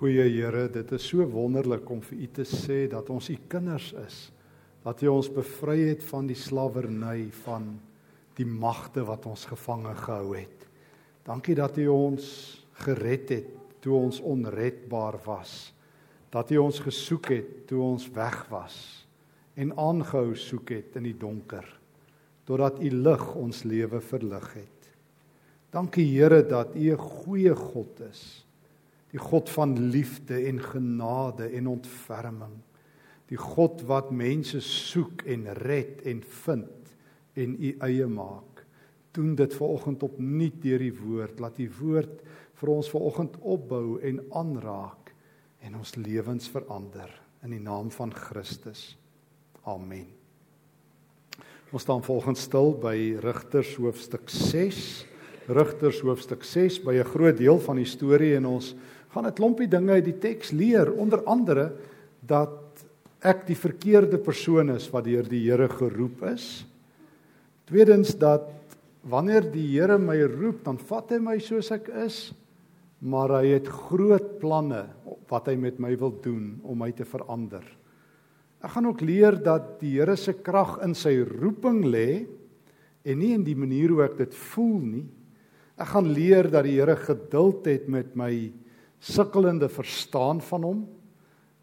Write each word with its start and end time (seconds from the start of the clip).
Goeie 0.00 0.30
Here, 0.32 0.62
dit 0.72 0.92
is 0.96 1.06
so 1.10 1.26
wonderlik 1.28 1.90
om 1.92 1.98
vir 2.00 2.22
U 2.24 2.26
te 2.38 2.44
sê 2.48 2.86
dat 2.88 3.10
ons 3.12 3.26
U 3.28 3.34
kinders 3.52 3.90
is. 4.00 4.30
Dat 4.80 5.02
U 5.04 5.10
ons 5.12 5.28
bevry 5.28 5.90
het 5.90 6.06
van 6.08 6.24
die 6.24 6.38
slawerny 6.40 7.26
van 7.42 7.66
die 8.38 8.46
magte 8.48 9.04
wat 9.04 9.28
ons 9.28 9.44
gevange 9.50 9.92
gehou 10.00 10.32
het. 10.38 10.64
Dankie 11.28 11.58
dat 11.60 11.76
U 11.76 11.90
ons 11.92 12.32
gered 12.80 13.34
het 13.36 13.52
toe 13.84 13.98
ons 13.98 14.24
onredbaar 14.24 15.20
was. 15.28 15.74
Dat 16.32 16.48
U 16.48 16.64
ons 16.64 16.80
gesoek 16.80 17.32
het 17.36 17.54
toe 17.68 17.84
ons 17.84 18.08
weg 18.16 18.46
was 18.48 18.80
en 19.60 19.76
aangehou 19.76 20.32
soek 20.32 20.78
het 20.78 20.96
in 20.96 21.10
die 21.10 21.18
donker 21.28 21.66
totdat 22.48 22.80
U 22.80 22.88
lig 22.88 23.32
ons 23.36 23.66
lewe 23.68 24.00
verlig 24.00 24.52
het. 24.62 24.94
Dankie 25.76 26.08
Here 26.08 26.40
dat 26.40 26.72
U 26.72 26.88
'n 26.88 26.96
goeie 26.96 27.52
God 27.52 28.08
is 28.08 28.46
die 29.10 29.20
God 29.20 29.50
van 29.50 29.74
liefde 29.90 30.38
en 30.46 30.60
genade 30.62 31.48
en 31.56 31.70
ontferming. 31.72 32.58
Die 33.30 33.38
God 33.38 33.82
wat 33.86 34.10
mense 34.14 34.60
soek 34.62 35.24
en 35.30 35.48
red 35.62 36.02
en 36.06 36.22
vind 36.44 36.94
en 37.38 37.56
u 37.58 37.72
eie 37.86 38.06
maak. 38.10 38.64
Doen 39.14 39.34
dit 39.38 39.54
vanoggend 39.54 40.02
opnuut 40.06 40.62
deur 40.62 40.82
die 40.82 40.94
woord. 40.94 41.42
Laat 41.42 41.58
die 41.58 41.70
woord 41.80 42.22
vir 42.60 42.72
ons 42.74 42.90
vanoggend 42.92 43.38
opbou 43.40 43.98
en 44.06 44.22
aanraak 44.36 45.12
en 45.66 45.76
ons 45.80 45.96
lewens 45.98 46.48
verander 46.50 47.10
in 47.44 47.54
die 47.54 47.62
naam 47.62 47.90
van 47.94 48.12
Christus. 48.14 48.94
Amen. 49.68 50.08
Ons 51.70 51.84
staan 51.86 52.02
volgens 52.02 52.42
stil 52.48 52.72
by 52.82 52.96
Rigters 53.22 53.76
hoofstuk 53.78 54.30
6. 54.32 54.80
Rigters 55.50 56.00
hoofstuk 56.02 56.42
6 56.44 56.80
by 56.82 56.98
'n 56.98 57.10
groot 57.12 57.36
deel 57.36 57.58
van 57.58 57.76
die 57.76 57.86
storie 57.86 58.34
en 58.36 58.46
ons 58.46 58.74
gaan 59.10 59.26
'n 59.26 59.34
klompie 59.34 59.68
dinge 59.68 59.92
uit 59.92 60.04
die 60.04 60.18
teks 60.18 60.52
leer, 60.52 60.92
onder 60.92 61.24
andere 61.24 61.72
dat 62.20 62.84
ek 63.20 63.46
die 63.46 63.56
verkeerde 63.56 64.18
persoon 64.18 64.70
is 64.70 64.88
wat 64.90 65.04
deur 65.04 65.26
die 65.28 65.44
Here 65.44 65.68
geroep 65.68 66.22
is. 66.22 66.64
Tweedens 67.66 68.14
dat 68.18 68.48
wanneer 69.02 69.50
die 69.52 69.66
Here 69.78 69.98
my 69.98 70.20
roep, 70.22 70.64
dan 70.64 70.78
vat 70.78 71.10
hy 71.10 71.18
my 71.18 71.38
soos 71.38 71.70
ek 71.70 71.88
is, 71.88 72.32
maar 73.00 73.32
hy 73.40 73.56
het 73.56 73.68
groot 73.68 74.38
planne 74.40 74.86
wat 75.30 75.48
hy 75.48 75.56
met 75.56 75.78
my 75.80 75.94
wil 75.96 76.12
doen 76.22 76.60
om 76.62 76.78
my 76.78 76.90
te 76.92 77.04
verander. 77.04 77.64
Ek 78.60 78.74
gaan 78.74 78.90
ook 78.90 79.00
leer 79.00 79.38
dat 79.40 79.78
die 79.80 79.96
Here 79.98 80.16
se 80.16 80.34
krag 80.36 80.78
in 80.84 80.94
sy 80.94 81.20
roeping 81.24 81.84
lê 81.88 82.26
en 83.04 83.18
nie 83.18 83.32
in 83.32 83.44
die 83.44 83.56
manier 83.56 83.88
hoe 83.94 84.04
ek 84.04 84.18
dit 84.18 84.34
voel 84.52 84.80
nie. 84.84 85.06
Ek 85.80 85.94
gaan 85.94 86.10
leer 86.12 86.50
dat 86.52 86.66
die 86.68 86.76
Here 86.76 86.96
geduld 87.00 87.64
het 87.70 87.88
met 87.88 88.12
my 88.20 88.50
sukkelende 89.00 89.68
verstaan 89.72 90.42
van 90.44 90.66
hom. 90.66 90.80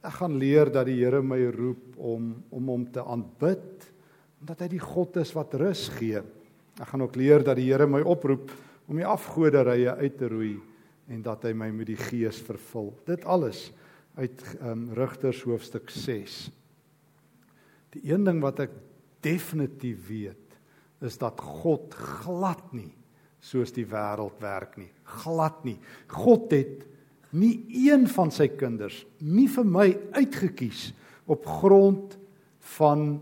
Ek 0.05 0.19
gaan 0.19 0.37
leer 0.39 0.71
dat 0.73 0.87
die 0.89 0.97
Here 0.99 1.21
my 1.21 1.39
roep 1.53 1.97
om 1.97 2.31
om 2.53 2.73
hom 2.73 2.87
te 2.91 3.03
aanbid 3.03 3.93
omdat 4.37 4.59
hy 4.61 4.67
die 4.69 4.81
God 4.81 5.17
is 5.17 5.31
wat 5.33 5.55
rus 5.57 5.87
gee. 5.97 6.21
Ek 6.77 6.91
gaan 6.91 7.01
ook 7.01 7.15
leer 7.17 7.41
dat 7.45 7.57
die 7.57 7.69
Here 7.71 7.87
my 7.89 8.03
oproep 8.05 8.51
om 8.87 8.99
die 8.99 9.07
afgoderye 9.07 9.97
uit 9.97 10.17
te 10.19 10.29
roei 10.29 10.55
en 11.09 11.23
dat 11.25 11.45
hy 11.47 11.53
my 11.57 11.71
met 11.73 11.89
die 11.89 11.99
Gees 11.99 12.39
vervul. 12.45 12.91
Dit 13.07 13.25
alles 13.25 13.71
uit 14.17 14.43
um, 14.61 14.87
Rigters 14.97 15.41
hoofstuk 15.47 15.89
6. 15.93 16.37
Die 17.95 18.03
een 18.11 18.25
ding 18.27 18.41
wat 18.43 18.61
ek 18.65 18.73
definitief 19.25 20.07
weet 20.09 20.57
is 21.05 21.17
dat 21.21 21.41
God 21.41 21.93
glad 21.97 22.73
nie 22.75 22.91
soos 23.43 23.71
die 23.73 23.85
wêreld 23.87 24.39
werk 24.41 24.77
nie. 24.81 24.89
Glad 25.21 25.63
nie. 25.65 25.77
God 26.11 26.51
het 26.55 26.85
nie 27.37 27.65
een 27.87 28.07
van 28.09 28.31
sy 28.33 28.49
kinders 28.57 29.03
nie 29.21 29.47
vir 29.51 29.67
my 29.67 29.87
uitgekies 30.17 30.91
op 31.29 31.45
grond 31.59 32.17
van 32.77 33.19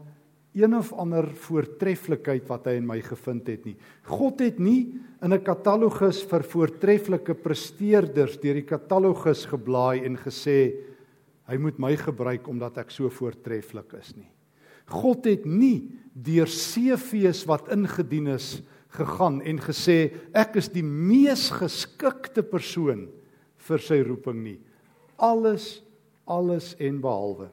een 0.56 0.76
of 0.78 0.94
ander 0.96 1.28
voortreffelikheid 1.36 2.46
wat 2.48 2.70
hy 2.70 2.78
in 2.80 2.88
my 2.88 3.02
gevind 3.04 3.50
het 3.52 3.66
nie. 3.68 3.76
God 4.08 4.40
het 4.40 4.60
nie 4.60 4.96
in 5.22 5.34
'n 5.34 5.44
katalogus 5.44 6.24
vir 6.24 6.44
voortreffelike 6.44 7.34
presteerders 7.44 8.38
deur 8.40 8.54
die 8.54 8.70
katalogus 8.70 9.46
geblaai 9.46 10.06
en 10.06 10.16
gesê 10.16 10.74
hy 11.48 11.58
moet 11.58 11.78
my 11.78 11.96
gebruik 11.96 12.48
omdat 12.48 12.78
ek 12.78 12.92
so 12.92 13.10
voortreffelik 13.10 13.94
is 14.00 14.16
nie. 14.16 14.32
God 14.88 15.26
het 15.26 15.46
nie 15.46 15.92
deur 16.14 16.48
CV's 16.48 17.46
wat 17.46 17.70
ingedien 17.74 18.28
is 18.28 18.62
gegaan 18.90 19.42
en 19.42 19.60
gesê 19.60 20.14
ek 20.34 20.56
is 20.56 20.70
die 20.70 20.84
mees 20.84 21.50
geskikte 21.52 22.44
persoon 22.44 23.10
vir 23.66 23.80
sy 23.80 24.02
roeping 24.06 24.44
nie. 24.44 24.60
Alles 25.18 25.86
alles 26.26 26.74
en 26.82 27.00
behalwe. 27.02 27.50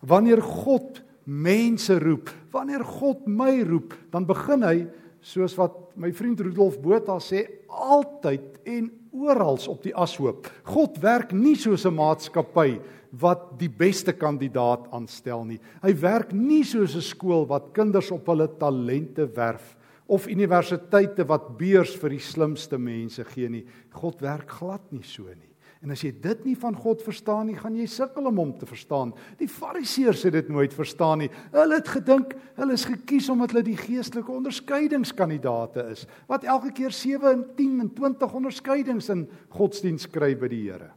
Wanneer 0.00 0.42
God 0.42 1.02
mense 1.24 1.98
roep, 2.00 2.30
wanneer 2.52 2.84
God 2.84 3.26
my 3.28 3.60
roep, 3.68 3.94
dan 4.12 4.26
begin 4.28 4.64
hy 4.64 4.76
soos 5.24 5.56
wat 5.58 5.74
my 5.98 6.10
vriend 6.14 6.40
Rudolf 6.40 6.78
Botha 6.80 7.18
sê, 7.20 7.44
altyd 7.68 8.62
en 8.68 8.88
oral 9.12 9.58
op 9.68 9.82
die 9.84 9.94
ashoop. 9.96 10.46
God 10.70 11.00
werk 11.02 11.32
nie 11.32 11.56
soos 11.56 11.84
'n 11.84 11.94
maatskappy 11.94 12.80
wat 13.12 13.58
die 13.58 13.68
beste 13.68 14.12
kandidaat 14.12 14.88
aanstel 14.92 15.44
nie. 15.44 15.60
Hy 15.82 15.92
werk 16.00 16.32
nie 16.32 16.62
soos 16.64 16.94
'n 16.94 17.00
skool 17.00 17.46
wat 17.48 17.72
kinders 17.74 18.10
op 18.10 18.26
hulle 18.26 18.48
talente 18.58 19.26
werf 19.34 19.76
of 20.08 20.26
universiteite 20.26 21.26
wat 21.28 21.52
beurs 21.60 21.92
vir 22.00 22.16
die 22.16 22.24
slimste 22.24 22.80
mense 22.80 23.24
gee 23.28 23.50
nie. 23.52 23.66
God 23.92 24.22
werk 24.24 24.50
glad 24.58 24.84
nie 24.92 25.04
so 25.04 25.28
nie. 25.28 25.48
En 25.78 25.92
as 25.94 26.00
jy 26.02 26.10
dit 26.10 26.40
nie 26.48 26.56
van 26.58 26.74
God 26.74 27.04
verstaan 27.06 27.46
nie, 27.46 27.54
gaan 27.58 27.76
jy 27.78 27.86
sukkel 27.86 28.26
om 28.26 28.40
hom 28.40 28.50
te 28.58 28.66
verstaan. 28.66 29.12
Die 29.38 29.50
Fariseërs 29.50 30.24
het 30.26 30.34
dit 30.34 30.48
nooit 30.50 30.74
verstaan 30.74 31.22
nie. 31.22 31.28
Hulle 31.52 31.78
het 31.78 31.90
gedink 31.92 32.34
hulle 32.58 32.74
is 32.74 32.86
gekies 32.88 33.28
omdat 33.30 33.54
hulle 33.54 33.62
die 33.68 33.78
geestelike 33.78 34.32
onderskeidingskandidaate 34.40 35.86
is, 35.92 36.06
wat 36.26 36.48
elke 36.48 36.72
keer 36.74 36.94
7 36.94 37.30
en 37.30 37.44
10 37.60 37.84
en 37.84 37.92
20 37.94 38.34
onderskeidings 38.40 39.12
in 39.14 39.28
godsdienst 39.54 40.10
kry 40.14 40.32
by 40.38 40.50
die 40.50 40.64
Here. 40.66 40.90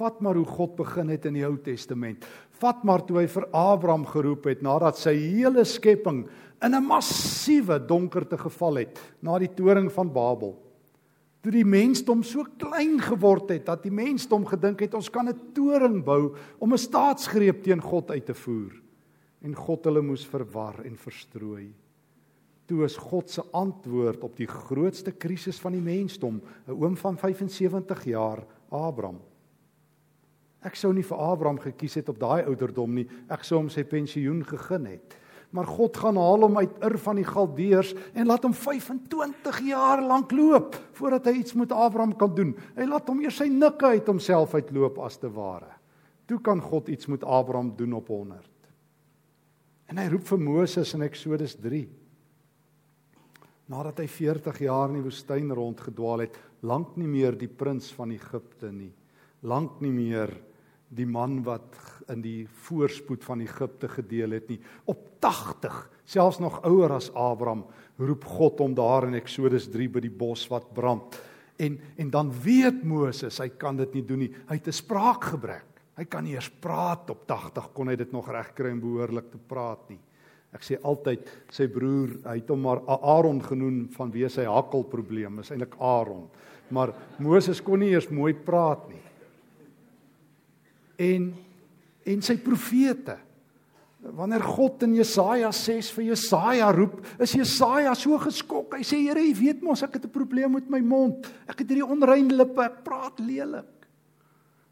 Vat 0.00 0.22
maar 0.24 0.38
hoe 0.38 0.48
God 0.48 0.78
begin 0.78 1.12
het 1.12 1.26
in 1.28 1.36
die 1.36 1.44
Ou 1.44 1.58
Testament. 1.60 2.24
Vat 2.60 2.84
maar 2.88 3.04
toe 3.04 3.18
hy 3.20 3.26
vir 3.28 3.46
Abraham 3.52 4.06
geroep 4.08 4.48
het 4.48 4.64
nadat 4.64 4.96
sy 5.00 5.12
hele 5.18 5.64
skepping 5.68 6.24
in 6.64 6.74
'n 6.74 6.86
massiewe 6.86 7.78
donkerte 7.78 8.38
geval 8.38 8.80
het 8.80 8.98
na 9.22 9.38
die 9.38 9.52
toring 9.52 9.92
van 9.92 10.12
Babel. 10.12 10.56
Toe 11.42 11.52
die 11.52 11.64
mensdom 11.64 12.22
so 12.22 12.44
klein 12.58 13.00
geword 13.00 13.50
het 13.50 13.66
dat 13.66 13.82
die 13.82 13.92
mensdom 13.92 14.44
gedink 14.44 14.80
het 14.80 14.94
ons 14.94 15.10
kan 15.10 15.28
'n 15.28 15.52
toring 15.54 16.04
bou 16.04 16.34
om 16.58 16.72
'n 16.72 16.78
staatsgreep 16.78 17.62
teen 17.62 17.80
God 17.80 18.10
uit 18.10 18.26
te 18.26 18.34
voer 18.34 18.72
en 19.42 19.54
God 19.54 19.84
hulle 19.84 20.02
moes 20.02 20.26
verwar 20.26 20.84
en 20.84 20.96
verstrooi. 20.96 21.72
Toe 22.66 22.84
is 22.84 22.96
God 22.96 23.30
se 23.30 23.42
antwoord 23.52 24.22
op 24.24 24.36
die 24.36 24.46
grootste 24.46 25.12
krisis 25.12 25.58
van 25.60 25.72
die 25.72 25.80
mensdom, 25.80 26.40
'n 26.68 26.72
oom 26.72 26.96
van 26.96 27.16
75 27.16 28.04
jaar, 28.04 28.46
Abraham. 28.70 29.29
Ek 30.64 30.76
sou 30.76 30.92
nie 30.92 31.06
vir 31.06 31.18
Abraham 31.18 31.58
gekies 31.58 31.96
het 32.00 32.08
op 32.12 32.18
daai 32.20 32.44
ouderdom 32.44 32.94
nie. 32.94 33.06
Ek 33.32 33.44
sou 33.44 33.58
hom 33.62 33.70
sy 33.72 33.84
pensioen 33.88 34.44
gegee 34.44 34.84
het 34.86 35.16
maar 35.50 35.66
God 35.66 35.96
gaan 35.98 36.18
haal 36.18 36.46
hom 36.46 36.58
uit 36.60 36.76
Ur 36.86 36.96
van 37.02 37.18
die 37.18 37.26
Galdeërs 37.26 37.92
en 38.14 38.28
laat 38.30 38.44
hom 38.46 38.54
25 38.54 39.60
jaar 39.66 40.02
lank 40.02 40.32
loop 40.34 40.76
voordat 40.98 41.26
hy 41.26 41.40
iets 41.40 41.56
met 41.58 41.74
Abraham 41.74 42.14
kan 42.18 42.34
doen. 42.34 42.52
Hy 42.76 42.86
laat 42.86 43.10
hom 43.10 43.22
eers 43.24 43.40
sy 43.42 43.48
nikke 43.50 43.96
uit 43.96 44.10
homself 44.10 44.54
uitloop 44.54 45.00
as 45.02 45.18
te 45.18 45.30
ware. 45.34 45.72
Toe 46.30 46.38
kan 46.46 46.62
God 46.62 46.90
iets 46.92 47.10
met 47.10 47.26
Abraham 47.26 47.72
doen 47.76 47.96
op 47.98 48.12
100. 48.14 48.46
En 49.90 49.98
hy 49.98 50.06
roep 50.12 50.28
vir 50.28 50.38
Moses 50.44 50.94
in 50.94 51.02
Eksodus 51.02 51.56
3. 51.58 51.82
Nadat 53.70 53.98
hy 54.02 54.06
40 54.10 54.62
jaar 54.66 54.90
in 54.90 55.00
die 55.00 55.06
woestyn 55.06 55.50
rondgedwaal 55.54 56.26
het, 56.26 56.38
lank 56.62 56.94
nie 56.98 57.10
meer 57.10 57.34
die 57.38 57.50
prins 57.50 57.90
van 57.94 58.14
Egipte 58.14 58.70
nie, 58.70 58.92
lank 59.42 59.80
nie 59.82 59.92
meer 59.94 60.30
die 60.90 61.06
man 61.06 61.40
wat 61.46 61.76
in 62.10 62.22
die 62.24 62.48
voorspoed 62.66 63.22
van 63.24 63.42
Egipte 63.44 63.88
gedeel 63.90 64.34
het 64.34 64.48
nie. 64.50 64.58
Op 64.90 65.06
80 65.22 65.76
selfs 66.10 66.40
nog 66.42 66.58
ouer 66.66 66.96
as 66.96 67.10
Abraham 67.14 67.64
roep 68.00 68.24
God 68.26 68.62
hom 68.64 68.74
daar 68.74 69.06
in 69.06 69.18
Eksodus 69.18 69.68
3 69.70 69.88
by 69.94 70.02
die 70.02 70.12
bos 70.12 70.46
wat 70.50 70.72
brand. 70.74 71.18
En 71.60 71.78
en 72.00 72.10
dan 72.10 72.32
weet 72.42 72.82
Moses 72.82 73.38
hy 73.38 73.50
kan 73.60 73.76
dit 73.78 73.94
nie 73.94 74.04
doen 74.06 74.24
nie. 74.24 74.32
Hy 74.48 74.56
het 74.56 74.66
'n 74.66 74.72
spraakgebrek. 74.72 75.66
Hy 75.96 76.04
kan 76.04 76.24
nie 76.24 76.34
eers 76.34 76.48
praat 76.48 77.10
op 77.10 77.26
80 77.26 77.72
kon 77.72 77.88
hy 77.88 77.96
dit 77.96 78.12
nog 78.12 78.30
regkry 78.30 78.70
om 78.72 78.80
behoorlik 78.80 79.30
te 79.30 79.38
praat 79.38 79.90
nie. 79.90 80.00
Ek 80.52 80.62
sê 80.62 80.82
altyd 80.82 81.28
sy 81.50 81.68
broer 81.68 82.08
hy 82.24 82.34
het 82.34 82.48
hom 82.48 82.60
maar 82.60 82.80
Aaron 82.86 83.40
genoem 83.42 83.88
vanweë 83.88 84.30
sy 84.30 84.44
hakkelprobleem 84.44 85.38
is 85.38 85.50
eintlik 85.50 85.76
Aaron. 85.78 86.28
Maar 86.70 86.94
Moses 87.18 87.60
kon 87.60 87.78
nie 87.78 87.90
eers 87.90 88.10
mooi 88.10 88.34
praat 88.34 88.88
nie 88.88 89.09
en 91.00 91.32
en 92.10 92.22
sy 92.24 92.38
profete. 92.40 93.16
Wanneer 94.16 94.40
God 94.40 94.86
in 94.86 94.94
Jesaja 94.96 95.50
6 95.52 95.90
vir 95.98 96.06
Jesaja 96.14 96.70
roep, 96.72 97.02
is 97.20 97.34
Jesaja 97.36 97.92
so 97.98 98.16
geskok. 98.22 98.78
Hy 98.78 98.86
sê 98.86 99.02
Here, 99.02 99.20
U 99.20 99.34
weet 99.36 99.60
mos 99.62 99.82
ek 99.84 99.98
het 99.98 100.06
'n 100.06 100.10
probleem 100.10 100.52
met 100.52 100.70
my 100.70 100.80
mond. 100.80 101.26
Ek 101.46 101.58
het 101.60 101.68
hierdie 101.68 101.84
onrein 101.84 102.28
lippe, 102.28 102.62
ek 102.62 102.82
praat 102.82 103.20
lelik. 103.20 103.86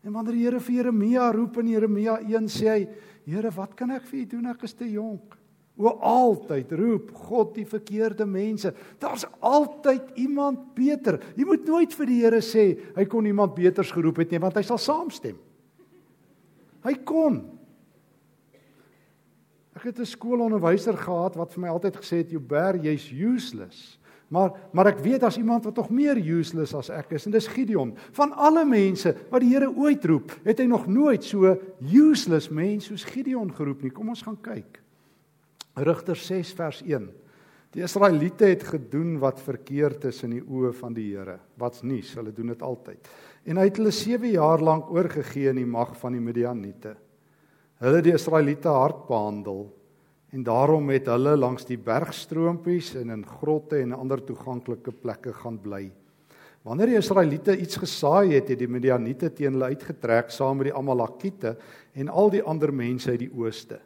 En 0.03 0.13
wanneer 0.13 0.33
die 0.33 0.45
Here 0.45 0.61
vir 0.61 0.75
Jeremia 0.75 1.31
roep 1.33 1.59
in 1.59 1.69
Jeremia 1.69 2.19
1 2.21 2.49
sê 2.49 2.69
hy, 2.69 2.89
Here, 3.27 3.51
wat 3.51 3.77
kan 3.77 3.91
ek 3.91 4.07
vir 4.07 4.21
u 4.21 4.25
doen? 4.25 4.47
Ek 4.47 4.63
is 4.63 4.73
te 4.73 4.87
jonk. 4.87 5.37
O 5.77 5.87
altyd 5.87 6.73
roep 6.73 7.13
God 7.13 7.55
die 7.55 7.67
verkeerde 7.67 8.27
mense. 8.27 8.73
Daar's 8.99 9.27
altyd 9.41 10.17
iemand 10.17 10.75
beter. 10.75 11.21
Jy 11.37 11.45
moet 11.45 11.67
nooit 11.67 11.93
vir 11.93 12.07
die 12.07 12.23
Here 12.23 12.41
sê 12.41 12.79
hy 12.97 13.05
kon 13.05 13.27
iemand 13.27 13.55
beters 13.55 13.93
geroep 13.93 14.17
het 14.17 14.31
nie, 14.31 14.39
want 14.39 14.57
hy 14.57 14.63
sal 14.63 14.79
saamstem. 14.79 15.37
Hy 16.89 16.97
kon. 17.05 17.43
Ek 19.77 19.85
het 19.93 20.01
'n 20.01 20.09
skoolonderwyser 20.09 20.97
gehad 20.97 21.37
wat 21.37 21.53
vir 21.53 21.61
my 21.61 21.69
altyd 21.69 21.97
gesê 21.97 22.17
het, 22.25 22.31
"Joubert, 22.31 22.83
jy's 22.83 23.13
useless." 23.13 23.99
Maar 24.29 24.53
maar 24.73 24.87
ek 24.87 24.99
weet 24.99 25.21
daar's 25.21 25.37
iemand 25.37 25.65
wat 25.65 25.77
nog 25.77 25.91
meer 25.91 26.17
useless 26.17 26.75
as 26.75 26.91
ek 26.91 27.13
is 27.17 27.25
en 27.27 27.33
dis 27.33 27.47
Gideon. 27.47 27.95
Van 28.13 28.33
alle 28.33 28.65
mense 28.65 29.15
wat 29.31 29.41
die 29.41 29.53
Here 29.53 29.71
ooit 29.73 30.05
roep, 30.05 30.35
het 30.45 30.59
hy 30.59 30.67
nog 30.69 30.87
nooit 30.87 31.25
so 31.25 31.57
useless 31.81 32.49
mens 32.49 32.85
soos 32.85 33.05
Gideon 33.05 33.55
geroep 33.55 33.83
nie. 33.83 33.91
Kom 33.91 34.09
ons 34.09 34.23
gaan 34.23 34.41
kyk. 34.41 34.83
Rigters 35.75 36.27
6 36.27 36.53
vers 36.53 36.83
1. 36.83 37.09
Die 37.77 37.85
Israeliete 37.85 38.49
het 38.49 38.63
gedoen 38.65 39.19
wat 39.21 39.41
verkeerd 39.45 40.09
is 40.09 40.23
in 40.25 40.39
die 40.39 40.45
oë 40.45 40.73
van 40.79 40.95
die 40.97 41.11
Here. 41.13 41.39
Wat's 41.61 41.83
nuus? 41.85 42.15
Hulle 42.17 42.33
doen 42.33 42.55
dit 42.55 42.63
altyd. 42.65 43.11
En 43.45 43.61
hy 43.61 43.67
het 43.69 43.81
hulle 43.81 43.93
7 43.93 44.31
jaar 44.33 44.63
lank 44.65 44.89
oorgegee 44.91 45.51
in 45.53 45.61
die 45.61 45.69
mag 45.69 45.93
van 46.01 46.17
die 46.17 46.23
Midianiete. 46.23 46.95
Hulle 47.79 48.01
die 48.03 48.15
Israeliete 48.17 48.73
hard 48.73 49.05
behandel 49.07 49.69
En 50.29 50.43
daarom 50.45 50.91
het 50.93 51.07
hulle 51.09 51.37
langs 51.37 51.65
die 51.65 51.79
bergstroompies 51.81 52.93
en 53.01 53.15
in 53.15 53.25
grotte 53.25 53.81
en 53.81 53.97
ander 53.97 54.21
toeganklike 54.21 54.93
plekke 54.93 55.33
gaan 55.33 55.57
bly. 55.63 55.87
Wanneer 56.67 56.93
die 56.93 56.99
Israeliete 57.01 57.55
iets 57.57 57.79
gesaai 57.81 58.35
het, 58.35 58.51
het 58.53 58.61
die 58.61 58.69
Midianiete 58.69 59.31
teen 59.33 59.57
hulle 59.57 59.71
uitgetrek 59.73 60.29
saam 60.35 60.61
met 60.61 60.69
die 60.69 60.77
Amalekiete 60.77 61.55
en 61.97 62.13
al 62.13 62.29
die 62.35 62.43
ander 62.45 62.75
mense 62.75 63.15
uit 63.15 63.23
die 63.25 63.33
ooste. 63.33 63.79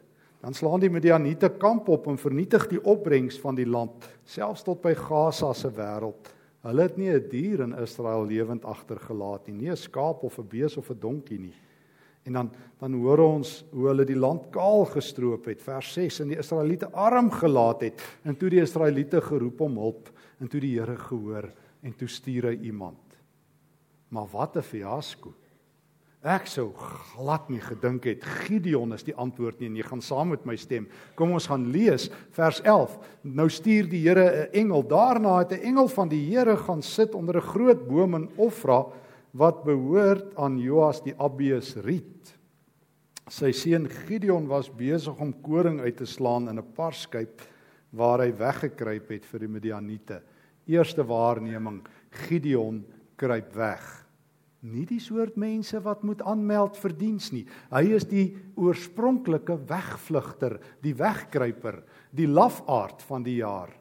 Dan 0.43 0.53
slaan 0.53 0.81
die 0.83 0.91
Midianiete 0.91 1.47
kamp 1.55 1.87
op 1.87 2.07
en 2.11 2.17
vernietig 2.19 2.65
die 2.67 2.81
opbrengs 2.83 3.37
van 3.39 3.55
die 3.55 3.67
land, 3.67 4.03
selfs 4.27 4.65
tot 4.67 4.81
by 4.83 4.91
Gaza 4.99 5.53
se 5.55 5.71
wêreld. 5.71 6.31
Hulle 6.67 6.81
het 6.83 6.97
nie 6.97 7.11
'n 7.11 7.29
dier 7.29 7.61
in 7.61 7.77
Israel 7.79 8.25
lewend 8.25 8.65
agtergelaat 8.65 9.47
nie, 9.47 9.55
nie 9.55 9.71
'n 9.71 9.77
skaap 9.77 10.23
of 10.23 10.39
'n 10.39 10.47
bees 10.47 10.77
of 10.77 10.89
'n 10.89 10.99
donkie 10.99 11.39
nie. 11.39 11.55
En 12.25 12.33
dan 12.33 12.51
dan 12.79 12.93
hoor 12.93 13.19
ons 13.19 13.63
hoe 13.71 13.87
hulle 13.87 14.05
die 14.05 14.19
land 14.19 14.49
kaal 14.51 14.85
gestroop 14.85 15.45
het. 15.45 15.61
Vers 15.61 15.93
6 15.93 16.19
en 16.19 16.27
die 16.27 16.37
Israeliete 16.37 16.91
arm 16.91 17.31
gelaat 17.31 17.81
het 17.81 18.01
en 18.23 18.35
toe 18.35 18.49
die 18.49 18.61
Israeliete 18.61 19.21
geroep 19.21 19.61
om 19.61 19.77
hulp 19.77 20.11
en 20.39 20.47
toe 20.47 20.59
die 20.59 20.79
Here 20.79 20.97
gehoor 20.97 21.53
en 21.81 21.95
toe 21.95 22.07
stuur 22.07 22.43
hy 22.43 22.59
iemand. 22.61 23.17
Maar 24.09 24.27
wat 24.31 24.57
'n 24.57 24.61
fiasco. 24.61 25.33
Ek 26.23 26.45
sou 26.47 26.69
glad 27.11 27.49
nie 27.51 27.59
gedink 27.59 28.05
het 28.07 28.21
Gideon 28.23 28.95
is 28.95 29.03
die 29.03 29.15
antwoord 29.19 29.59
nie 29.59 29.67
en 29.67 29.75
jy 29.75 29.83
gaan 29.83 30.01
saam 30.01 30.29
met 30.31 30.45
my 30.47 30.55
stem. 30.55 30.85
Kom 31.19 31.33
ons 31.35 31.49
gaan 31.51 31.65
lees 31.73 32.05
vers 32.31 32.61
11. 32.63 32.93
Nou 33.27 33.49
stuur 33.51 33.89
die 33.91 33.99
Here 34.05 34.47
'n 34.47 34.53
engel. 34.55 34.87
Daarna 34.87 35.39
het 35.39 35.51
'n 35.51 35.67
engel 35.67 35.87
van 35.87 36.07
die 36.07 36.23
Here 36.31 36.55
gaan 36.55 36.81
sit 36.81 37.13
onder 37.13 37.35
'n 37.35 37.41
groot 37.41 37.87
boom 37.87 38.15
in 38.15 38.29
Ofra 38.37 38.85
wat 39.33 39.65
behoort 39.65 40.35
aan 40.37 40.57
Joas 40.59 41.03
die 41.03 41.13
Abies 41.17 41.75
Riet. 41.75 42.33
Sy 43.29 43.51
seun 43.51 43.89
Gideon 43.89 44.47
was 44.47 44.69
besig 44.69 45.19
om 45.19 45.41
koring 45.41 45.81
uit 45.81 45.97
te 45.97 46.05
slaan 46.05 46.47
in 46.47 46.57
'n 46.57 46.73
parskyp 46.73 47.41
waar 47.91 48.19
hy 48.19 48.31
weggekruip 48.31 49.09
het 49.09 49.25
vir 49.25 49.39
die 49.39 49.47
Midianiete. 49.47 50.21
Eerste 50.67 51.03
waarneming: 51.03 51.85
Gideon 52.09 52.85
kruip 53.17 53.53
weg. 53.53 54.02
Nie 54.63 54.85
die 54.87 55.01
soort 55.03 55.35
mense 55.35 55.79
wat 55.83 56.05
moet 56.07 56.21
aanmeld 56.23 56.77
vir 56.79 56.93
diens 56.95 57.33
nie. 57.35 57.43
Hy 57.73 57.83
is 57.97 58.05
die 58.07 58.29
oorspronklike 58.55 59.57
wegvlugter, 59.67 60.55
die 60.79 60.93
wegkruiper, 60.95 61.81
die 62.15 62.29
lafaard 62.31 63.03
van 63.03 63.25
die 63.25 63.41
jaar. 63.41 63.73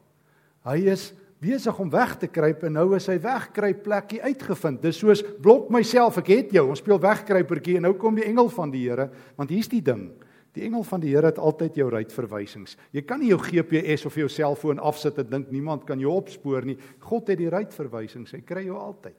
Hy 0.66 0.80
is 0.90 1.12
besig 1.42 1.78
om 1.82 1.90
weg 1.90 2.16
te 2.18 2.26
kruip 2.30 2.66
en 2.66 2.76
nou 2.78 2.88
is 2.98 3.06
hy 3.10 3.16
wegkruip 3.22 3.80
plekkie 3.86 4.20
uitgevind. 4.26 4.82
Dis 4.82 4.98
soos 5.02 5.22
blok 5.42 5.70
myself, 5.74 6.18
ek 6.22 6.34
het 6.34 6.52
jou. 6.58 6.68
Ons 6.74 6.82
speel 6.82 7.00
wegkruipertjie 7.02 7.78
en 7.78 7.86
nou 7.86 7.94
kom 7.98 8.18
die 8.18 8.26
engel 8.26 8.50
van 8.50 8.74
die 8.74 8.84
Here, 8.88 9.08
want 9.38 9.54
hier's 9.54 9.70
die 9.70 9.82
ding. 9.86 10.08
Die 10.52 10.66
engel 10.66 10.82
van 10.84 11.00
die 11.02 11.14
Here 11.14 11.30
het 11.30 11.40
altyd 11.40 11.78
jou 11.78 11.88
ruitverwysings. 11.94 12.76
Jy 12.90 13.06
kan 13.06 13.22
nie 13.22 13.30
jou 13.30 13.40
GPS 13.40 14.06
of 14.10 14.18
jou 14.18 14.26
selfoon 14.30 14.82
afsit 14.82 15.22
en 15.22 15.30
dink 15.30 15.54
niemand 15.54 15.86
kan 15.88 16.02
jou 16.02 16.12
opspoor 16.14 16.66
nie. 16.66 16.78
God 17.06 17.30
het 17.30 17.40
die 17.40 17.50
ruitverwysings. 17.54 18.34
Hy 18.34 18.42
kry 18.46 18.66
jou 18.66 18.78
altyd. 18.78 19.16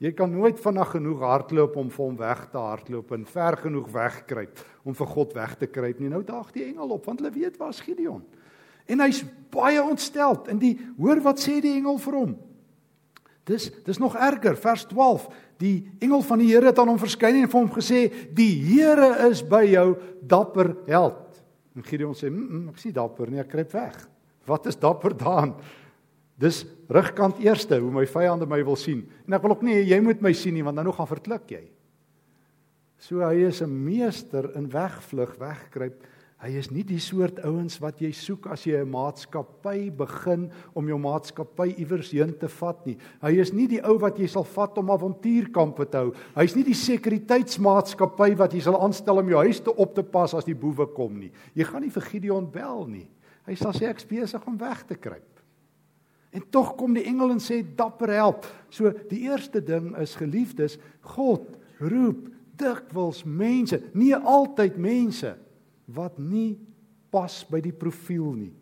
Jy 0.00 0.14
kan 0.16 0.30
nooit 0.32 0.56
vinnig 0.56 0.92
genoeg 0.94 1.20
hardloop 1.20 1.74
om 1.76 1.88
vir 1.92 2.04
hom 2.06 2.14
weg 2.16 2.44
te 2.48 2.60
hardloop 2.60 3.10
en 3.12 3.26
ver 3.28 3.56
genoeg 3.60 3.88
wegkruip 3.92 4.62
om 4.88 4.94
vir 4.96 5.08
God 5.10 5.34
weg 5.36 5.56
te 5.60 5.66
kruip 5.68 5.98
nie. 6.00 6.08
Nou 6.08 6.22
daag 6.24 6.54
die 6.54 6.64
engel 6.70 6.94
op 6.96 7.04
want 7.04 7.20
hulle 7.20 7.32
weet 7.34 7.58
waar's 7.60 7.82
Gideon. 7.84 8.22
En 8.88 9.04
hy's 9.04 9.20
baie 9.52 9.82
ontstel. 9.82 10.38
En 10.48 10.60
die 10.62 10.72
hoor 10.96 11.20
wat 11.24 11.42
sê 11.42 11.58
die 11.60 11.74
engel 11.76 12.00
vir 12.00 12.16
hom? 12.16 12.32
Dis 13.50 13.68
dis 13.84 14.00
nog 14.00 14.16
erger, 14.16 14.56
vers 14.56 14.86
12. 14.88 15.26
Die 15.60 15.90
engel 16.00 16.24
van 16.24 16.40
die 16.40 16.48
Here 16.48 16.70
het 16.70 16.80
aan 16.80 16.94
hom 16.94 17.00
verskyn 17.00 17.42
en 17.42 17.50
vir 17.52 17.60
hom 17.60 17.70
gesê: 17.74 18.00
"Die 18.32 18.54
Here 18.70 19.28
is 19.28 19.42
by 19.44 19.66
jou, 19.68 19.98
dapper 20.22 20.76
held." 20.88 21.42
En 21.76 21.84
Gideon 21.84 22.14
sê: 22.14 22.30
"Mmm, 22.30 22.48
mm, 22.48 22.68
ek 22.72 22.80
is 22.80 22.88
nie 22.88 22.96
dapper 22.96 23.30
nie, 23.30 23.40
ek 23.40 23.52
kruip 23.52 23.72
weg." 23.72 24.08
Wat 24.46 24.66
is 24.66 24.78
dapper 24.80 25.16
daan? 25.16 25.54
Dis 26.40 26.62
rugkant 26.88 27.40
eerste 27.44 27.76
hoe 27.82 27.90
my 27.92 28.06
vyande 28.08 28.48
my 28.48 28.62
wil 28.64 28.78
sien. 28.80 29.04
En 29.28 29.36
ek 29.36 29.44
wil 29.44 29.56
ook 29.56 29.66
nie 29.66 29.82
jy 29.82 30.00
moet 30.04 30.22
my 30.24 30.32
sien 30.36 30.56
nie 30.56 30.64
want 30.64 30.80
dan 30.80 30.88
nou 30.88 30.94
gaan 30.96 31.10
verklik 31.10 31.52
jy. 31.52 31.64
So 33.00 33.20
hy 33.24 33.48
is 33.48 33.62
'n 33.62 33.84
meester 33.84 34.50
in 34.56 34.68
wegvlug, 34.68 35.36
wegkruip. 35.38 36.04
Hy 36.40 36.56
is 36.56 36.70
nie 36.70 36.82
die 36.82 36.98
soort 36.98 37.36
ouens 37.44 37.78
wat 37.80 38.00
jy 38.00 38.12
soek 38.12 38.46
as 38.46 38.64
jy 38.64 38.80
'n 38.80 38.90
maatskappy 38.90 39.90
begin 39.90 40.50
om 40.74 40.88
jou 40.88 40.98
maatskappy 40.98 41.74
iewers 41.78 42.10
heen 42.12 42.32
te 42.38 42.48
vat 42.48 42.86
nie. 42.86 42.96
Hy 43.20 43.40
is 43.40 43.52
nie 43.52 43.66
die 43.66 43.82
ou 43.84 43.98
wat 43.98 44.18
jy 44.18 44.26
sal 44.26 44.44
vat 44.44 44.78
om 44.78 44.90
avontuurkampe 44.90 45.90
te 45.90 45.96
hou. 45.96 46.14
Hy's 46.34 46.56
nie 46.56 46.64
die 46.64 46.74
sekuriteitsmaatskappy 46.74 48.36
wat 48.36 48.52
jy 48.52 48.60
sal 48.60 48.80
aanstel 48.80 49.18
om 49.18 49.28
jou 49.28 49.44
huis 49.44 49.60
te 49.60 49.70
op 49.70 49.94
te 49.94 50.02
pas 50.02 50.34
as 50.34 50.44
die 50.44 50.54
boewe 50.54 50.86
kom 50.86 51.18
nie. 51.18 51.32
Jy 51.54 51.64
gaan 51.64 51.82
nie 51.82 51.90
vir 51.90 52.02
Gideon 52.02 52.50
bel 52.50 52.86
nie. 52.86 53.08
Hy 53.46 53.54
sal 53.54 53.72
sê 53.72 53.90
ek's 53.90 54.06
besig 54.06 54.46
om 54.46 54.56
weg 54.56 54.86
te 54.86 54.94
kruip. 54.94 55.39
En 56.30 56.42
tog 56.50 56.74
kom 56.78 56.94
die 56.94 57.06
engel 57.10 57.34
en 57.34 57.42
sê 57.42 57.60
dapper 57.76 58.12
help. 58.14 58.46
So 58.70 58.92
die 59.10 59.24
eerste 59.26 59.62
ding 59.64 59.92
is 59.98 60.14
geliefdes, 60.18 60.78
God 61.16 61.48
roep 61.82 62.28
dikwels 62.60 63.24
mense, 63.24 63.80
nie 63.96 64.14
altyd 64.14 64.76
mense 64.78 65.34
wat 65.90 66.18
nie 66.20 66.58
pas 67.10 67.40
by 67.50 67.62
die 67.64 67.74
profiel 67.74 68.34
nie. 68.36 68.54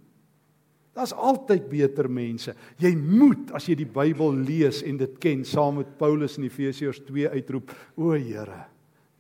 Daar's 0.99 1.13
altyd 1.15 1.69
beter 1.71 2.09
mense. 2.11 2.55
Jy 2.81 2.91
moet 2.99 3.53
as 3.55 3.69
jy 3.69 3.77
die 3.79 3.87
Bybel 3.87 4.41
lees 4.49 4.81
en 4.83 4.97
dit 4.99 5.15
ken 5.23 5.45
saam 5.47 5.79
met 5.79 5.93
Paulus 6.01 6.39
in 6.41 6.49
Efesiërs 6.49 7.05
2 7.07 7.29
uitroep: 7.37 7.71
"O 7.95 8.17
Here, 8.17 8.65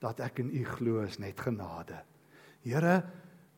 dat 0.02 0.20
ek 0.20 0.40
in 0.42 0.50
U 0.50 0.64
glo 0.64 1.04
is 1.04 1.18
net 1.18 1.38
genade." 1.38 2.00
Here, 2.66 3.04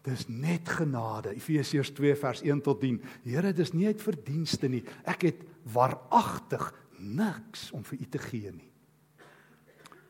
dis 0.07 0.26
net 0.28 0.69
genade. 0.69 1.35
Efesiërs 1.37 1.92
2 1.97 2.16
vers 2.21 2.42
1 2.47 2.62
tot 2.64 2.80
10. 2.80 2.99
Here, 3.26 3.52
dis 3.57 3.73
nie 3.76 3.88
uit 3.90 4.02
verdienste 4.02 4.71
nie. 4.73 4.83
Ek 5.09 5.26
het 5.28 5.45
waaragtig 5.75 6.64
niks 7.00 7.69
om 7.76 7.85
vir 7.87 8.00
U 8.00 8.11
te 8.16 8.23
gee 8.23 8.52
nie. 8.52 8.69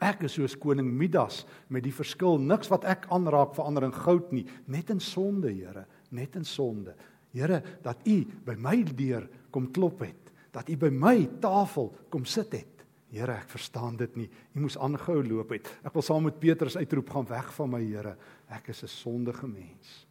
Ek 0.00 0.24
is 0.24 0.38
soos 0.38 0.56
koning 0.56 0.88
Midas 0.96 1.42
met 1.68 1.84
die 1.84 1.92
verskil 1.92 2.40
niks 2.40 2.70
wat 2.72 2.86
ek 2.88 3.04
aanraak 3.12 3.52
verander 3.56 3.84
in 3.90 3.92
goud 3.92 4.30
nie, 4.32 4.46
net 4.72 4.88
in 4.94 5.02
sonde, 5.04 5.52
Here, 5.52 5.84
net 6.16 6.38
in 6.40 6.46
sonde. 6.48 6.94
Here, 7.34 7.60
dat 7.84 8.00
U 8.08 8.16
by 8.46 8.56
my 8.56 8.78
deur 8.96 9.28
kom 9.52 9.68
klop 9.74 10.00
het, 10.06 10.32
dat 10.54 10.70
U 10.72 10.78
by 10.80 10.90
my 10.90 11.16
tafel 11.42 11.92
kom 12.10 12.24
sit 12.24 12.56
het. 12.56 12.79
Here, 13.10 13.34
ek 13.34 13.48
verstaan 13.50 13.96
dit 13.98 14.16
nie. 14.16 14.28
U 14.54 14.60
moes 14.62 14.78
aangehou 14.78 15.22
loop 15.26 15.50
het. 15.56 15.66
Ek 15.82 15.94
wil 15.96 16.04
saam 16.06 16.28
met 16.28 16.38
Petrus 16.38 16.76
uitroep, 16.78 17.10
gaan 17.10 17.26
weg 17.26 17.48
van 17.56 17.72
my, 17.72 17.80
Here. 17.82 18.16
Ek 18.48 18.68
is 18.68 18.82
'n 18.84 18.88
sondige 18.88 19.48
mens. 19.48 20.06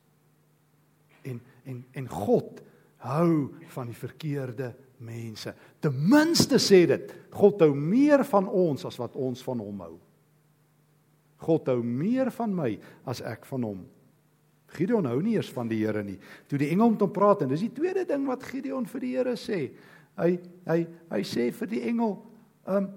En 1.23 1.41
en 1.65 1.85
en 1.93 2.09
God 2.09 2.61
hou 2.97 3.53
van 3.67 3.87
die 3.87 3.95
verkeerde 3.95 4.75
mense. 4.97 5.53
Ten 5.79 5.95
minste 6.09 6.59
sê 6.59 6.85
dit, 6.87 7.13
God 7.31 7.61
hou 7.61 7.73
meer 7.75 8.25
van 8.25 8.47
ons 8.47 8.85
as 8.85 8.97
wat 8.97 9.15
ons 9.15 9.43
van 9.43 9.59
hom 9.59 9.79
hou. 9.79 9.99
God 11.39 11.67
hou 11.71 11.79
meer 11.83 12.31
van 12.35 12.55
my 12.55 12.73
as 13.07 13.21
ek 13.21 13.45
van 13.45 13.63
hom. 13.63 13.85
Gideon 14.75 15.07
hou 15.09 15.19
nie 15.23 15.37
eers 15.37 15.49
van 15.53 15.69
die 15.69 15.79
Here 15.81 16.03
nie. 16.03 16.19
Toe 16.49 16.59
die 16.61 16.69
engel 16.73 16.91
met 16.93 17.05
hom 17.05 17.13
praat 17.13 17.41
en 17.45 17.53
dis 17.53 17.63
die 17.65 17.73
tweede 17.73 18.05
ding 18.05 18.27
wat 18.27 18.43
Gideon 18.43 18.85
vir 18.85 19.05
die 19.05 19.13
Here 19.15 19.35
sê. 19.39 19.61
Hy 20.19 20.33
hy 20.67 20.79
hy 21.09 21.21
sê 21.23 21.47
vir 21.55 21.71
die 21.71 21.81
engel, 21.89 22.17
ehm 22.69 22.83
um, 22.83 22.89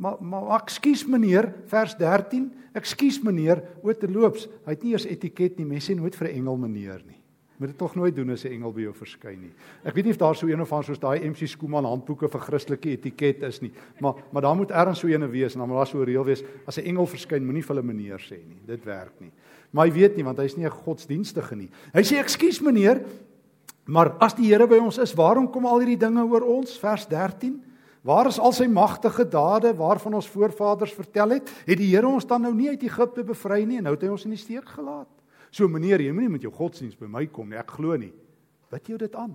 maar 0.00 0.16
maar 0.20 0.60
ekskuus 0.60 1.04
meneer, 1.06 1.50
vers 1.68 1.96
13, 1.96 2.46
ekskuus 2.72 3.20
meneer, 3.22 3.60
o 3.82 3.92
terloops, 3.92 4.46
hy 4.64 4.72
het 4.76 4.86
nie 4.86 4.94
eers 4.94 5.06
etiket 5.08 5.58
nie. 5.58 5.66
Mense 5.68 5.92
sê 5.92 5.96
nooit 5.98 6.16
vir 6.16 6.28
'n 6.28 6.36
engel 6.40 6.56
meneer 6.56 7.02
nie. 7.06 7.20
Moet 7.58 7.68
dit 7.68 7.78
tog 7.78 7.94
nooit 7.94 8.14
doen 8.14 8.30
as 8.30 8.44
'n 8.44 8.52
engel 8.52 8.72
by 8.72 8.80
jou 8.80 8.92
verskyn 8.92 9.40
nie. 9.40 9.52
Ek 9.84 9.94
weet 9.94 10.04
nie 10.04 10.12
of 10.12 10.18
daar 10.18 10.34
so 10.34 10.46
een 10.46 10.60
of 10.60 10.72
ander 10.72 10.84
soos 10.84 10.98
daai 10.98 11.28
MC 11.28 11.46
Skooman 11.46 11.84
handboeke 11.84 12.28
vir 12.28 12.40
Christelike 12.40 12.90
etiket 12.90 13.42
is 13.42 13.60
nie, 13.60 13.72
maar 14.00 14.14
maar 14.32 14.42
daar 14.42 14.56
moet 14.56 14.70
ergens 14.70 14.98
so 14.98 15.08
eene 15.08 15.28
wees 15.28 15.54
en 15.54 15.60
dan 15.60 15.68
moet 15.68 15.78
daar 15.78 15.86
so 15.86 15.98
'n 15.98 16.04
reël 16.06 16.24
wees 16.24 16.42
as 16.66 16.78
'n 16.78 16.86
engel 16.86 17.06
verskyn, 17.06 17.44
moenie 17.44 17.62
vir 17.62 17.76
hulle 17.76 17.86
meneer 17.86 18.18
sê 18.18 18.38
nie. 18.48 18.60
Dit 18.66 18.84
werk 18.84 19.20
nie. 19.20 19.30
Maar 19.72 19.86
hy 19.86 19.92
weet 19.92 20.16
nie 20.16 20.24
want 20.24 20.38
hy's 20.38 20.56
nie 20.56 20.64
'n 20.64 20.70
godsdienstige 20.70 21.56
nie. 21.56 21.70
Hy 21.92 22.02
sê 22.02 22.18
ekskuus 22.18 22.60
meneer, 22.60 23.04
maar 23.86 24.16
as 24.20 24.34
die 24.34 24.46
Here 24.46 24.66
by 24.66 24.78
ons 24.78 24.98
is, 24.98 25.14
waarom 25.14 25.50
kom 25.50 25.66
al 25.66 25.78
hierdie 25.78 25.98
dinge 25.98 26.24
oor 26.24 26.42
ons? 26.42 26.78
Vers 26.78 27.06
13 27.06 27.62
Waar 28.04 28.28
is 28.28 28.36
al 28.36 28.52
sy 28.52 28.66
magtige 28.68 29.24
dade 29.24 29.70
waarvan 29.78 30.18
ons 30.18 30.28
voorvaders 30.28 30.92
vertel 30.92 31.38
het? 31.38 31.48
Het 31.64 31.78
die 31.80 31.88
Here 31.94 32.08
ons 32.08 32.26
dan 32.28 32.42
nou 32.44 32.52
nie 32.52 32.68
uit 32.68 32.82
Egipte 32.84 33.24
bevry 33.24 33.62
nie 33.64 33.78
en 33.80 33.88
nou 33.88 33.94
het 33.96 34.04
hy 34.04 34.10
ons 34.12 34.26
in 34.28 34.34
die 34.34 34.40
steek 34.40 34.68
gelaat? 34.74 35.08
So 35.54 35.70
meneer, 35.70 36.02
jy 36.02 36.12
moenie 36.12 36.34
met 36.34 36.44
jou 36.44 36.52
godsdienst 36.52 37.00
by 37.00 37.08
my 37.08 37.24
kom 37.32 37.48
nie. 37.48 37.56
Ek 37.56 37.72
glo 37.78 37.96
nie. 37.96 38.12
Bid 38.74 38.92
jou 38.92 38.98
dit 39.00 39.16
aan. 39.16 39.32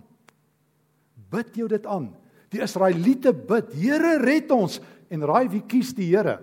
Bid 1.33 1.57
jou 1.57 1.69
dit 1.71 1.89
aan. 1.89 2.11
Die 2.53 2.61
Israeliete 2.61 3.33
bid, 3.33 3.73
Here 3.73 4.17
red 4.21 4.53
ons 4.53 4.77
en 5.09 5.25
raai 5.25 5.49
wie 5.49 5.63
kies 5.65 5.95
die 5.97 6.11
Here? 6.11 6.37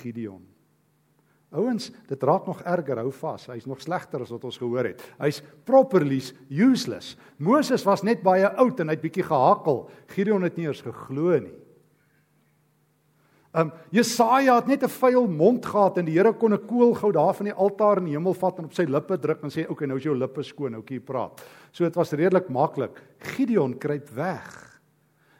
Gideon. 0.00 0.42
Ouens, 1.54 1.92
dit 2.08 2.22
raak 2.26 2.46
nog 2.46 2.62
erger, 2.66 2.98
hou 2.98 3.12
vas. 3.12 3.46
Hy's 3.46 3.68
nog 3.70 3.80
slegter 3.80 4.24
as 4.24 4.32
wat 4.34 4.44
ons 4.44 4.58
gehoor 4.58 4.88
het. 4.90 5.02
Hy's 5.20 5.42
properly 5.64 6.18
useless. 6.50 7.14
Moses 7.38 7.84
was 7.86 8.02
net 8.02 8.24
baie 8.24 8.48
oud 8.58 8.80
en 8.82 8.90
hy't 8.90 9.04
bietjie 9.04 9.24
gehakel. 9.26 9.84
Gideon 10.10 10.42
het 10.42 10.58
nie 10.58 10.66
eens 10.66 10.82
geglo 10.82 11.38
nie. 11.38 11.54
Um 13.56 13.70
Jesaja 13.94 14.58
het 14.58 14.66
net 14.66 14.82
'n 14.82 14.88
vuil 14.88 15.26
mond 15.26 15.64
gehad 15.64 15.98
en 15.98 16.04
die 16.04 16.18
Here 16.18 16.32
kon 16.32 16.52
'n 16.52 16.66
koolgou 16.66 17.12
daar 17.12 17.34
van 17.34 17.46
die 17.46 17.54
altaar 17.54 17.98
in 17.98 18.04
die 18.04 18.12
hemel 18.12 18.34
vat 18.34 18.58
en 18.58 18.64
op 18.64 18.74
sy 18.74 18.84
lippe 18.84 19.18
druk 19.18 19.42
en 19.42 19.50
sê, 19.50 19.62
"Oké, 19.62 19.72
okay, 19.72 19.86
nou 19.86 19.96
is 19.96 20.04
jou 20.04 20.14
lippe 20.14 20.42
skoon, 20.42 20.72
nou 20.72 20.82
kan 20.82 20.96
jy 20.96 21.02
praat." 21.02 21.42
So 21.72 21.84
dit 21.84 21.94
was 21.94 22.12
redelik 22.12 22.48
maklik. 22.48 23.02
Gideon 23.18 23.78
kruip 23.78 24.08
weg. 24.10 24.80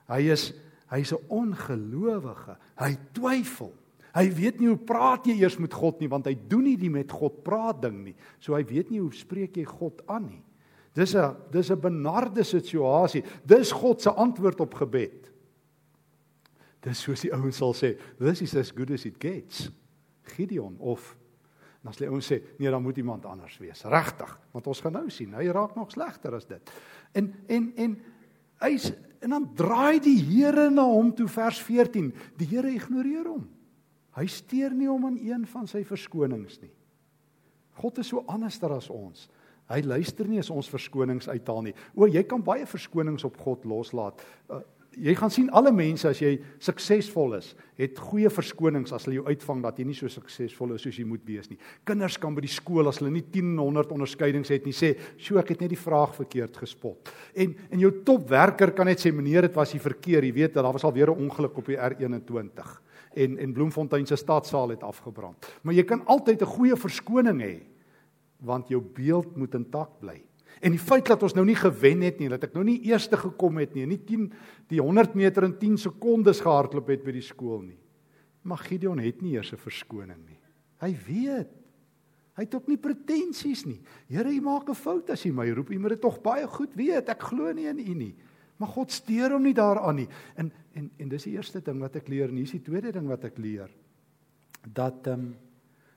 Hy 0.09 0.31
is 0.31 0.55
hy's 0.89 1.13
'n 1.13 1.19
ongelowige. 1.29 2.57
Hy 2.79 2.97
twyfel. 3.13 3.73
Hy 4.16 4.25
weet 4.32 4.61
nie 4.61 4.70
hoe 4.70 4.80
praat 4.80 5.26
jy 5.28 5.37
eers 5.42 5.58
met 5.61 5.75
God 5.76 6.00
nie 6.00 6.08
want 6.08 6.28
hy 6.30 6.35
doen 6.49 6.64
nie 6.64 6.76
die 6.80 6.92
met 6.92 7.12
God 7.12 7.42
praat 7.44 7.82
ding 7.82 8.00
nie. 8.08 8.16
So 8.40 8.56
hy 8.56 8.64
weet 8.64 8.90
nie 8.90 9.02
hoe 9.02 9.12
spreek 9.12 9.58
jy 9.61 9.66
God 9.68 10.00
aan 10.08 10.30
nie. 10.30 10.42
Dis 10.96 11.14
'n 11.14 11.37
dis 11.52 11.70
'n 11.70 11.80
benarde 11.80 12.42
situasie. 12.42 13.23
Dis 13.44 13.73
God 13.73 14.00
se 14.00 14.11
antwoord 14.11 14.61
op 14.61 14.75
gebed. 14.75 15.30
Dis 16.80 17.02
soos 17.02 17.20
die 17.20 17.32
ouens 17.32 17.56
sal 17.56 17.75
sê, 17.75 17.96
this 18.18 18.42
is 18.42 18.54
as 18.54 18.70
good 18.70 18.90
as 18.90 19.04
it 19.04 19.16
gets. 19.18 19.70
Gideon 20.23 20.76
of 20.78 21.16
dan 21.82 21.94
sê 21.94 22.08
ouens 22.08 22.26
sê, 22.26 22.40
nee, 22.58 22.70
dan 22.70 22.82
moet 22.82 22.96
iemand 22.96 23.26
anders 23.26 23.58
wees. 23.58 23.85
Regtig, 23.87 24.38
want 24.50 24.66
ons 24.66 24.80
gaan 24.80 24.92
nou 24.92 25.11
sien, 25.11 25.35
hy 25.35 25.46
raak 25.54 25.76
nog 25.76 25.92
slegter 25.94 26.35
as 26.35 26.46
dit. 26.46 26.73
En 27.14 27.35
en 27.46 27.73
en 27.76 27.96
hy's 28.64 28.92
en 29.23 29.30
dan 29.30 29.54
draai 29.54 30.00
die 30.00 30.18
Here 30.18 30.70
na 30.70 30.82
hom 30.82 31.12
toe 31.14 31.28
vers 31.28 31.61
14. 31.62 32.12
Die 32.37 32.46
Here 32.46 32.73
ignoreer 32.75 33.28
hom. 33.28 33.46
Hy 34.16 34.26
steur 34.32 34.73
nie 34.73 34.88
hom 34.88 35.04
aan 35.11 35.18
een 35.20 35.44
van 35.50 35.66
sy 35.68 35.82
verskonings 35.85 36.61
nie. 36.62 36.73
God 37.76 37.99
is 38.00 38.08
so 38.08 38.25
anderster 38.32 38.73
as 38.73 38.88
ons. 38.92 39.26
Hy 39.68 39.82
luister 39.82 40.28
nie 40.30 40.40
as 40.40 40.52
ons 40.52 40.70
verskonings 40.70 41.28
uithaal 41.28 41.66
nie. 41.66 41.75
O, 41.94 42.06
jy 42.08 42.23
kan 42.28 42.44
baie 42.44 42.64
verskonings 42.70 43.26
op 43.26 43.37
God 43.42 43.66
loslaat. 43.68 44.23
Uh, 44.49 44.62
jy 44.96 45.12
gaan 45.18 45.32
sien 45.32 45.50
alle 45.52 45.73
mense 45.75 46.08
as 46.08 46.23
jy 46.23 46.30
suksesvol 46.62 47.35
is, 47.37 47.50
het 47.76 47.99
goeie 48.00 48.30
verskonings 48.32 48.94
as 48.96 49.04
hulle 49.04 49.18
jou 49.18 49.26
uitvang 49.28 49.61
dat 49.66 49.76
jy 49.76 49.85
nie 49.90 49.96
so 49.99 50.08
suksesvol 50.08 50.73
is 50.76 50.87
soos 50.87 50.96
jy 50.96 51.04
moet 51.08 51.26
wees 51.28 51.50
nie. 51.50 51.58
Kinders 51.85 52.16
kan 52.23 52.32
by 52.37 52.46
die 52.46 52.52
skool 52.52 52.88
as 52.88 53.02
hulle 53.02 53.12
nie 53.12 53.26
10 53.35 53.52
en 53.52 53.61
100 53.61 53.92
onderskeidings 53.99 54.54
het 54.54 54.64
nie 54.64 54.73
sê, 54.73 54.94
"Sjoe, 55.18 55.40
ek 55.40 55.50
het 55.50 55.61
net 55.61 55.75
die 55.75 55.85
vraag 55.85 56.14
verkeerd 56.14 56.56
gespot." 56.56 57.12
En 57.35 57.54
en 57.70 57.80
jou 57.80 57.90
topwerker 58.02 58.73
kan 58.73 58.87
net 58.87 58.99
sê, 58.99 59.12
"Meneer, 59.12 59.42
dit 59.42 59.54
was 59.54 59.73
die 59.73 59.80
verkeer, 59.80 60.25
jy 60.25 60.32
weet, 60.32 60.54
daar 60.54 60.73
was 60.73 60.85
al 60.85 60.92
weer 60.92 61.11
'n 61.11 61.28
ongeluk 61.28 61.58
op 61.58 61.66
die 61.66 61.76
R21." 61.76 62.86
En 63.16 63.38
en 63.40 63.52
Bloemfontein 63.56 64.06
se 64.06 64.16
stadsaal 64.16 64.75
het 64.75 64.82
afgebrand. 64.85 65.46
Maar 65.62 65.75
jy 65.75 65.85
kan 65.88 66.04
altyd 66.04 66.42
'n 66.42 66.54
goeie 66.56 66.76
verskoning 66.76 67.40
hê 67.40 67.62
want 68.37 68.68
jou 68.68 68.80
beeld 68.80 69.37
moet 69.37 69.54
intak 69.54 69.99
bly. 69.99 70.23
En 70.61 70.73
die 70.73 70.80
feit 70.80 71.06
dat 71.08 71.23
ons 71.23 71.35
nou 71.37 71.44
nie 71.46 71.56
gewen 71.56 72.00
het 72.00 72.18
nie, 72.18 72.28
dat 72.28 72.44
ek 72.44 72.54
nou 72.56 72.64
nie 72.64 72.80
eerste 72.88 73.16
gekom 73.16 73.58
het 73.61 73.75
nie, 73.76 73.87
nie 73.87 74.00
10 74.04 74.30
die 74.68 74.80
100 74.80 75.14
meter 75.14 75.44
in 75.44 75.58
10 75.58 75.76
sekondes 75.78 76.40
gehardloop 76.40 76.88
het 76.88 77.04
by 77.04 77.12
die 77.12 77.25
skool 77.25 77.61
nie. 77.61 77.78
Maar 78.46 78.58
Gideon 78.58 78.99
het 79.02 79.23
nie 79.23 79.35
eers 79.37 79.52
'n 79.52 79.56
verskoning 79.56 80.23
nie. 80.26 80.38
Hy 80.80 80.96
weet. 81.06 81.50
Hy 82.37 82.44
het 82.44 82.54
ook 82.54 82.68
nie 82.68 82.76
pretensies 82.76 83.64
nie. 83.64 83.80
Here, 84.08 84.28
U 84.28 84.40
maak 84.40 84.68
'n 84.68 84.75
fout 84.75 85.11
as 85.11 85.25
U 85.25 85.32
my 85.32 85.50
roep. 85.50 85.70
U 85.70 85.78
moet 85.78 85.90
dit 85.90 86.00
tog 86.00 86.20
baie 86.20 86.46
goed 86.46 86.75
weet. 86.75 87.08
Ek 87.08 87.23
glo 87.23 87.52
nie 87.52 87.66
in 87.66 87.78
U 87.78 87.94
nie. 87.94 88.14
Maar 88.57 88.69
God 88.69 88.93
steur 88.93 89.35
hom 89.37 89.43
nie 89.43 89.57
daaraan 89.57 90.03
nie. 90.03 90.09
En 90.37 90.53
en 90.77 90.91
en 91.01 91.09
dis 91.09 91.25
die 91.25 91.33
eerste 91.39 91.63
ding 91.65 91.81
wat 91.81 91.97
ek 91.97 92.09
leer 92.13 92.29
en 92.29 92.37
hier 92.37 92.45
is 92.45 92.53
die 92.53 92.65
tweede 92.65 92.93
ding 92.93 93.07
wat 93.09 93.25
ek 93.25 93.39
leer. 93.41 93.71
Dat 94.67 95.07
ehm 95.07 95.21
um, 95.21 95.35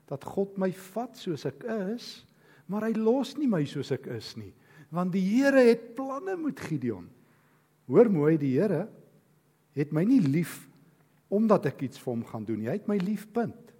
dat 0.09 0.23
God 0.25 0.55
my 0.57 0.71
vat 0.73 1.17
soos 1.17 1.45
ek 1.45 1.63
is 1.93 2.25
maar 2.69 2.85
hy 2.85 2.93
los 2.97 3.35
nie 3.37 3.49
my 3.49 3.63
soos 3.67 3.91
ek 3.93 4.07
is 4.13 4.35
nie. 4.37 4.51
Want 4.93 5.13
die 5.13 5.25
Here 5.25 5.61
het 5.67 5.91
planne 5.97 6.35
met 6.37 6.61
Gideon. 6.61 7.07
Hoor 7.89 8.09
mooi 8.13 8.37
die 8.41 8.55
Here 8.55 8.87
het 9.77 9.93
my 9.93 10.03
nie 10.05 10.21
lief 10.21 10.67
omdat 11.29 11.67
ek 11.69 11.83
iets 11.85 12.01
vir 12.01 12.13
hom 12.13 12.23
gaan 12.25 12.45
doen 12.45 12.65
hy 12.65 12.77
het 12.77 12.89
my 12.89 12.97
lief 13.01 13.27
punt. 13.33 13.73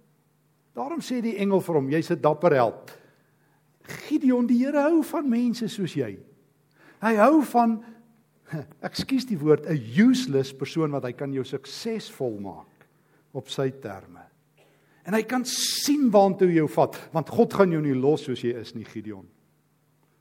Daarom 0.74 1.02
sê 1.02 1.18
die 1.22 1.36
engel 1.42 1.62
vir 1.66 1.78
hom 1.78 1.90
jy's 1.90 2.10
'n 2.10 2.20
dapper 2.22 2.54
held. 2.54 2.98
Gideon 4.06 4.46
die 4.46 4.58
Here 4.64 4.82
hou 4.86 5.02
van 5.02 5.28
mense 5.28 5.68
soos 5.68 5.94
jy. 5.94 6.18
Hy 7.00 7.14
hou 7.16 7.42
van 7.42 7.82
ekskuus 8.88 9.26
die 9.26 9.38
woord 9.38 9.66
'n 9.66 9.78
useless 9.96 10.52
persoon 10.52 10.90
wat 10.90 11.04
hy 11.04 11.12
kan 11.12 11.32
jou 11.32 11.44
suksesvol 11.44 12.40
maak 12.40 12.88
op 13.32 13.48
sy 13.48 13.70
terme 13.70 14.30
En 15.10 15.16
hy 15.16 15.24
kan 15.26 15.44
sien 15.48 16.08
waantoe 16.12 16.50
jou 16.52 16.68
vat, 16.70 16.96
want 17.14 17.32
God 17.32 17.54
gaan 17.56 17.72
jou 17.74 17.80
nie 17.82 17.96
los 17.96 18.26
soos 18.26 18.42
jy 18.44 18.52
is 18.60 18.74
nie, 18.76 18.84
Gideon. 18.86 19.24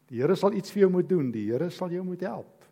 Die 0.10 0.22
Here 0.22 0.36
sal 0.40 0.56
iets 0.58 0.74
vir 0.74 0.86
jou 0.86 0.92
moet 0.96 1.10
doen, 1.10 1.28
die 1.34 1.46
Here 1.52 1.70
sal 1.74 1.92
jou 1.94 2.02
moet 2.06 2.24
help. 2.26 2.66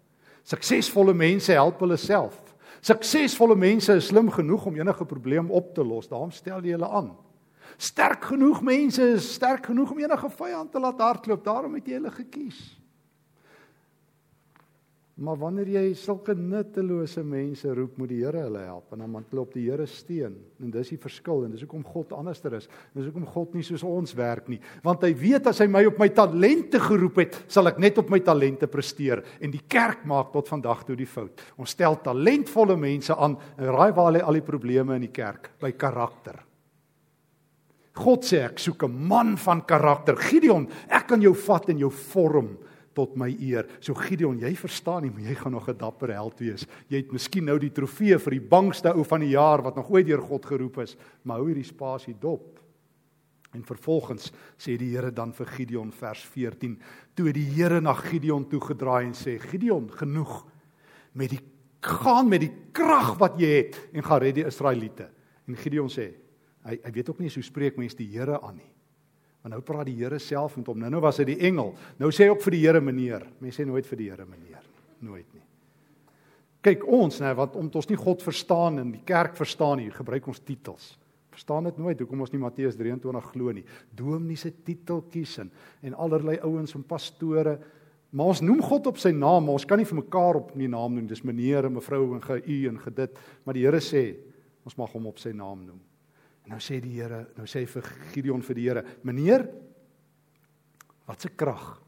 Suksesvolle 0.48 1.14
mense 1.18 1.54
help 1.54 1.84
hulle 1.84 2.00
self. 2.00 2.38
Suksesvolle 2.82 3.58
mense 3.60 3.98
is 4.00 4.08
slim 4.10 4.32
genoeg 4.32 4.66
om 4.70 4.80
enige 4.80 5.06
probleem 5.06 5.52
op 5.52 5.74
te 5.76 5.84
los. 5.86 6.08
Daarom 6.08 6.32
stel 6.32 6.64
jy 6.66 6.78
hulle 6.78 6.90
aan. 6.90 7.12
Sterk 7.78 8.30
genoeg 8.32 8.64
mense 8.66 9.04
is 9.18 9.28
sterk 9.36 9.68
genoeg 9.70 9.92
om 9.94 10.00
enige 10.02 10.30
vyand 10.40 10.72
te 10.72 10.82
laat 10.82 11.04
hardloop. 11.04 11.44
Daarom 11.46 11.76
het 11.78 11.90
jy 11.90 12.00
hulle 12.00 12.14
gekies. 12.16 12.62
Maar 15.18 15.38
wanneer 15.42 15.70
jy 15.74 15.96
sulke 15.98 16.36
nuttelose 16.38 17.24
mense 17.26 17.72
roep, 17.74 17.96
moet 17.98 18.12
die 18.12 18.20
Here 18.22 18.44
hulle 18.44 18.62
help 18.68 18.92
en 18.94 19.02
dan 19.02 19.10
moet 19.10 19.32
hulle 19.32 19.42
op 19.48 19.56
die 19.56 19.64
Here 19.66 19.88
steun. 19.90 20.36
En 20.62 20.74
dis 20.76 20.92
die 20.94 21.00
verskil 21.02 21.48
en 21.48 21.56
dis 21.56 21.64
hoekom 21.66 21.82
God 21.90 22.14
anderster 22.14 22.54
is. 22.54 22.68
Dis 22.94 23.08
hoekom 23.08 23.26
God 23.34 23.56
nie 23.58 23.66
soos 23.66 23.82
ons 23.88 24.14
werk 24.18 24.46
nie, 24.52 24.60
want 24.86 25.02
hy 25.08 25.10
weet 25.18 25.50
as 25.50 25.64
hy 25.64 25.68
my 25.74 25.82
op 25.90 25.98
my 25.98 26.10
talente 26.14 26.78
geroep 26.84 27.18
het, 27.24 27.40
sal 27.50 27.72
ek 27.72 27.82
net 27.82 27.98
op 27.98 28.14
my 28.14 28.20
talente 28.22 28.70
presteer 28.70 29.24
en 29.42 29.54
die 29.54 29.64
kerk 29.66 30.06
maak 30.06 30.30
tot 30.36 30.54
vandag 30.54 30.86
toe 30.86 31.00
die 31.00 31.10
fout. 31.10 31.42
Ons 31.58 31.74
stel 31.74 31.98
talentvolle 32.06 32.78
mense 32.78 33.18
aan 33.18 33.40
en 33.58 33.74
raai 33.74 33.90
waar 33.98 34.14
lê 34.14 34.22
al 34.22 34.38
die 34.38 34.46
probleme 34.46 35.00
in 35.02 35.08
die 35.08 35.16
kerk? 35.16 35.50
By 35.58 35.74
karakter. 35.74 36.44
God 37.98 38.22
sê 38.22 38.46
ek 38.46 38.62
soek 38.62 38.84
'n 38.86 39.08
man 39.08 39.36
van 39.38 39.66
karakter. 39.66 40.16
Gideon, 40.16 40.68
ek 40.90 41.08
kan 41.08 41.22
jou 41.22 41.34
vat 41.34 41.70
en 41.70 41.80
jou 41.80 41.90
vorm 41.90 42.58
tot 42.98 43.16
my 43.20 43.30
eer. 43.38 43.68
So 43.80 43.94
Gideon, 43.98 44.40
jy 44.42 44.54
verstaan 44.58 45.06
nie, 45.06 45.14
maar 45.14 45.30
jy 45.30 45.36
gaan 45.38 45.54
nog 45.54 45.70
'n 45.70 45.78
dapper 45.78 46.14
held 46.14 46.40
wees. 46.40 46.66
Jy 46.90 46.98
het 46.98 47.12
miskien 47.12 47.46
nou 47.46 47.60
die 47.60 47.72
trofee 47.72 48.18
vir 48.18 48.32
die 48.32 48.48
bangste 48.50 48.94
ou 48.94 49.04
van 49.04 49.22
die 49.22 49.36
jaar 49.36 49.62
wat 49.62 49.76
nog 49.76 49.90
ooit 49.90 50.08
deur 50.08 50.22
God 50.22 50.46
geroep 50.46 50.78
is, 50.80 50.98
maar 51.24 51.38
hou 51.38 51.48
hierdie 51.48 51.64
spasie 51.64 52.16
dop. 52.20 52.60
En 53.54 53.64
vervolgens 53.64 54.32
sê 54.58 54.78
die 54.78 54.96
Here 54.96 55.12
dan 55.12 55.34
vir 55.34 55.46
Gideon 55.46 55.92
vers 55.92 56.26
14, 56.26 56.80
toe 57.16 57.32
die 57.32 57.46
Here 57.46 57.82
na 57.82 57.94
Gideon 57.94 58.48
toe 58.50 58.60
gedraai 58.60 59.06
en 59.06 59.14
sê: 59.14 59.40
"Gideon, 59.40 59.90
genoeg 59.92 60.46
met 61.14 61.30
die 61.30 61.40
gaan 61.82 62.28
met 62.28 62.42
die 62.42 62.52
krag 62.72 63.18
wat 63.20 63.40
jy 63.40 63.48
het 63.48 63.90
en 63.94 64.04
gaan 64.04 64.20
red 64.20 64.36
die 64.36 64.46
Israeliete." 64.46 65.10
En 65.48 65.56
Gideon 65.56 65.90
sê: 65.90 66.14
"Hy 66.66 66.80
hy 66.84 66.92
weet 66.92 67.10
ook 67.10 67.20
nie 67.20 67.30
hoe 67.34 67.44
spreek 67.44 67.78
mense 67.78 67.98
die 67.98 68.12
Here 68.12 68.42
aan 68.42 68.56
nie." 68.56 68.77
Maar 69.48 69.62
nou 69.62 69.64
praat 69.64 69.88
die 69.88 69.96
Here 69.96 70.18
self 70.20 70.58
met 70.60 70.68
hom. 70.68 70.82
Nou 70.82 70.90
nou 70.92 71.00
was 71.00 71.22
dit 71.22 71.30
die 71.30 71.38
engel. 71.48 71.70
Nou 72.02 72.10
sê 72.12 72.26
hy 72.26 72.34
ook 72.34 72.42
vir 72.44 72.56
die 72.58 72.64
Here 72.66 72.82
meneer. 72.84 73.24
Mense 73.40 73.62
sê 73.62 73.66
nooit 73.70 73.88
vir 73.88 74.02
die 74.02 74.10
Here 74.10 74.26
meneer 74.28 74.60
nie. 74.60 75.08
Nooit 75.08 75.30
nie. 75.32 75.44
Kyk 76.68 76.84
ons 76.92 77.22
nê 77.24 77.32
wat 77.38 77.56
om 77.56 77.70
ons 77.72 77.88
nie 77.88 78.00
God 78.02 78.26
verstaan 78.26 78.82
en 78.82 78.92
die 78.92 79.06
kerk 79.08 79.40
verstaan 79.40 79.80
nie, 79.80 79.88
gebruik 79.96 80.28
ons 80.28 80.44
titels. 80.44 80.98
Verstaan 81.32 81.70
dit 81.70 81.80
nooit 81.80 82.04
hoekom 82.04 82.26
ons 82.26 82.34
nie 82.34 82.44
Matteus 82.44 82.76
23 82.76 83.32
glo 83.32 83.56
nie. 83.56 83.64
Dominee 83.96 84.36
se 84.36 84.52
titel 84.52 85.06
kies 85.14 85.38
en 85.46 85.54
en 85.80 85.96
allerlei 85.96 86.42
ouens 86.44 86.76
en 86.76 86.84
pastore. 86.84 87.56
Maar 88.12 88.36
ons 88.36 88.44
noem 88.44 88.60
God 88.68 88.92
op 88.92 89.00
sy 89.00 89.16
naam, 89.16 89.48
maar 89.48 89.62
ons 89.62 89.70
kan 89.70 89.80
nie 89.80 89.88
vir 89.88 90.02
mekaar 90.02 90.42
op 90.44 90.56
nie 90.60 90.68
naam 90.68 90.98
noem. 90.98 91.08
Dis 91.08 91.24
meneer 91.24 91.70
en 91.70 91.80
mevrou 91.80 92.18
en 92.18 92.26
ge 92.26 92.42
u 92.44 92.66
en 92.68 92.84
gedit. 92.84 93.16
Maar 93.46 93.56
die 93.56 93.64
Here 93.64 93.80
sê 93.80 94.10
ons 94.68 94.76
mag 94.76 94.92
hom 94.92 95.08
op 95.08 95.24
sy 95.24 95.32
naam 95.32 95.64
noem. 95.64 95.80
Nou 96.48 96.60
sê 96.60 96.80
die 96.80 97.02
Here, 97.02 97.28
nou 97.36 97.46
sê 97.46 97.66
vir 97.68 97.84
Gideon 98.14 98.42
vir 98.42 98.56
die 98.56 98.70
Here: 98.70 98.84
"Meneer, 99.04 99.48
wat 101.06 101.22
se 101.22 101.30
krag 101.30 101.88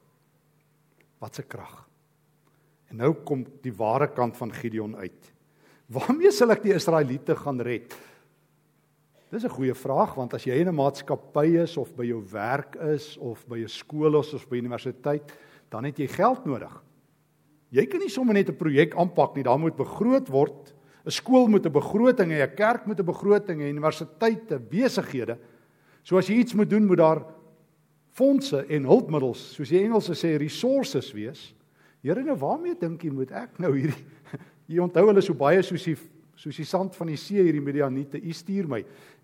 Wat 1.19 1.39
'n 1.39 1.47
krag. 1.47 1.87
En 2.89 2.95
nou 2.95 3.13
kom 3.13 3.45
die 3.61 3.73
ware 3.73 4.07
kant 4.07 4.37
van 4.37 4.53
Gideon 4.53 4.95
uit. 4.95 5.33
Waarmee 5.87 6.31
sal 6.31 6.51
ek 6.51 6.63
die 6.63 6.73
Israeliete 6.73 7.35
gaan 7.35 7.59
red? 7.61 7.93
Dis 9.29 9.43
'n 9.43 9.49
goeie 9.49 9.75
vraag 9.75 10.15
want 10.15 10.33
as 10.33 10.43
jy 10.43 10.53
in 10.53 10.67
'n 10.67 10.75
maatskappy 10.75 11.61
is 11.61 11.77
of 11.77 11.95
by 11.95 12.05
jou 12.05 12.23
werk 12.31 12.75
is 12.75 13.17
of 13.17 13.45
by 13.47 13.59
'n 13.59 13.67
skool 13.67 14.15
of 14.15 14.49
by 14.49 14.57
universiteit, 14.57 15.31
dan 15.69 15.83
het 15.83 15.97
jy 15.97 16.07
geld 16.07 16.45
nodig. 16.45 16.83
Jy 17.69 17.85
kan 17.85 17.99
nie 17.99 18.09
sommer 18.09 18.33
net 18.33 18.49
'n 18.49 18.57
projek 18.57 18.95
aanpak 18.95 19.35
nie, 19.35 19.43
daar 19.43 19.59
moet 19.59 19.75
begroot 19.75 20.27
word. 20.29 20.73
'n 21.05 21.11
Skool 21.11 21.47
moet 21.47 21.65
'n 21.65 21.71
begroting 21.71 22.31
hê, 22.31 22.43
'n 22.43 22.55
kerk 22.55 22.85
moet 22.85 22.99
'n 22.99 23.05
begroting 23.05 23.61
hê, 23.61 23.69
universiteite, 23.69 24.59
besighede. 24.59 25.37
So 26.03 26.17
as 26.17 26.27
jy 26.27 26.39
iets 26.39 26.53
moet 26.53 26.69
doen, 26.69 26.85
moet 26.85 26.97
daar 26.97 27.25
fondse 28.11 28.65
en 28.67 28.83
hulpmiddels, 28.83 29.53
soos 29.55 29.69
die 29.69 29.83
Engelse 29.83 30.13
sê, 30.13 30.37
resources 30.37 31.11
wees. 31.13 31.53
Here, 32.01 32.23
nou 32.23 32.35
waarmee 32.35 32.75
dink 32.79 33.03
jy 33.03 33.11
moet 33.11 33.31
ek 33.31 33.59
nou 33.59 33.73
hierdie 33.75 34.05
Jy 34.69 34.77
onthou 34.83 35.07
hulle 35.07 35.21
so 35.21 35.33
baie 35.33 35.61
soos 35.65 35.83
die 35.83 35.97
soos 36.39 36.55
die 36.55 36.63
sand 36.63 36.93
van 36.95 37.09
die 37.11 37.17
see 37.19 37.41
hierdie 37.43 37.59
Midianiete. 37.59 38.19
U 38.21 38.31
stuur 38.31 38.67
my. 38.71 38.77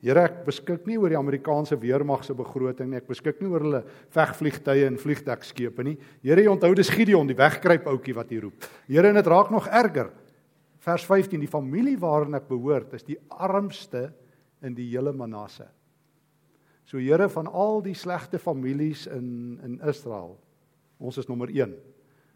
Here, 0.03 0.25
ek 0.27 0.41
beskik 0.43 0.83
nie 0.89 0.97
oor 0.99 1.13
die 1.13 1.19
Amerikaanse 1.19 1.77
weermag 1.79 2.25
se 2.27 2.35
begroting 2.35 2.89
nie. 2.91 2.99
Ek 2.99 3.07
beskik 3.07 3.39
nie 3.39 3.47
oor 3.53 3.63
hulle 3.63 3.81
vegvliegtye 4.11 4.89
en 4.89 4.97
vliegdekskepe 4.99 5.85
nie. 5.87 5.95
Here, 6.25 6.43
jy 6.43 6.51
onthou 6.51 6.73
dis 6.75 6.91
Gideon, 6.91 7.29
die 7.29 7.37
wegkruip 7.39 7.87
ouetjie 7.87 8.17
wat 8.17 8.33
hier 8.35 8.43
roep. 8.49 8.67
Here, 8.89 9.07
en 9.07 9.15
dit 9.21 9.31
raak 9.31 9.53
nog 9.53 9.69
erger. 9.71 10.11
Vers 10.85 11.05
15: 11.05 11.41
Die 11.41 11.49
familie 11.49 11.97
waarin 11.97 12.37
ek 12.37 12.45
behoort, 12.49 12.93
is 12.93 13.05
die 13.07 13.17
armste 13.33 14.11
in 14.65 14.75
die 14.77 14.85
hele 14.91 15.13
Manasse. 15.13 15.65
So 16.85 17.01
Here 17.01 17.25
van 17.33 17.49
al 17.49 17.81
die 17.81 17.95
slegte 17.97 18.37
families 18.39 19.07
in 19.09 19.57
in 19.65 19.79
Israel. 19.89 20.35
Ons 21.01 21.17
is 21.17 21.27
nommer 21.27 21.49
1. 21.49 21.73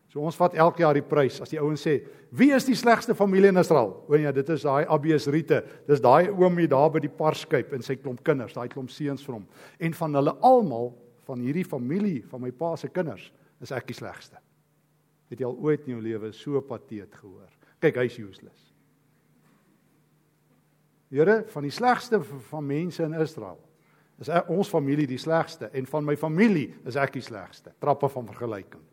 So 0.10 0.24
ons 0.26 0.38
vat 0.40 0.56
elke 0.58 0.82
jaar 0.82 0.98
die 0.98 1.06
prys 1.06 1.38
as 1.44 1.52
die 1.54 1.60
ouens 1.62 1.86
sê, 1.86 2.00
"Wie 2.32 2.50
is 2.52 2.66
die 2.66 2.76
slegste 2.76 3.14
familie 3.14 3.50
in 3.50 3.58
Israel?" 3.58 4.04
O 4.10 4.16
ja, 4.16 4.32
dit 4.32 4.50
is 4.50 4.64
daai 4.64 4.86
Abies 4.88 5.28
Rite. 5.28 5.64
Dis 5.88 6.02
daai 6.02 6.30
oomie 6.30 6.68
daar 6.68 6.90
by 6.90 7.00
die 7.00 7.14
parskyp 7.14 7.74
en 7.74 7.82
sy 7.82 7.96
klomp 7.96 8.24
kinders, 8.24 8.54
daai 8.54 8.68
klomp 8.68 8.90
seuns 8.90 9.24
vir 9.24 9.34
hom. 9.34 9.48
En 9.80 9.94
van 9.94 10.16
hulle 10.16 10.36
almal, 10.42 10.98
van 11.26 11.40
hierdie 11.40 11.66
familie 11.66 12.24
van 12.24 12.42
my 12.42 12.52
pa 12.52 12.76
se 12.76 12.88
kinders, 12.88 13.32
is 13.62 13.72
ek 13.72 13.86
die 13.86 13.94
slegste. 13.94 14.38
Het 15.30 15.40
jy 15.40 15.46
al 15.46 15.58
ooit 15.62 15.88
in 15.88 15.94
jou 15.94 16.02
lewe 16.02 16.32
so 16.34 16.60
pateet 16.62 17.14
gehoor? 17.14 17.59
Kyk, 17.80 18.02
hy's 18.04 18.18
useless. 18.20 18.66
Here, 21.10 21.42
van 21.50 21.66
die 21.66 21.74
slegste 21.74 22.20
van 22.22 22.68
mense 22.70 23.04
in 23.04 23.16
Israel, 23.18 23.58
is 24.22 24.30
ek, 24.30 24.50
ons 24.52 24.70
familie 24.70 25.08
die 25.10 25.20
slegste 25.22 25.72
en 25.74 25.88
van 25.90 26.06
my 26.06 26.16
familie 26.20 26.68
is 26.88 27.00
ek 27.00 27.16
die 27.16 27.24
slegste. 27.24 27.72
Trappe 27.82 28.10
van 28.12 28.28
vergelyking. 28.30 28.84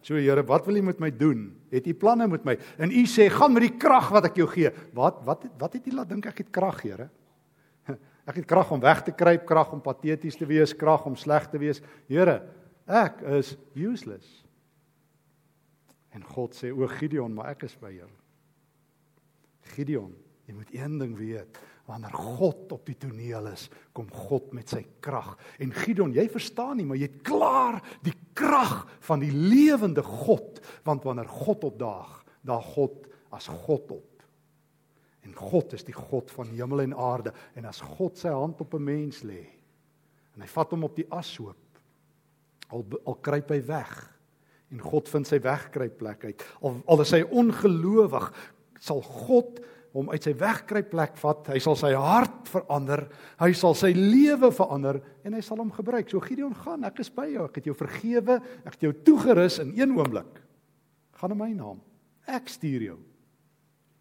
So 0.00 0.16
Here, 0.16 0.42
wat 0.48 0.64
wil 0.66 0.80
U 0.80 0.82
met 0.88 1.00
my 1.02 1.10
doen? 1.12 1.50
Het 1.70 1.86
U 1.92 1.94
planne 2.00 2.26
met 2.32 2.44
my? 2.48 2.56
En 2.80 2.90
U 2.90 3.04
sê, 3.04 3.28
"Gaan 3.28 3.52
met 3.52 3.68
die 3.68 3.76
krag 3.76 4.08
wat 4.08 4.24
ek 4.24 4.36
jou 4.36 4.48
gee." 4.48 4.70
Wat 4.94 5.20
wat 5.24 5.44
wat 5.58 5.72
het 5.72 5.86
U 5.86 5.90
laat 5.90 6.08
dink 6.08 6.26
ek 6.26 6.38
het 6.38 6.50
krag, 6.50 6.82
Here? 6.82 7.10
Ek 8.26 8.36
het 8.36 8.46
krag 8.46 8.70
om 8.70 8.80
weg 8.80 9.02
te 9.02 9.12
kruip, 9.12 9.46
krag 9.46 9.72
om 9.72 9.80
pateties 9.80 10.36
te 10.36 10.46
wees, 10.46 10.74
krag 10.76 11.04
om 11.06 11.16
sleg 11.16 11.50
te 11.50 11.58
wees. 11.58 11.80
Here, 12.06 12.42
ek 12.86 13.20
is 13.22 13.56
useless. 13.74 14.44
En 16.10 16.24
God 16.24 16.54
sê, 16.54 16.72
"O 16.72 16.86
Gideon, 16.86 17.34
maar 17.34 17.50
ek 17.50 17.62
is 17.62 17.76
by 17.76 17.92
jou." 17.92 18.08
Gideon, 19.62 20.14
jy 20.46 20.54
moet 20.54 20.74
een 20.74 20.98
ding 20.98 21.16
weet 21.16 21.58
wanneer 21.86 22.12
God 22.12 22.72
op 22.72 22.86
die 22.86 22.94
toneel 22.94 23.46
is, 23.46 23.68
kom 23.92 24.10
God 24.10 24.52
met 24.52 24.68
sy 24.68 24.86
krag. 25.00 25.38
En 25.58 25.72
Gideon, 25.72 26.12
jy 26.12 26.28
verstaan 26.28 26.76
nie, 26.76 26.86
maar 26.86 26.96
jy 26.96 27.08
het 27.08 27.22
klaar 27.22 27.82
die 28.02 28.14
krag 28.32 28.86
van 29.00 29.20
die 29.20 29.32
lewende 29.32 30.02
God, 30.02 30.60
want 30.84 31.02
wanneer 31.04 31.28
God 31.28 31.64
opdaag, 31.64 32.24
daag 32.42 32.64
God 32.64 33.06
as 33.30 33.46
God 33.46 33.90
op. 33.90 34.22
En 35.22 35.34
God 35.34 35.72
is 35.72 35.84
die 35.84 35.94
God 35.94 36.30
van 36.30 36.46
hemel 36.46 36.80
en 36.80 36.94
aarde 36.94 37.32
en 37.54 37.64
as 37.64 37.80
God 37.80 38.16
sy 38.18 38.28
hand 38.28 38.60
op 38.60 38.74
'n 38.74 38.84
mens 38.84 39.22
lê 39.22 39.60
en 40.40 40.46
hy 40.46 40.48
vat 40.54 40.70
hom 40.72 40.86
op 40.86 40.94
die 40.96 41.08
ashoop 41.12 41.80
al 42.72 42.84
al 43.04 43.18
kruip 43.20 43.50
hy 43.52 43.60
weg 43.68 43.90
en 44.70 44.82
God 44.82 45.08
vind 45.10 45.26
sy 45.26 45.40
wegkruipplek 45.42 46.24
uit 46.30 46.46
al 46.62 46.80
al 46.86 47.04
is 47.04 47.14
hy 47.16 47.24
ongelowig 47.26 48.30
sal 48.80 49.02
God 49.04 49.60
hom 49.96 50.10
uit 50.12 50.22
sy 50.22 50.32
wegkruipplek 50.38 51.16
vat. 51.18 51.50
Hy 51.50 51.60
sal 51.62 51.76
sy 51.78 51.90
hart 51.98 52.48
verander. 52.50 53.04
Hy 53.40 53.50
sal 53.58 53.74
sy 53.78 53.90
lewe 53.96 54.52
verander 54.54 55.00
en 55.26 55.34
hy 55.34 55.42
sal 55.44 55.60
hom 55.62 55.72
gebruik. 55.74 56.08
So 56.10 56.22
Gideon 56.22 56.54
gaan, 56.62 56.86
ek 56.86 57.02
is 57.02 57.10
by 57.14 57.26
jou. 57.32 57.48
Ek 57.50 57.58
het 57.58 57.70
jou 57.70 57.76
vergewe. 57.78 58.38
Ek 58.62 58.76
het 58.76 58.86
jou 58.86 58.92
toegerus 59.08 59.58
in 59.64 59.74
een 59.78 59.94
oomblik. 59.96 60.40
Gaan 61.18 61.34
in 61.34 61.40
my 61.40 61.50
naam. 61.56 61.80
Ek 62.30 62.50
stuur 62.52 62.86
jou. 62.86 62.98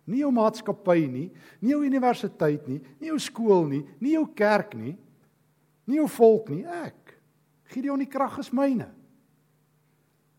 Nie 0.10 0.24
jou 0.24 0.32
maatskappy 0.34 1.04
nie, 1.06 1.28
nie 1.62 1.74
jou 1.76 1.84
universiteit 1.86 2.64
nie, 2.66 2.80
nie 2.98 3.12
jou 3.12 3.20
skool 3.22 3.68
nie, 3.70 3.84
nie 4.02 4.16
jou 4.16 4.24
kerk 4.34 4.72
nie, 4.74 4.96
nie 5.86 6.00
jou 6.00 6.08
volk 6.10 6.48
nie, 6.50 6.64
ek. 6.66 7.14
Gideon, 7.70 8.02
die 8.02 8.10
krag 8.10 8.40
is 8.42 8.50
myne. 8.50 8.88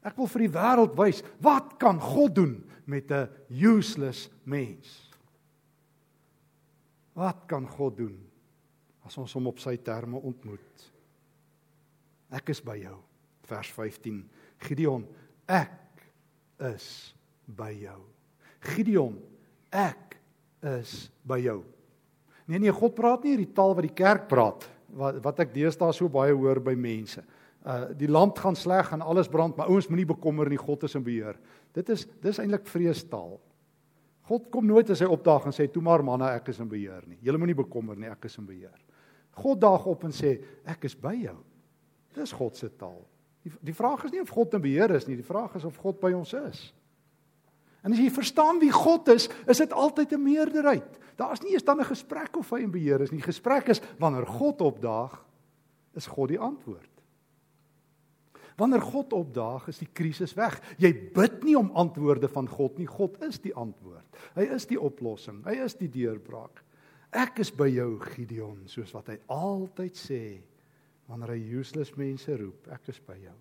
Ek 0.06 0.16
wil 0.16 0.28
vir 0.32 0.46
die 0.46 0.54
wêreld 0.54 0.96
wys 0.98 1.20
wat 1.44 1.76
kan 1.80 2.00
God 2.00 2.34
doen 2.38 2.54
met 2.86 3.10
'n 3.10 3.28
useless 3.48 4.28
mens. 4.44 5.10
Wat 7.14 7.46
kan 7.46 7.66
God 7.68 7.96
doen 7.96 8.16
as 9.04 9.18
ons 9.18 9.32
hom 9.32 9.46
op 9.46 9.58
sy 9.58 9.76
terme 9.76 10.16
ontmoet? 10.16 10.92
Ek 12.30 12.48
is 12.48 12.60
by 12.60 12.76
jou. 12.76 12.96
Vers 13.42 13.70
15. 13.70 14.30
Gideon, 14.58 15.06
ek 15.48 16.04
is 16.60 17.14
by 17.46 17.72
jou. 17.72 18.00
Gideon, 18.60 19.18
ek 19.72 20.16
is 20.62 21.10
by 21.26 21.40
jou. 21.42 21.64
Nee 22.46 22.58
nee, 22.58 22.72
God 22.72 22.94
praat 22.94 23.24
nie 23.24 23.36
hierdie 23.36 23.54
taal 23.54 23.74
wat 23.74 23.86
die 23.86 23.94
kerk 23.94 24.28
praat 24.28 24.66
wat 24.90 25.20
wat 25.22 25.42
ek 25.44 25.52
deesdae 25.54 25.94
so 25.94 26.10
baie 26.10 26.34
hoor 26.34 26.58
by 26.62 26.74
mense. 26.74 27.22
Uh 27.61 27.90
die 27.96 28.09
land 28.09 28.38
gaan 28.38 28.57
sleg 28.57 28.92
en 28.92 29.03
alles 29.05 29.29
brand, 29.29 29.57
maar 29.57 29.68
ouens 29.68 29.88
moenie 29.88 30.09
bekommer 30.09 30.49
nie, 30.49 30.59
God 30.59 30.83
is 30.88 30.94
in 30.94 31.05
beheer. 31.05 31.37
Dit 31.77 31.88
is 31.92 32.07
dis 32.23 32.38
eintlik 32.40 32.66
vreestaal. 32.66 33.38
God 34.31 34.46
kom 34.51 34.66
nooit 34.66 34.90
as 34.90 35.03
hy 35.03 35.09
opdaag 35.11 35.49
en 35.51 35.55
sê 35.55 35.66
toe 35.68 35.83
maar 35.83 36.05
manne 36.07 36.29
ek 36.37 36.49
is 36.53 36.61
in 36.62 36.68
beheer 36.70 37.03
nie. 37.07 37.18
Julle 37.20 37.38
moenie 37.38 37.59
bekommer 37.59 37.99
nie, 37.99 38.09
ek 38.09 38.25
is 38.31 38.38
in 38.38 38.46
beheer. 38.46 38.79
God 39.40 39.61
daag 39.61 39.87
op 39.90 40.05
en 40.07 40.14
sê 40.14 40.37
ek 40.64 40.87
is 40.88 40.94
by 40.94 41.14
jou. 41.18 41.37
Dis 42.16 42.33
God 42.33 42.57
se 42.57 42.70
taal. 42.79 43.01
Die, 43.44 43.53
die 43.70 43.75
vraag 43.77 44.05
is 44.05 44.12
nie 44.12 44.23
of 44.23 44.33
God 44.33 44.55
in 44.57 44.62
beheer 44.64 44.92
is 44.96 45.07
nie, 45.09 45.16
die 45.18 45.27
vraag 45.27 45.55
is 45.59 45.66
of 45.68 45.79
God 45.81 46.01
by 46.01 46.12
ons 46.16 46.33
is. 46.37 46.62
En 47.81 47.94
as 47.94 48.01
jy 48.01 48.11
verstaan 48.12 48.61
wie 48.61 48.73
God 48.73 49.09
is, 49.14 49.29
is 49.49 49.62
dit 49.62 49.73
altyd 49.73 50.12
'n 50.12 50.23
meerderheid. 50.23 50.99
Daar's 51.16 51.40
nie 51.42 51.53
eens 51.53 51.64
dan 51.64 51.81
'n 51.81 51.88
gesprek 51.88 52.37
of 52.37 52.51
hy 52.51 52.61
in 52.61 52.70
beheer 52.70 53.01
is 53.01 53.11
nie. 53.11 53.20
Die 53.20 53.33
gesprek 53.33 53.68
is 53.68 53.81
wanneer 53.99 54.27
God 54.27 54.61
opdaag, 54.61 55.25
is 55.94 56.07
God 56.07 56.29
die 56.29 56.38
antwoord. 56.38 56.89
Wanneer 58.61 58.83
God 58.85 59.14
opdaag, 59.16 59.70
is 59.73 59.81
die 59.81 59.88
krisis 59.96 60.35
weg. 60.37 60.59
Jy 60.81 60.90
bid 61.14 61.40
nie 61.46 61.57
om 61.57 61.70
antwoorde 61.81 62.29
van 62.29 62.49
God 62.51 62.77
nie. 62.79 62.88
God 62.90 63.16
is 63.25 63.40
die 63.40 63.55
antwoord. 63.57 64.20
Hy 64.37 64.51
is 64.53 64.68
die 64.68 64.81
oplossing. 64.81 65.40
Hy 65.46 65.57
is 65.64 65.79
die 65.79 65.88
deurbraak. 65.88 66.61
Ek 67.16 67.40
is 67.42 67.51
by 67.51 67.70
jou 67.73 67.94
Gideon, 68.05 68.61
soos 68.70 68.92
wat 68.94 69.09
hy 69.11 69.18
altyd 69.33 69.96
sê 69.99 70.23
wanneer 71.11 71.33
hy 71.35 71.40
useless 71.59 71.96
mense 71.99 72.37
roep. 72.38 72.68
Ek 72.70 72.92
is 72.92 73.01
by 73.03 73.16
jou. 73.18 73.35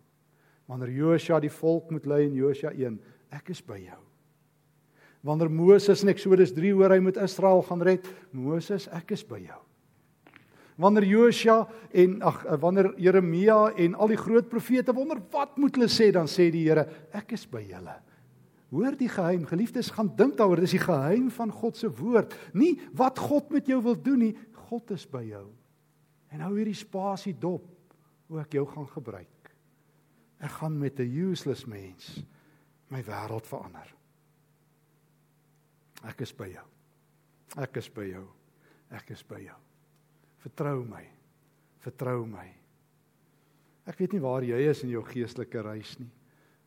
Wanneer 0.71 0.95
Josua 0.95 1.37
die 1.43 1.53
volk 1.53 1.91
moet 1.93 2.07
lei 2.09 2.23
in 2.25 2.37
Josua 2.37 2.71
1, 2.73 2.97
ek 3.37 3.51
is 3.53 3.61
by 3.61 3.77
jou. 3.83 3.99
Wanneer 5.27 5.51
Moses 5.53 6.01
in 6.01 6.09
Eksodus 6.15 6.55
3 6.55 6.73
hoor 6.79 6.95
hy 6.95 7.01
moet 7.03 7.19
Israel 7.21 7.61
gaan 7.67 7.83
red, 7.85 8.07
Moses, 8.33 8.87
ek 8.95 9.13
is 9.13 9.25
by 9.27 9.43
jou 9.43 9.59
wanneer 10.79 11.05
Josua 11.07 11.63
en 11.91 12.21
ag 12.23 12.43
eh, 12.45 12.57
wanneer 12.59 12.93
Jeremia 12.99 13.73
en 13.75 13.95
al 13.95 14.13
die 14.13 14.19
groot 14.19 14.47
profete 14.49 14.95
wonder 14.95 15.19
wat 15.33 15.57
moet 15.59 15.75
hulle 15.75 15.89
sê 15.91 16.09
dan 16.15 16.29
sê 16.31 16.47
die 16.53 16.65
Here 16.69 16.87
ek 17.15 17.35
is 17.35 17.45
by 17.49 17.61
julle. 17.67 17.97
Hoor 18.69 18.93
die 18.93 19.09
geheim, 19.09 19.47
geliefdes, 19.49 19.89
gaan 19.95 20.11
dink 20.13 20.37
daaroor, 20.37 20.61
dis 20.61 20.75
die 20.77 20.83
geheim 20.83 21.31
van 21.33 21.49
God 21.49 21.77
se 21.77 21.89
woord. 21.89 22.35
Nie 22.53 22.75
wat 22.93 23.17
God 23.17 23.49
met 23.49 23.67
jou 23.67 23.79
wil 23.81 23.97
doen 23.97 24.27
nie, 24.27 24.33
God 24.69 24.93
is 24.93 25.07
by 25.09 25.23
jou. 25.25 25.47
En 26.29 26.43
hou 26.45 26.53
hierdie 26.53 26.77
spasie 26.77 27.33
dop 27.33 27.65
hoe 28.29 28.43
ek 28.43 28.59
jou 28.59 28.67
gaan 28.69 28.85
gebruik. 28.91 29.53
Ek 30.39 30.53
gaan 30.61 30.77
met 30.77 30.99
'n 30.99 31.09
useless 31.31 31.65
mens 31.65 32.21
my 32.89 33.01
wêreld 33.03 33.45
verander. 33.45 33.95
Ek 36.05 36.21
is 36.21 36.31
by 36.31 36.47
jou. 36.47 36.67
Ek 37.57 37.77
is 37.77 37.89
by 37.89 38.05
jou. 38.05 38.27
Ek 38.91 39.09
is 39.09 39.23
by 39.23 39.41
jou. 39.41 39.57
Vertrou 40.43 40.83
my. 40.87 41.03
Vertrou 41.83 42.23
my. 42.29 42.47
Ek 43.89 43.97
weet 43.99 44.15
nie 44.15 44.23
waar 44.23 44.45
jy 44.45 44.59
is 44.69 44.83
in 44.85 44.93
jou 44.93 45.03
geestelike 45.07 45.63
reis 45.65 45.95
nie, 45.99 46.11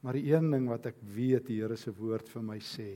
maar 0.02 0.18
die 0.18 0.32
een 0.32 0.48
ding 0.50 0.66
wat 0.70 0.88
ek 0.90 0.98
weet 1.14 1.46
die 1.46 1.60
Here 1.60 1.76
se 1.78 1.92
woord 1.94 2.26
vir 2.32 2.42
my 2.42 2.58
sê, 2.58 2.90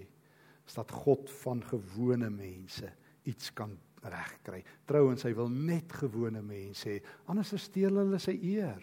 is 0.67 0.75
dat 0.75 0.91
God 0.91 1.31
van 1.45 1.63
gewone 1.63 2.29
mense 2.35 2.89
iets 3.31 3.53
kan 3.55 3.77
regkry. 4.03 4.63
Trouwens, 4.87 5.23
hy 5.27 5.33
wil 5.39 5.51
net 5.51 5.95
gewone 6.01 6.43
mense 6.43 6.91
hê, 6.91 6.97
anders 7.31 7.55
steel 7.63 8.01
hulle 8.03 8.19
sy 8.23 8.35
eer. 8.35 8.83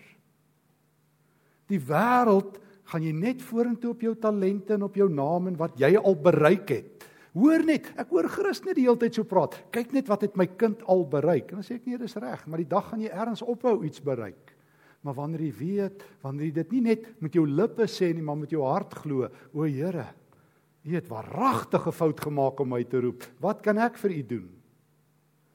Die 1.68 1.80
wêreld 1.80 2.60
gaan 2.92 3.04
jy 3.04 3.14
net 3.16 3.44
vorentoe 3.44 3.94
op 3.94 4.04
jou 4.04 4.14
talente 4.20 4.76
en 4.76 4.88
op 4.88 4.96
jou 5.00 5.10
naam 5.12 5.52
en 5.52 5.60
wat 5.60 5.76
jy 5.80 5.94
al 6.00 6.18
bereik 6.20 6.72
het. 6.72 7.08
Hoor 7.34 7.64
net, 7.66 7.88
ek 7.98 8.12
hoor 8.14 8.28
Christus 8.30 8.76
die 8.78 8.86
hele 8.86 9.00
tyd 9.02 9.18
so 9.18 9.26
praat. 9.26 9.56
Kyk 9.74 9.94
net 9.96 10.10
wat 10.12 10.26
het 10.28 10.36
my 10.38 10.46
kind 10.54 10.84
al 10.90 11.02
bereik. 11.10 11.50
En 11.50 11.62
dan 11.62 11.66
sê 11.66 11.80
ek 11.80 11.88
nee, 11.90 11.98
dis 11.98 12.18
reg, 12.22 12.44
maar 12.46 12.62
die 12.62 12.70
dag 12.70 12.92
gaan 12.92 13.02
jy 13.02 13.10
ergens 13.10 13.42
ophou 13.42 13.80
iets 13.88 14.04
bereik. 14.06 14.54
Maar 15.04 15.18
wanneer 15.18 15.48
jy 15.48 15.54
weet, 15.58 16.04
wanneer 16.24 16.48
jy 16.48 16.56
dit 16.62 16.76
nie 16.78 16.84
net 16.92 17.08
met 17.24 17.34
jou 17.36 17.44
lippe 17.50 17.88
sê 17.92 18.14
nie, 18.14 18.24
maar 18.24 18.38
met 18.40 18.54
jou 18.54 18.62
hart 18.64 18.94
glo, 19.02 19.28
o 19.52 19.66
Here, 19.68 20.12
U 20.84 20.92
het 20.92 21.08
waaragtige 21.08 21.94
fout 21.96 22.20
gemaak 22.20 22.60
om 22.60 22.74
my 22.74 22.82
te 22.84 23.00
roep. 23.00 23.24
Wat 23.40 23.62
kan 23.64 23.78
ek 23.80 23.96
vir 24.02 24.18
U 24.18 24.24
doen? 24.34 24.48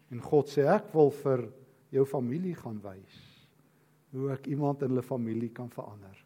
En 0.09 0.23
God 0.25 0.49
sê 0.49 0.65
ek 0.73 0.89
wil 0.95 1.13
vir 1.21 1.43
jou 1.93 2.05
familie 2.09 2.55
gaan 2.57 2.79
wys 2.85 3.25
hoe 4.17 4.31
ek 4.33 4.47
iemand 4.49 4.81
in 4.81 4.95
hulle 4.95 5.05
familie 5.05 5.51
kan 5.53 5.69
verander. 5.69 6.17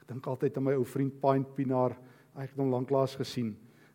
Ek 0.00 0.06
dink 0.08 0.26
altyd 0.32 0.56
aan 0.56 0.64
my 0.64 0.76
ou 0.78 0.86
vriend 0.88 1.18
Pint 1.20 1.50
Pinaar. 1.56 1.92
Ek 2.40 2.54
het 2.54 2.60
hom 2.60 2.70
lanklaas 2.72 3.18
gesien. 3.20 3.50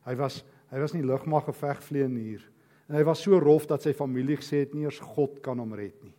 Hy 0.05 0.13
was 0.19 0.41
hy 0.71 0.79
was 0.79 0.95
nie 0.95 1.05
lugmag 1.05 1.45
gevegvlieënier 1.49 2.47
en 2.89 2.97
hy 2.97 3.03
was 3.07 3.21
so 3.23 3.39
rof 3.39 3.67
dat 3.69 3.84
sy 3.86 3.93
familie 3.95 4.39
gesê 4.39 4.65
het 4.65 4.73
nie 4.75 4.84
eers 4.88 4.99
God 5.13 5.39
kan 5.43 5.62
hom 5.62 5.71
red 5.77 5.95
nie. 6.03 6.15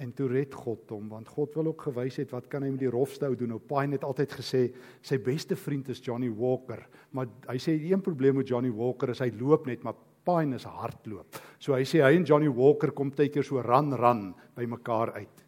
En 0.00 0.12
toe 0.16 0.26
red 0.30 0.54
God 0.56 0.88
hom 0.94 1.10
want 1.12 1.28
God 1.28 1.52
wil 1.58 1.72
ook 1.72 1.84
gewys 1.90 2.16
het 2.22 2.32
wat 2.32 2.48
kan 2.52 2.64
hy 2.64 2.70
met 2.72 2.80
die 2.80 2.92
rofste 2.92 3.28
ou 3.28 3.36
doen. 3.36 3.52
Nou 3.52 3.60
Pine 3.60 3.98
het 3.98 4.06
altyd 4.08 4.32
gesê 4.38 4.62
sy 5.04 5.18
beste 5.22 5.58
vriend 5.58 5.90
is 5.92 6.00
Johnny 6.04 6.30
Walker, 6.32 6.80
maar 7.12 7.28
hy 7.50 7.58
sê 7.60 7.76
een 7.76 8.00
probleem 8.04 8.40
met 8.40 8.48
Johnny 8.48 8.72
Walker 8.72 9.12
is 9.12 9.20
hy 9.20 9.28
loop 9.36 9.68
net 9.68 9.84
maar 9.84 9.98
Pine 10.24 10.56
is 10.56 10.64
hardloop. 10.64 11.38
So 11.58 11.76
hy 11.76 11.84
sê 11.88 12.00
hy 12.04 12.14
en 12.16 12.26
Johnny 12.26 12.48
Walker 12.48 12.94
kom 12.96 13.10
tyd 13.12 13.34
keer 13.34 13.46
so 13.46 13.60
ran 13.62 13.92
ran 13.98 14.30
by 14.56 14.68
mekaar 14.70 15.16
uit. 15.18 15.44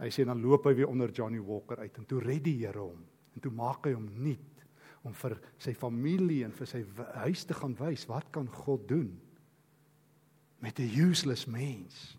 Hy 0.00 0.10
sê 0.10 0.24
dan 0.26 0.42
loop 0.42 0.66
hy 0.66 0.74
weer 0.80 0.90
onder 0.90 1.12
Johnny 1.14 1.38
Walker 1.38 1.84
uit 1.84 2.00
en 2.00 2.08
toe 2.08 2.22
red 2.24 2.42
die 2.46 2.56
Here 2.64 2.82
hom. 2.82 3.04
En 3.34 3.44
toe 3.44 3.52
maak 3.54 3.86
hy 3.86 3.94
hom 3.94 4.08
nuut 4.24 4.53
om 5.04 5.14
vir 5.14 5.36
sy 5.60 5.74
familie 5.76 6.42
en 6.44 6.52
vir 6.52 6.66
sy 6.66 6.82
huis 7.24 7.44
te 7.44 7.54
gaan 7.54 7.76
wys 7.78 8.06
wat 8.08 8.30
kan 8.32 8.48
God 8.64 8.88
doen 8.88 9.12
met 10.64 10.78
'n 10.80 10.90
useless 11.10 11.46
mens. 11.46 12.16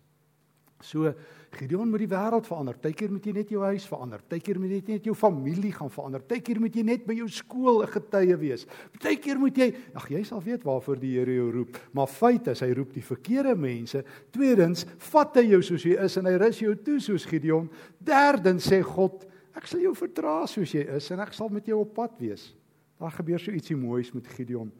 So 0.83 1.13
Gideon 1.55 1.87
moet 1.89 2.03
die 2.03 2.09
wêreld 2.11 2.45
verander. 2.49 2.75
Partykeer 2.75 3.11
moet 3.13 3.25
jy 3.25 3.31
net 3.31 3.51
jou 3.53 3.61
huis 3.63 3.85
verander. 3.87 4.19
Partykeer 4.19 4.57
moet 4.59 4.73
jy 4.75 4.81
net 4.89 5.05
jou 5.07 5.15
familie 5.15 5.71
gaan 5.71 5.89
verander. 5.89 6.19
Partykeer 6.25 6.59
moet 6.59 6.75
jy 6.75 6.83
net 6.83 7.05
by 7.07 7.15
jou 7.15 7.29
skool 7.31 7.81
'n 7.81 7.87
getuie 7.87 8.37
wees. 8.37 8.65
Partykeer 8.91 9.39
moet 9.39 9.55
jy, 9.57 9.73
ag 9.95 10.09
jy 10.09 10.23
sal 10.23 10.41
weet 10.41 10.63
waarvoor 10.63 10.99
die 10.99 11.15
Here 11.15 11.33
jou 11.33 11.51
roep. 11.51 11.77
Maar 11.93 12.07
feit 12.07 12.47
is 12.47 12.59
hy 12.59 12.73
roep 12.73 12.93
die 12.93 13.01
verkeerde 13.01 13.55
mense. 13.55 14.03
Tweedens, 14.31 14.85
vat 14.97 15.35
hy 15.35 15.49
jou 15.49 15.61
soos 15.61 15.83
jy 15.83 15.95
is 16.03 16.17
en 16.17 16.25
hy 16.25 16.37
rus 16.37 16.59
jou 16.59 16.75
toe 16.75 16.99
soos 16.99 17.25
Gideon. 17.25 17.69
Derdens 17.99 18.67
sê 18.67 18.83
God, 18.83 19.25
ek 19.55 19.67
sal 19.67 19.79
jou 19.79 19.95
verdra 19.95 20.45
soos 20.47 20.71
jy 20.71 20.85
is 20.95 21.11
en 21.11 21.19
ek 21.19 21.33
sal 21.33 21.49
met 21.49 21.65
jou 21.65 21.79
op 21.79 21.93
pad 21.93 22.11
wees. 22.19 22.53
Daar 22.99 23.11
gebeur 23.11 23.39
so 23.39 23.51
ietsie 23.51 23.77
moois 23.77 24.11
met 24.15 24.27
Gideon. 24.27 24.71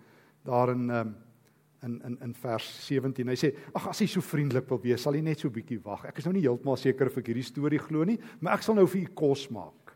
Daarin 0.45 0.89
ehm 0.89 1.07
um, 1.07 1.15
in 1.85 2.01
in 2.01 2.17
in 2.21 2.33
vers 2.33 2.65
17. 2.87 3.27
Hy 3.27 3.35
sê: 3.37 3.51
"Ag 3.73 3.87
as 3.91 3.99
hy 4.01 4.07
so 4.09 4.21
vriendelik 4.21 4.69
wil 4.69 4.81
wees, 4.81 5.01
sal 5.01 5.13
hy 5.13 5.21
net 5.21 5.39
so 5.39 5.49
bietjie 5.53 5.79
wag. 5.83 6.05
Ek 6.09 6.17
is 6.17 6.25
nou 6.25 6.33
nie 6.33 6.45
heeltemal 6.45 6.77
seker 6.81 7.11
of 7.11 7.17
ek 7.17 7.27
hierdie 7.27 7.45
storie 7.45 7.79
glo 7.79 8.03
nie, 8.03 8.17
maar 8.39 8.57
ek 8.57 8.63
sal 8.63 8.75
nou 8.75 8.87
vir 8.87 9.01
u 9.03 9.13
kos 9.13 9.49
maak." 9.53 9.93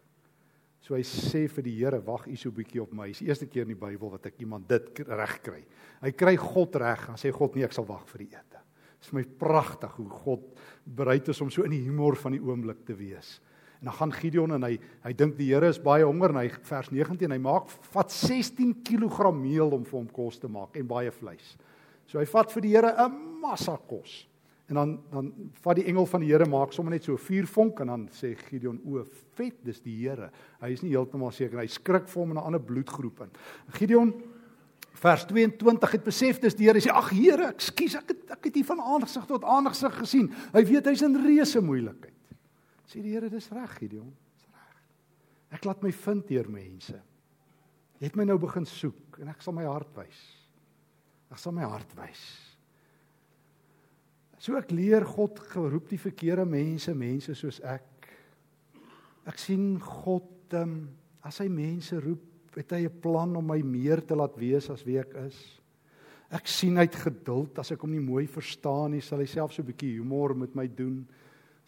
So 0.80 0.96
hy 0.96 1.04
sê 1.04 1.48
vir 1.50 1.64
die 1.64 1.76
Here: 1.80 2.02
"Wag 2.06 2.28
u 2.28 2.36
so 2.36 2.52
bietjie 2.52 2.82
op 2.82 2.94
my." 2.94 3.08
Dis 3.08 3.20
die 3.20 3.28
eerste 3.28 3.48
keer 3.48 3.64
in 3.64 3.76
die 3.76 3.86
Bybel 3.88 4.10
wat 4.10 4.26
ek 4.26 4.40
iemand 4.42 4.68
dit 4.68 5.00
reg 5.08 5.42
kry. 5.42 5.66
Hy 6.02 6.12
kry 6.12 6.36
God 6.36 6.76
reg 6.76 7.10
en 7.10 7.18
sê 7.18 7.32
God: 7.32 7.56
"Nee, 7.56 7.66
ek 7.66 7.74
sal 7.74 7.86
wag 7.86 8.08
vir 8.08 8.26
die 8.26 8.32
ete." 8.36 8.60
Dit 9.00 9.08
is 9.08 9.14
my 9.14 9.24
pragtig 9.24 9.92
hoe 9.96 10.10
God 10.10 10.60
bereid 10.84 11.28
is 11.30 11.42
om 11.42 11.50
so 11.50 11.64
in 11.64 11.72
die 11.72 11.86
humor 11.86 12.16
van 12.16 12.34
die 12.34 12.42
oomblik 12.42 12.86
te 12.86 12.94
wees. 12.94 13.40
En 13.80 13.88
dan 13.88 13.94
gaan 13.94 14.12
Gideon 14.14 14.52
en 14.58 14.64
hy 14.68 14.74
hy 15.06 15.14
dink 15.16 15.38
die 15.38 15.54
Here 15.54 15.70
is 15.72 15.80
baie 15.80 16.04
honger 16.04 16.34
en 16.34 16.42
hy 16.42 16.50
vers 16.68 16.90
19 16.92 17.32
hy 17.32 17.38
maak 17.40 17.70
vat 17.94 18.12
16 18.12 18.82
kg 18.84 19.32
meel 19.36 19.72
om 19.72 19.86
vir 19.88 20.00
hom 20.02 20.10
kos 20.12 20.40
te 20.40 20.50
maak 20.52 20.76
en 20.76 20.88
baie 20.88 21.12
vleis. 21.16 21.54
So 22.10 22.20
hy 22.20 22.26
vat 22.28 22.52
vir 22.52 22.66
die 22.66 22.74
Here 22.76 22.92
'n 23.06 23.40
massa 23.40 23.78
kos. 23.78 24.28
En 24.70 24.76
dan 24.76 25.00
dan 25.12 25.32
vat 25.64 25.76
die 25.76 25.88
engel 25.88 26.06
van 26.06 26.22
die 26.22 26.28
Here 26.28 26.46
maak 26.46 26.74
sommer 26.74 26.92
net 26.92 27.04
so 27.04 27.14
'n 27.14 27.18
vuurvonk 27.18 27.80
en 27.80 27.88
dan 27.88 28.10
sê 28.12 28.36
Gideon 28.36 28.82
o, 28.86 29.06
vet, 29.36 29.64
dis 29.64 29.80
die 29.80 29.96
Here. 29.96 30.30
Hy 30.62 30.72
is 30.72 30.84
nie 30.84 30.92
heeltemal 30.92 31.32
seker 31.32 31.60
hy 31.60 31.68
skrik 31.68 32.08
vir 32.10 32.22
hom 32.22 32.32
in 32.32 32.38
'n 32.38 32.44
ander 32.44 32.62
bloedgroep 32.62 33.22
in. 33.22 33.32
Gideon 33.72 34.14
vers 34.94 35.26
22 35.26 35.92
het 35.92 36.04
besef 36.04 36.40
dis 36.40 36.56
die 36.56 36.66
Here. 36.66 36.80
Hy 36.80 36.90
sê 36.90 36.92
ag 36.92 37.10
Here, 37.10 37.48
ekskuus, 37.48 37.96
ek 37.96 38.08
het 38.10 38.32
ek 38.32 38.44
het 38.44 38.56
hier 38.56 38.66
van 38.66 38.80
aangesig 38.80 39.26
tot 39.26 39.44
aangesig 39.44 39.98
gesien. 39.98 40.34
Hy 40.54 40.66
weet 40.66 40.86
hy's 40.86 41.02
in 41.02 41.16
reuse 41.16 41.62
moeilikheid. 41.62 42.19
Sê 42.90 43.04
die 43.06 43.14
Here, 43.14 43.30
dis 43.30 43.52
reg 43.54 43.78
Gideon, 43.78 44.10
dis 44.10 44.50
reg. 44.50 44.78
Ek 45.54 45.66
laat 45.68 45.84
my 45.86 45.92
vind 45.94 46.28
deur 46.30 46.50
mense. 46.50 46.98
Jy 48.00 48.08
het 48.08 48.18
my 48.18 48.26
nou 48.26 48.40
begin 48.42 48.66
soek 48.66 49.20
en 49.22 49.30
ek 49.30 49.44
sal 49.46 49.54
my 49.54 49.68
hart 49.68 49.92
wys. 49.98 50.22
Ek 51.30 51.38
sal 51.38 51.54
my 51.54 51.68
hart 51.70 51.92
wys. 52.00 52.24
So 54.40 54.56
ek 54.58 54.72
leer 54.72 55.04
God 55.06 55.38
geroep 55.52 55.90
die 55.92 56.00
verkeerde 56.00 56.48
mense, 56.48 56.96
mense 56.96 57.36
soos 57.36 57.60
ek. 57.68 58.08
Ek 59.28 59.38
sien 59.38 59.74
God 59.84 60.56
um, 60.58 60.80
as 61.28 61.42
hy 61.44 61.50
mense 61.52 62.00
roep, 62.02 62.26
het 62.56 62.72
hy 62.74 62.88
'n 62.88 63.02
plan 63.04 63.36
om 63.36 63.46
my 63.46 63.60
meer 63.62 64.02
te 64.02 64.16
laat 64.16 64.36
wees 64.40 64.70
as 64.74 64.82
wie 64.88 64.98
ek 64.98 65.14
is. 65.28 65.38
Ek 66.32 66.48
sien 66.48 66.78
het 66.78 66.96
geduld 66.96 67.60
as 67.60 67.72
ek 67.72 67.82
hom 67.82 67.92
nie 67.92 68.02
mooi 68.02 68.26
verstaan 68.28 68.92
nie, 68.92 69.02
sal 69.02 69.20
hy 69.20 69.26
self 69.26 69.54
so 69.54 69.62
'n 69.62 69.68
bietjie 69.68 70.00
humor 70.00 70.34
met 70.34 70.56
my 70.56 70.68
doen. 70.68 71.06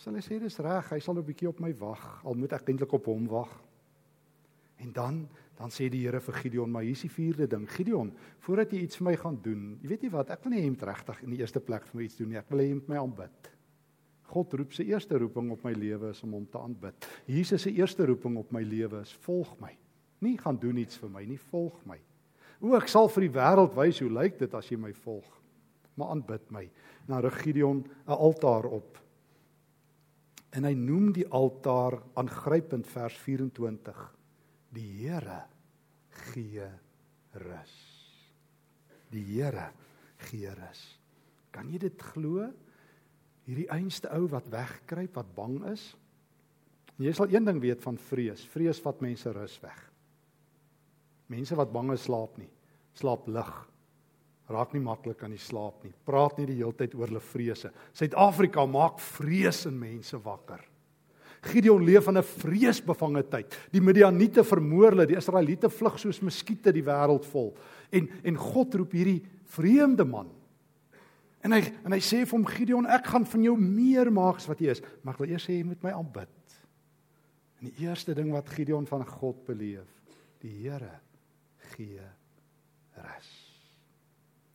Sal 0.02 0.18
hy 0.18 0.24
sê 0.26 0.40
dis 0.42 0.58
reg, 0.66 0.90
hy 0.90 1.00
sal 1.00 1.18
'n 1.18 1.26
bietjie 1.26 1.50
op 1.50 1.60
my 1.62 1.74
wag, 1.78 2.26
al 2.26 2.34
moet 2.34 2.54
ek 2.54 2.70
eintlik 2.70 2.94
op 2.94 3.06
hom 3.06 3.28
wag. 3.28 3.52
En 4.82 4.92
dan 4.92 5.28
Dan 5.62 5.70
sê 5.70 5.92
die 5.94 6.02
Here 6.08 6.18
vir 6.24 6.38
Gideon, 6.42 6.72
maar 6.74 6.86
hier's 6.88 7.04
die 7.06 7.12
vierde 7.14 7.46
ding. 7.50 7.68
Gideon, 7.70 8.10
voordat 8.42 8.72
jy 8.74 8.80
iets 8.82 8.98
vir 8.98 9.12
my 9.12 9.16
gaan 9.22 9.36
doen, 9.46 9.66
jy 9.84 9.92
weet 9.92 10.06
nie 10.08 10.14
wat, 10.14 10.32
ek 10.34 10.46
wil 10.46 10.56
nie 10.56 10.70
moet 10.72 10.86
regtig 10.90 11.20
in 11.22 11.36
die 11.36 11.42
eerste 11.44 11.62
plek 11.62 11.86
vir 11.86 12.00
my 12.00 12.06
iets 12.08 12.18
doen 12.18 12.32
nie. 12.32 12.40
Ek 12.40 12.50
wil 12.50 12.64
hê 12.64 12.66
jy 12.66 12.78
moet 12.80 12.90
my 12.90 12.98
aanbid. 12.98 13.50
God 14.32 14.56
roep 14.58 14.74
sy 14.74 14.88
eerste 14.90 15.20
roeping 15.22 15.52
op 15.54 15.68
my 15.68 15.74
lewe 15.76 16.10
is 16.16 16.24
om 16.26 16.34
hom 16.34 16.48
te 16.50 16.58
aanbid. 16.58 17.08
Jesus 17.30 17.68
se 17.68 17.74
eerste 17.78 18.08
roeping 18.10 18.40
op 18.42 18.50
my 18.56 18.64
lewe 18.66 19.04
is 19.04 19.12
volg 19.28 19.52
my. 19.62 19.70
Nie 20.26 20.34
gaan 20.40 20.58
doen 20.58 20.80
iets 20.82 20.98
vir 20.98 21.14
my 21.14 21.26
nie, 21.30 21.38
volg 21.52 21.78
my. 21.86 22.00
O, 22.62 22.74
ek 22.80 22.90
sal 22.90 23.12
vir 23.12 23.28
die 23.28 23.34
wêreld 23.36 23.78
wys 23.78 24.02
hoe 24.02 24.10
lyk 24.10 24.40
dit 24.42 24.58
as 24.58 24.70
jy 24.72 24.80
my 24.82 24.94
volg. 25.04 25.28
Maar 26.00 26.16
aanbid 26.16 26.50
my. 26.50 26.66
Na 27.12 27.22
Gideon 27.30 27.86
'n 28.08 28.18
altaar 28.18 28.66
op. 28.66 28.98
En 30.52 30.68
hy 30.68 30.74
noem 30.76 31.12
die 31.16 31.28
altaar 31.32 32.00
aangrypend 32.20 32.90
vers 32.92 33.16
24 33.24 34.02
Die 34.76 34.88
Here 35.02 35.44
gee 36.32 36.68
rus. 37.44 37.76
Die 39.12 39.24
Here 39.34 39.70
gee 40.30 40.52
rus. 40.56 40.84
Kan 41.52 41.72
jy 41.72 41.82
dit 41.84 42.06
glo? 42.14 42.48
Hierdie 43.48 43.68
einste 43.74 44.12
ou 44.16 44.30
wat 44.32 44.48
wegkruip, 44.52 45.18
wat 45.18 45.32
bang 45.36 45.58
is. 45.74 45.90
Jy 47.02 47.12
sal 47.18 47.32
een 47.34 47.48
ding 47.48 47.60
weet 47.64 47.82
van 47.84 47.98
vrees. 47.98 48.44
Vrees 48.54 48.80
vat 48.84 49.02
mense 49.04 49.32
rus 49.36 49.58
weg. 49.64 49.80
Mense 51.32 51.56
wat 51.58 51.72
bang 51.74 51.92
is, 51.96 52.06
slaap 52.06 52.38
nie. 52.40 52.50
Slaap 53.00 53.28
lig. 53.32 53.52
Raak 54.50 54.74
nie 54.74 54.82
maklik 54.84 55.22
aan 55.24 55.36
die 55.36 55.42
slaap 55.42 55.84
nie. 55.86 55.94
Praat 56.06 56.38
nie 56.40 56.48
die 56.50 56.60
hele 56.60 56.74
tyd 56.76 56.96
oor 56.96 57.08
hulle 57.08 57.24
vrese. 57.24 57.72
Suid-Afrika 57.94 58.66
maak 58.66 59.00
vrees 59.00 59.66
in 59.70 59.78
mense 59.80 60.18
wakker. 60.24 60.64
Gideon 61.42 61.84
leef 61.84 62.08
in 62.08 62.18
'n 62.18 62.24
vreesbevange 62.24 63.24
tyd. 63.30 63.58
Die 63.72 63.82
Midianiete 63.82 64.44
vermoor 64.44 64.92
hulle, 64.92 65.08
die 65.08 65.18
Israeliete 65.18 65.70
vlug 65.70 65.98
soos 65.98 66.22
muskiete 66.22 66.72
die 66.72 66.84
wêreld 66.84 67.26
vol. 67.26 67.56
En 67.92 68.10
en 68.24 68.36
God 68.38 68.76
roep 68.76 68.92
hierdie 68.92 69.26
vreemde 69.46 70.06
man. 70.06 70.30
En 71.44 71.52
hy 71.52 71.62
en 71.84 71.92
hy 71.92 72.00
sê 72.00 72.26
vir 72.26 72.38
hom 72.38 72.46
Gideon, 72.46 72.86
ek 72.86 73.08
gaan 73.08 73.26
van 73.26 73.44
jou 73.44 73.58
meer 73.58 74.12
maak 74.12 74.38
as 74.38 74.48
wat 74.48 74.60
jy 74.60 74.70
is, 74.70 74.82
maar 75.04 75.14
ek 75.16 75.20
wil 75.20 75.30
eers 75.30 75.48
sê 75.48 75.58
jy 75.58 75.64
moet 75.64 75.84
my 75.84 75.92
aanbid. 75.92 76.30
En 77.62 77.70
die 77.70 77.88
eerste 77.88 78.14
ding 78.14 78.32
wat 78.32 78.50
Gideon 78.50 78.86
van 78.86 79.06
God 79.06 79.46
beleef, 79.46 79.90
die 80.42 80.54
Here 80.62 81.00
gee 81.74 82.02
rus. 82.98 83.41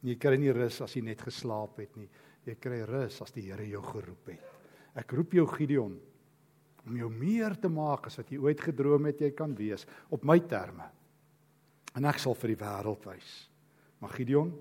Jy 0.07 0.14
kry 0.23 0.37
nie 0.38 0.53
rus 0.55 0.79
as 0.85 0.95
jy 0.95 1.03
net 1.07 1.25
geslaap 1.27 1.81
het 1.83 1.97
nie. 1.99 2.07
Jy 2.47 2.55
kry 2.62 2.83
rus 2.87 3.19
as 3.25 3.35
die 3.35 3.49
Here 3.49 3.66
jou 3.66 3.83
geroep 3.83 4.31
het. 4.31 4.53
Ek 4.97 5.12
roep 5.19 5.35
jou 5.35 5.45
Gideon, 5.51 5.97
om 6.87 6.97
jou 6.97 7.09
meer 7.11 7.57
te 7.59 7.69
maak 7.69 8.07
as 8.07 8.21
wat 8.21 8.31
jy 8.31 8.38
ooit 8.38 8.61
gedroom 8.62 9.09
het 9.11 9.21
jy 9.21 9.33
kan 9.35 9.53
wees 9.59 9.83
op 10.14 10.23
my 10.25 10.38
terme. 10.47 10.87
En 11.99 12.07
ek 12.07 12.21
sal 12.23 12.37
vir 12.38 12.55
die 12.55 12.61
wêreld 12.61 13.09
wys. 13.09 13.35
Maar 13.99 14.14
Gideon 14.14 14.53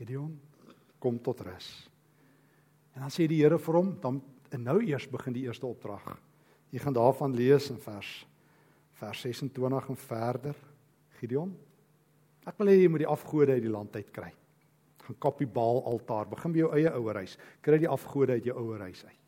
Gideon 0.00 0.32
kom 0.98 1.18
tot 1.20 1.42
rus. 1.44 1.68
En 2.96 3.04
dan 3.04 3.12
sê 3.12 3.26
die 3.28 3.42
Here 3.42 3.58
vir 3.60 3.76
hom, 3.76 3.92
dan 4.00 4.22
en 4.50 4.64
nou 4.64 4.78
eers 4.82 5.06
begin 5.10 5.36
die 5.36 5.44
eerste 5.44 5.68
opdrag. 5.68 6.06
Jy 6.72 6.80
gaan 6.82 6.96
daarvan 6.96 7.36
lees 7.36 7.68
in 7.70 7.78
vers 7.82 8.24
vers 9.00 9.20
26 9.24 9.86
en 9.88 9.96
verder. 9.96 10.56
Gideon, 11.20 11.52
ek 12.46 12.58
wil 12.58 12.72
hê 12.72 12.80
jy 12.80 12.88
moet 12.88 13.04
die 13.04 13.10
afgode 13.10 13.56
uit 13.56 13.64
die 13.64 13.72
land 13.72 13.96
uit 13.96 14.12
kry. 14.14 14.30
Gaan 15.04 15.18
kap 15.18 15.40
die 15.40 15.48
Baal 15.48 15.82
altaar, 15.88 16.28
begin 16.30 16.52
by 16.52 16.62
jou 16.64 16.74
eie 16.76 16.92
ouerhuis. 16.92 17.38
Kry 17.64 17.80
die 17.82 17.90
afgode 17.90 18.38
uit 18.38 18.46
jou 18.46 18.56
ouerhuis 18.56 19.04
uit 19.04 19.20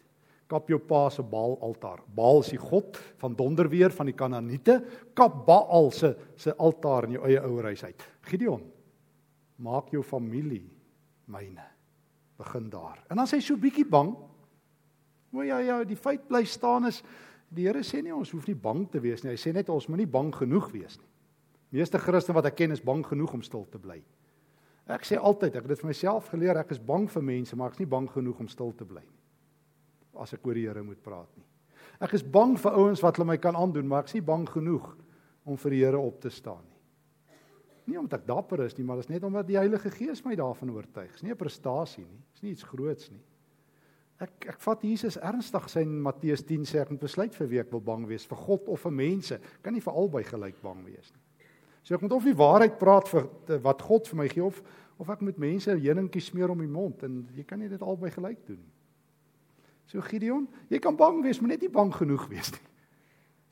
Kap 0.53 0.68
jou 0.68 0.77
pa 0.85 1.07
se 1.11 1.22
Baal 1.25 1.55
altaar. 1.64 2.03
Baal 2.12 2.42
is 2.42 2.51
die 2.53 2.61
god 2.61 2.98
van 3.22 3.37
donderweer 3.38 3.92
van 3.96 4.11
die 4.11 4.16
Kanaaniete. 4.16 4.81
Kap 5.16 5.44
Baal 5.46 5.90
se 5.96 6.12
se 6.37 6.53
altaar 6.59 7.09
in 7.09 7.16
jou 7.16 7.25
eie 7.29 7.40
ouerhuis 7.40 7.85
uit. 7.87 8.05
Gideon, 8.29 8.64
maak 9.57 9.88
jou 9.94 10.03
familie 10.05 10.66
myne. 11.33 11.64
Begin 12.37 12.68
daar. 12.68 13.01
En 13.09 13.16
dan 13.16 13.31
sê 13.31 13.38
hy 13.38 13.46
so 13.46 13.57
bietjie 13.57 13.87
bang. 13.88 14.12
O 15.33 15.44
ja 15.46 15.62
ja, 15.64 15.79
die 15.88 15.96
feit 15.96 16.27
bly 16.29 16.44
staan 16.44 16.90
is 16.90 17.01
die 17.53 17.64
Here 17.68 17.81
sê 17.85 18.03
nie 18.03 18.12
ons 18.12 18.33
hoef 18.33 18.46
nie 18.48 18.57
bang 18.57 18.85
te 18.90 19.01
wees 19.01 19.25
nie. 19.25 19.33
Hy 19.33 19.40
sê 19.40 19.55
net 19.57 19.70
ons 19.72 19.88
moenie 19.88 20.09
bang 20.09 20.33
genoeg 20.35 20.68
wees 20.72 20.98
nie. 20.98 21.09
Meeste 21.72 21.98
Christene 21.98 22.37
wat 22.37 22.50
ek 22.50 22.58
ken 22.61 22.74
is 22.74 22.85
bang 22.85 23.04
genoeg 23.06 23.32
om 23.38 23.42
stil 23.42 23.64
te 23.72 23.80
bly. 23.80 24.02
Ek 24.92 25.06
sê 25.06 25.16
altyd, 25.16 25.54
ek 25.56 25.64
het 25.64 25.72
dit 25.72 25.80
vir 25.80 25.88
myself 25.92 26.28
geleer, 26.32 26.58
ek 26.61 26.74
is 26.74 26.82
bang 26.82 27.06
vir 27.08 27.24
mense, 27.24 27.56
maar 27.56 27.70
ek 27.70 27.78
is 27.78 27.85
nie 27.85 27.92
bang 27.94 28.08
genoeg 28.12 28.42
om 28.44 28.50
stil 28.50 28.74
te 28.76 28.85
bly 28.85 29.04
nie. 29.04 29.20
As 30.20 30.35
ek 30.37 30.44
oor 30.46 30.58
die 30.58 30.66
Here 30.66 30.82
moet 30.85 31.00
praat 31.02 31.30
nie. 31.38 31.46
Ek 32.02 32.12
is 32.18 32.24
bang 32.26 32.56
vir 32.61 32.76
ouens 32.76 33.00
wat 33.02 33.16
hulle 33.16 33.30
my 33.30 33.38
kan 33.40 33.56
aandoen, 33.56 33.88
maar 33.88 34.04
ek 34.04 34.11
is 34.11 34.18
nie 34.18 34.26
bang 34.26 34.44
genoeg 34.50 34.90
om 35.48 35.56
vir 35.64 35.76
die 35.76 35.82
Here 35.85 36.02
op 36.02 36.20
te 36.20 36.32
staan 36.35 36.61
nie. 36.66 36.72
Nie 37.92 37.98
omdat 37.98 38.20
ek 38.20 38.28
dapper 38.28 38.66
is 38.66 38.76
nie, 38.76 38.85
maar 38.87 39.00
dit 39.00 39.08
is 39.08 39.14
net 39.14 39.24
omdat 39.26 39.48
die 39.48 39.58
Heilige 39.58 39.90
Gees 39.90 40.22
my 40.26 40.37
daarvan 40.38 40.70
oortuig. 40.74 41.11
Dis 41.16 41.24
nie 41.24 41.32
'n 41.32 41.40
prestasie 41.40 42.04
nie. 42.04 42.20
Dis 42.35 42.42
nie 42.42 42.52
iets 42.52 42.62
groots 42.62 43.11
nie. 43.11 43.22
Ek 44.20 44.46
ek 44.48 44.61
vat 44.61 44.82
Jesus 44.82 45.16
ernstig 45.16 45.68
sy 45.68 45.80
in 45.80 46.00
Matteus 46.02 46.42
10 46.42 46.64
sê 46.64 46.82
ek 46.82 46.90
moet 46.90 47.00
besluit 47.00 47.35
vir 47.35 47.48
wie 47.48 47.61
ek 47.61 47.72
wil 47.72 47.80
bang 47.80 48.06
wees, 48.06 48.26
vir 48.26 48.38
God 48.38 48.68
of 48.68 48.80
vir 48.80 48.92
mense. 48.92 49.40
Kan 49.62 49.72
nie 49.72 49.80
vir 49.80 49.92
albei 49.94 50.22
gelyk 50.22 50.62
bang 50.62 50.85
wees 50.85 51.11
nie. 51.11 51.21
So 51.82 51.94
ek 51.94 52.04
moet 52.04 52.14
of 52.14 52.24
die 52.24 52.36
waarheid 52.38 52.78
praat 52.78 53.08
vir 53.10 53.26
wat 53.64 53.82
God 53.82 54.06
vir 54.08 54.20
my 54.22 54.28
gee 54.28 54.44
of 54.44 54.62
of 55.02 55.08
ek 55.10 55.22
moet 55.24 55.38
mense 55.40 55.72
heuningkie 55.72 56.22
smeer 56.22 56.52
om 56.52 56.60
die 56.62 56.70
mond 56.70 57.02
en 57.02 57.24
jy 57.34 57.42
kan 57.42 57.58
nie 57.58 57.70
dit 57.70 57.82
albei 57.82 58.10
gelyk 58.14 58.38
doen 58.46 58.60
nie. 58.60 58.72
So 59.90 60.00
Gideon, 60.00 60.46
jy 60.70 60.78
kan 60.78 60.94
bang 60.96 61.18
wees, 61.24 61.40
maar 61.42 61.50
net 61.52 61.64
nie 61.64 61.72
bang 61.72 61.90
genoeg 61.92 62.28
wees 62.30 62.52
nie. 62.54 62.68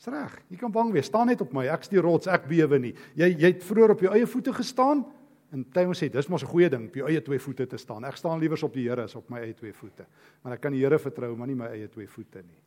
Dis 0.01 0.09
reg. 0.09 0.37
Jy 0.49 0.57
kan 0.63 0.73
bang 0.73 0.93
wees. 0.95 1.11
Staan 1.11 1.29
net 1.29 1.43
op 1.45 1.51
my. 1.53 1.67
Ek's 1.69 1.91
die 1.93 2.01
rots, 2.01 2.31
ek 2.31 2.47
bewe 2.49 2.79
nie. 2.81 2.95
Jy 3.19 3.35
jy 3.35 3.51
het 3.51 3.67
vroeër 3.67 3.97
op 3.97 4.05
jou 4.07 4.13
eie 4.15 4.29
voete 4.31 4.55
gestaan 4.57 5.03
en 5.51 5.67
jy 5.75 5.85
moet 5.91 5.99
sê 5.99 6.09
dis 6.09 6.29
mos 6.31 6.45
'n 6.45 6.53
goeie 6.53 6.71
ding 6.71 6.87
op 6.89 6.95
jou 6.97 7.09
eie 7.09 7.21
twee 7.21 7.39
voete 7.39 7.67
te 7.67 7.77
staan. 7.77 8.05
Ek 8.05 8.17
staan 8.17 8.39
liewer 8.39 8.65
op 8.65 8.73
die 8.73 8.89
Here 8.89 9.03
as 9.03 9.17
op 9.17 9.29
my 9.29 9.41
eie 9.41 9.55
twee 9.55 9.73
voete. 9.73 10.07
Maar 10.43 10.55
ek 10.55 10.61
kan 10.61 10.73
die 10.73 10.81
Here 10.81 10.99
vertrou, 10.99 11.37
maar 11.37 11.47
nie 11.47 11.57
my 11.57 11.67
eie 11.67 11.89
twee 11.89 12.07
voete 12.07 12.39
nie. 12.39 12.63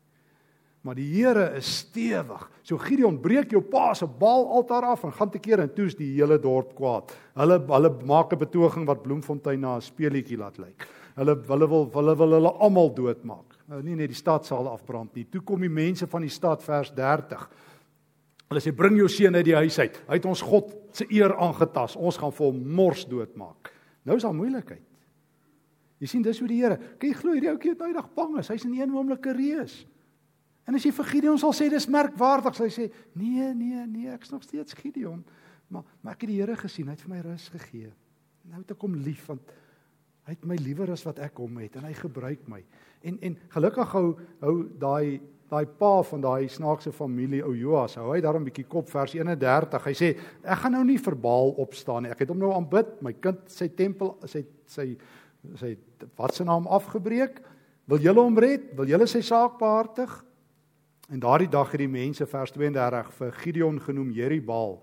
Maar 0.83 0.97
die 0.99 1.07
Here 1.13 1.45
is 1.55 1.67
stewig. 1.79 2.41
So 2.61 2.77
Gideon 2.77 3.15
breek 3.23 3.53
jou 3.55 3.61
pa 3.63 3.93
se 3.95 4.07
Baal 4.07 4.49
altaar 4.51 4.83
af 4.91 5.05
en 5.07 5.13
gaan 5.15 5.29
te 5.31 5.39
keer 5.39 5.61
en 5.63 5.71
toets 5.71 5.95
die 5.95 6.09
hele 6.17 6.35
dorp 6.43 6.73
kwaad. 6.75 7.13
Hulle 7.39 7.59
hulle 7.69 7.91
maak 8.05 8.33
'n 8.33 8.39
betoging 8.39 8.85
wat 8.85 9.03
Bloemfontein 9.03 9.61
na 9.61 9.77
'n 9.77 9.81
speelietjie 9.81 10.37
laat 10.37 10.57
lyk. 10.57 10.87
Hulle 11.15 11.35
hulle 11.47 11.67
wil 11.69 11.89
hulle 11.93 12.17
wil 12.17 12.31
hulle 12.31 12.51
almal 12.59 12.93
doodmaak. 12.93 13.55
Nou 13.67 13.81
nie 13.81 13.95
net 13.95 14.09
die 14.09 14.15
stad 14.15 14.45
sal 14.45 14.67
afbrand 14.67 15.15
nie. 15.15 15.23
Toe 15.23 15.41
kom 15.41 15.61
die 15.61 15.69
mense 15.69 16.07
van 16.07 16.21
die 16.21 16.29
stad 16.29 16.63
vers 16.63 16.91
30. 16.91 17.49
Hulle 18.49 18.59
sê 18.59 18.75
bring 18.75 18.97
jou 18.97 19.07
seun 19.07 19.35
uit 19.35 19.45
die 19.45 19.55
huis 19.55 19.79
uit. 19.79 20.01
Hy 20.07 20.13
het 20.13 20.25
ons 20.25 20.41
God 20.41 20.73
se 20.91 21.05
eer 21.09 21.33
aangetas. 21.35 21.95
Ons 21.95 22.17
gaan 22.17 22.31
vir 22.31 22.45
hom 22.45 22.75
mors 22.75 23.05
doodmaak. 23.05 23.71
Nou 24.03 24.17
is 24.17 24.23
daar 24.23 24.35
moeilikheid. 24.35 24.83
Jy 25.99 26.07
sien 26.07 26.21
dis 26.21 26.39
hoe 26.39 26.47
die 26.47 26.61
Here. 26.61 26.77
Kyk 26.99 27.15
glo 27.15 27.31
hierdie 27.31 27.49
ouetjie 27.49 27.71
het 27.71 27.79
nou 27.79 27.87
eendag 27.87 28.13
bang 28.13 28.37
is. 28.39 28.49
Hy's 28.49 28.65
in 28.65 28.73
een 28.73 28.93
oomblik 28.93 29.25
'n 29.25 29.37
reus. 29.37 29.85
En 30.67 30.77
as 30.77 30.85
jy 30.85 30.93
vir 30.95 31.09
Gideon 31.11 31.39
sal 31.41 31.55
sê 31.55 31.67
dis 31.71 31.89
merkwaardig, 31.91 32.55
sal 32.55 32.69
hy 32.69 32.73
sê 32.73 32.87
nee, 33.19 33.49
nee, 33.57 33.83
nee, 33.87 34.13
ek's 34.13 34.31
nog 34.31 34.45
steeds 34.45 34.77
Gideon. 34.79 35.23
Maar 35.73 35.83
maar 36.01 36.15
ek 36.15 36.23
het 36.23 36.31
die 36.31 36.39
Here 36.39 36.55
gesien, 36.59 36.87
hy 36.87 36.95
het 36.95 37.03
vir 37.03 37.13
my 37.15 37.21
rus 37.25 37.49
gegee. 37.51 37.91
Nou 38.51 38.61
het 38.61 38.73
ek 38.75 38.85
hom 38.85 38.95
lief 39.03 39.27
want 39.31 39.53
hy 40.23 40.37
het 40.37 40.47
my 40.47 40.55
liewer 40.61 40.93
as 40.93 41.03
wat 41.03 41.19
ek 41.23 41.39
hom 41.43 41.57
het 41.59 41.75
en 41.79 41.87
hy 41.87 41.93
gebruik 41.97 42.47
my. 42.51 42.61
En 43.03 43.19
en 43.27 43.37
gelukkig 43.55 43.95
hou 43.97 44.07
hou 44.43 44.57
daai 44.79 45.19
daai 45.53 45.67
pa 45.77 45.91
van 46.07 46.21
daai 46.23 46.47
snaakse 46.49 46.91
familie 46.95 47.43
ou 47.45 47.51
Joas, 47.53 47.97
hou 47.99 48.07
hy 48.13 48.21
daarom 48.23 48.45
bietjie 48.47 48.65
kop 48.69 48.87
vers 48.89 49.13
31. 49.13 49.83
Hy 49.85 49.93
sê 49.97 50.13
ek 50.41 50.63
gaan 50.63 50.73
nou 50.77 50.83
nie 50.87 50.97
verbaal 51.01 51.53
opstaan 51.61 52.07
nie. 52.07 52.13
Ek 52.13 52.23
het 52.23 52.31
hom 52.31 52.39
nou 52.41 52.53
aanbid, 52.55 52.95
my 53.05 53.13
kind 53.21 53.43
sy 53.51 53.67
tempel 53.75 54.15
sy 54.25 54.45
sy 54.65 54.93
sy 55.59 55.75
wat 56.17 56.33
se 56.33 56.47
naam 56.47 56.69
afgebreek. 56.71 57.41
Wil 57.91 57.99
julle 58.05 58.23
hom 58.23 58.39
red? 58.39 58.71
Wil 58.77 58.93
julle 58.93 59.07
sy 59.11 59.19
saak 59.25 59.59
behartig? 59.59 60.13
En 61.11 61.19
daardie 61.19 61.49
dag 61.49 61.71
het 61.71 61.81
die 61.83 61.91
mense 61.91 62.25
vers 62.25 62.51
32 62.55 63.11
vir 63.17 63.31
Gideon 63.41 63.79
genoem 63.81 64.11
Jeribaal. 64.15 64.77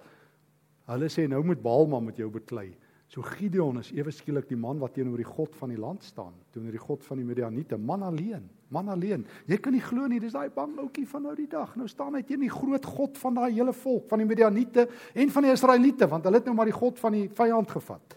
Hulle 0.90 1.08
sê 1.08 1.26
nou 1.30 1.40
moet 1.46 1.62
Baal 1.62 1.86
maar 1.88 2.02
met 2.02 2.18
jou 2.20 2.28
beklei. 2.30 2.72
So 3.10 3.24
Gideon 3.26 3.80
is 3.80 3.88
ewe 3.90 4.12
skielik 4.14 4.46
die 4.46 4.58
man 4.58 4.78
wat 4.78 4.94
teenoor 4.94 5.18
die 5.18 5.26
God 5.26 5.56
van 5.58 5.72
die 5.72 5.80
land 5.80 6.04
staan, 6.06 6.30
teenoor 6.54 6.76
die 6.76 6.82
God 6.82 7.02
van 7.02 7.18
die 7.18 7.26
Midianiete, 7.26 7.74
man 7.74 8.04
alleen, 8.06 8.44
man 8.70 8.92
alleen. 8.92 9.24
Jy 9.50 9.58
kan 9.58 9.74
nie 9.74 9.82
glo 9.82 10.06
nie, 10.06 10.20
dis 10.22 10.36
daai 10.36 10.52
bang 10.54 10.76
ouetjie 10.78 11.08
van 11.10 11.26
nou 11.26 11.34
die 11.34 11.48
dag. 11.50 11.72
Nou 11.74 11.88
staan 11.90 12.14
hy 12.14 12.22
teen 12.28 12.44
die 12.44 12.52
groot 12.52 12.86
God 12.86 13.18
van 13.18 13.40
daai 13.40 13.48
hele 13.48 13.74
volk, 13.74 14.06
van 14.12 14.22
die 14.22 14.28
Midianiete 14.30 14.86
en 15.10 15.34
van 15.34 15.48
die 15.48 15.50
Israeliete, 15.56 16.06
want 16.10 16.28
hulle 16.28 16.38
het 16.38 16.46
nou 16.46 16.54
maar 16.60 16.70
die 16.70 16.76
God 16.76 17.02
van 17.02 17.18
die 17.18 17.26
vyand 17.34 17.74
gevat. 17.74 18.16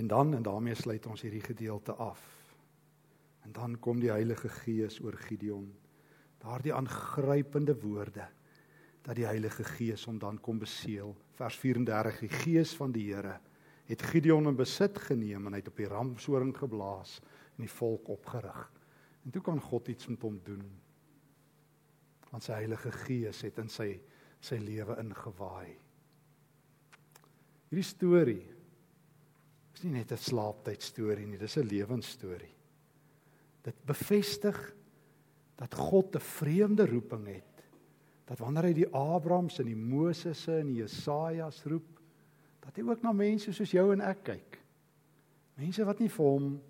En 0.00 0.08
dan 0.08 0.32
en 0.38 0.48
daarmee 0.48 0.78
sluit 0.78 1.04
ons 1.10 1.26
hierdie 1.26 1.44
gedeelte 1.44 1.92
af. 2.00 2.39
En 3.50 3.56
dan 3.56 3.78
kom 3.82 3.98
die 3.98 4.12
Heilige 4.12 4.48
Gees 4.62 5.00
oor 5.02 5.16
Gideon 5.18 5.72
daardie 6.38 6.70
aangrypende 6.70 7.74
woorde 7.82 8.28
dat 9.02 9.16
die 9.18 9.26
Heilige 9.26 9.64
Gees 9.66 10.04
hom 10.06 10.20
dan 10.22 10.38
kom 10.40 10.60
beseël. 10.62 11.16
Vers 11.34 11.56
34: 11.58 12.20
Die 12.20 12.28
Gees 12.30 12.74
van 12.78 12.94
die 12.94 13.08
Here 13.08 13.40
het 13.88 14.04
Gideon 14.06 14.46
in 14.46 14.56
besit 14.56 15.00
geneem 15.02 15.48
en 15.48 15.56
hy 15.56 15.62
het 15.64 15.72
op 15.72 15.82
die 15.82 15.88
ramshoring 15.90 16.52
geblaas 16.56 17.16
en 17.56 17.64
die 17.64 17.72
volk 17.72 18.12
opgerig. 18.14 18.60
En 19.24 19.34
toe 19.34 19.42
kan 19.42 19.58
God 19.60 19.90
iets 19.90 20.06
met 20.06 20.22
hom 20.22 20.38
doen. 20.46 20.62
Want 22.30 22.46
sy 22.46 22.60
Heilige 22.60 22.94
Gees 23.02 23.42
het 23.48 23.58
in 23.58 23.68
sy 23.72 23.88
sy 24.40 24.60
lewe 24.62 24.94
ingewaai. 25.02 25.74
Hierdie 27.66 27.88
storie 27.88 28.46
is 29.74 29.82
nie 29.82 29.98
net 29.98 30.12
'n 30.12 30.22
slaaptyd 30.30 30.82
storie 30.82 31.26
nie, 31.26 31.38
dis 31.38 31.58
'n 31.58 31.66
lewensstorie. 31.66 32.59
Dit 33.62 33.76
bevestig 33.86 34.56
dat 35.60 35.74
God 35.74 36.16
'n 36.16 36.20
vreemde 36.20 36.86
roeping 36.86 37.26
het. 37.26 37.64
Dat 38.24 38.38
wanneer 38.38 38.62
hy 38.62 38.72
die 38.72 38.92
Abrahams 38.94 39.58
en 39.58 39.66
die 39.66 39.76
Mosesse 39.76 40.58
en 40.58 40.66
die 40.66 40.80
Jesajas 40.80 41.64
roep, 41.64 42.00
dat 42.60 42.76
hy 42.76 42.82
ook 42.82 43.02
na 43.02 43.12
mense 43.12 43.52
soos 43.52 43.70
jou 43.70 43.92
en 43.92 44.00
ek 44.00 44.22
kyk. 44.24 44.58
Mense 45.54 45.84
wat 45.84 45.98
nie 45.98 46.08
vir 46.08 46.26
hom 46.26 46.60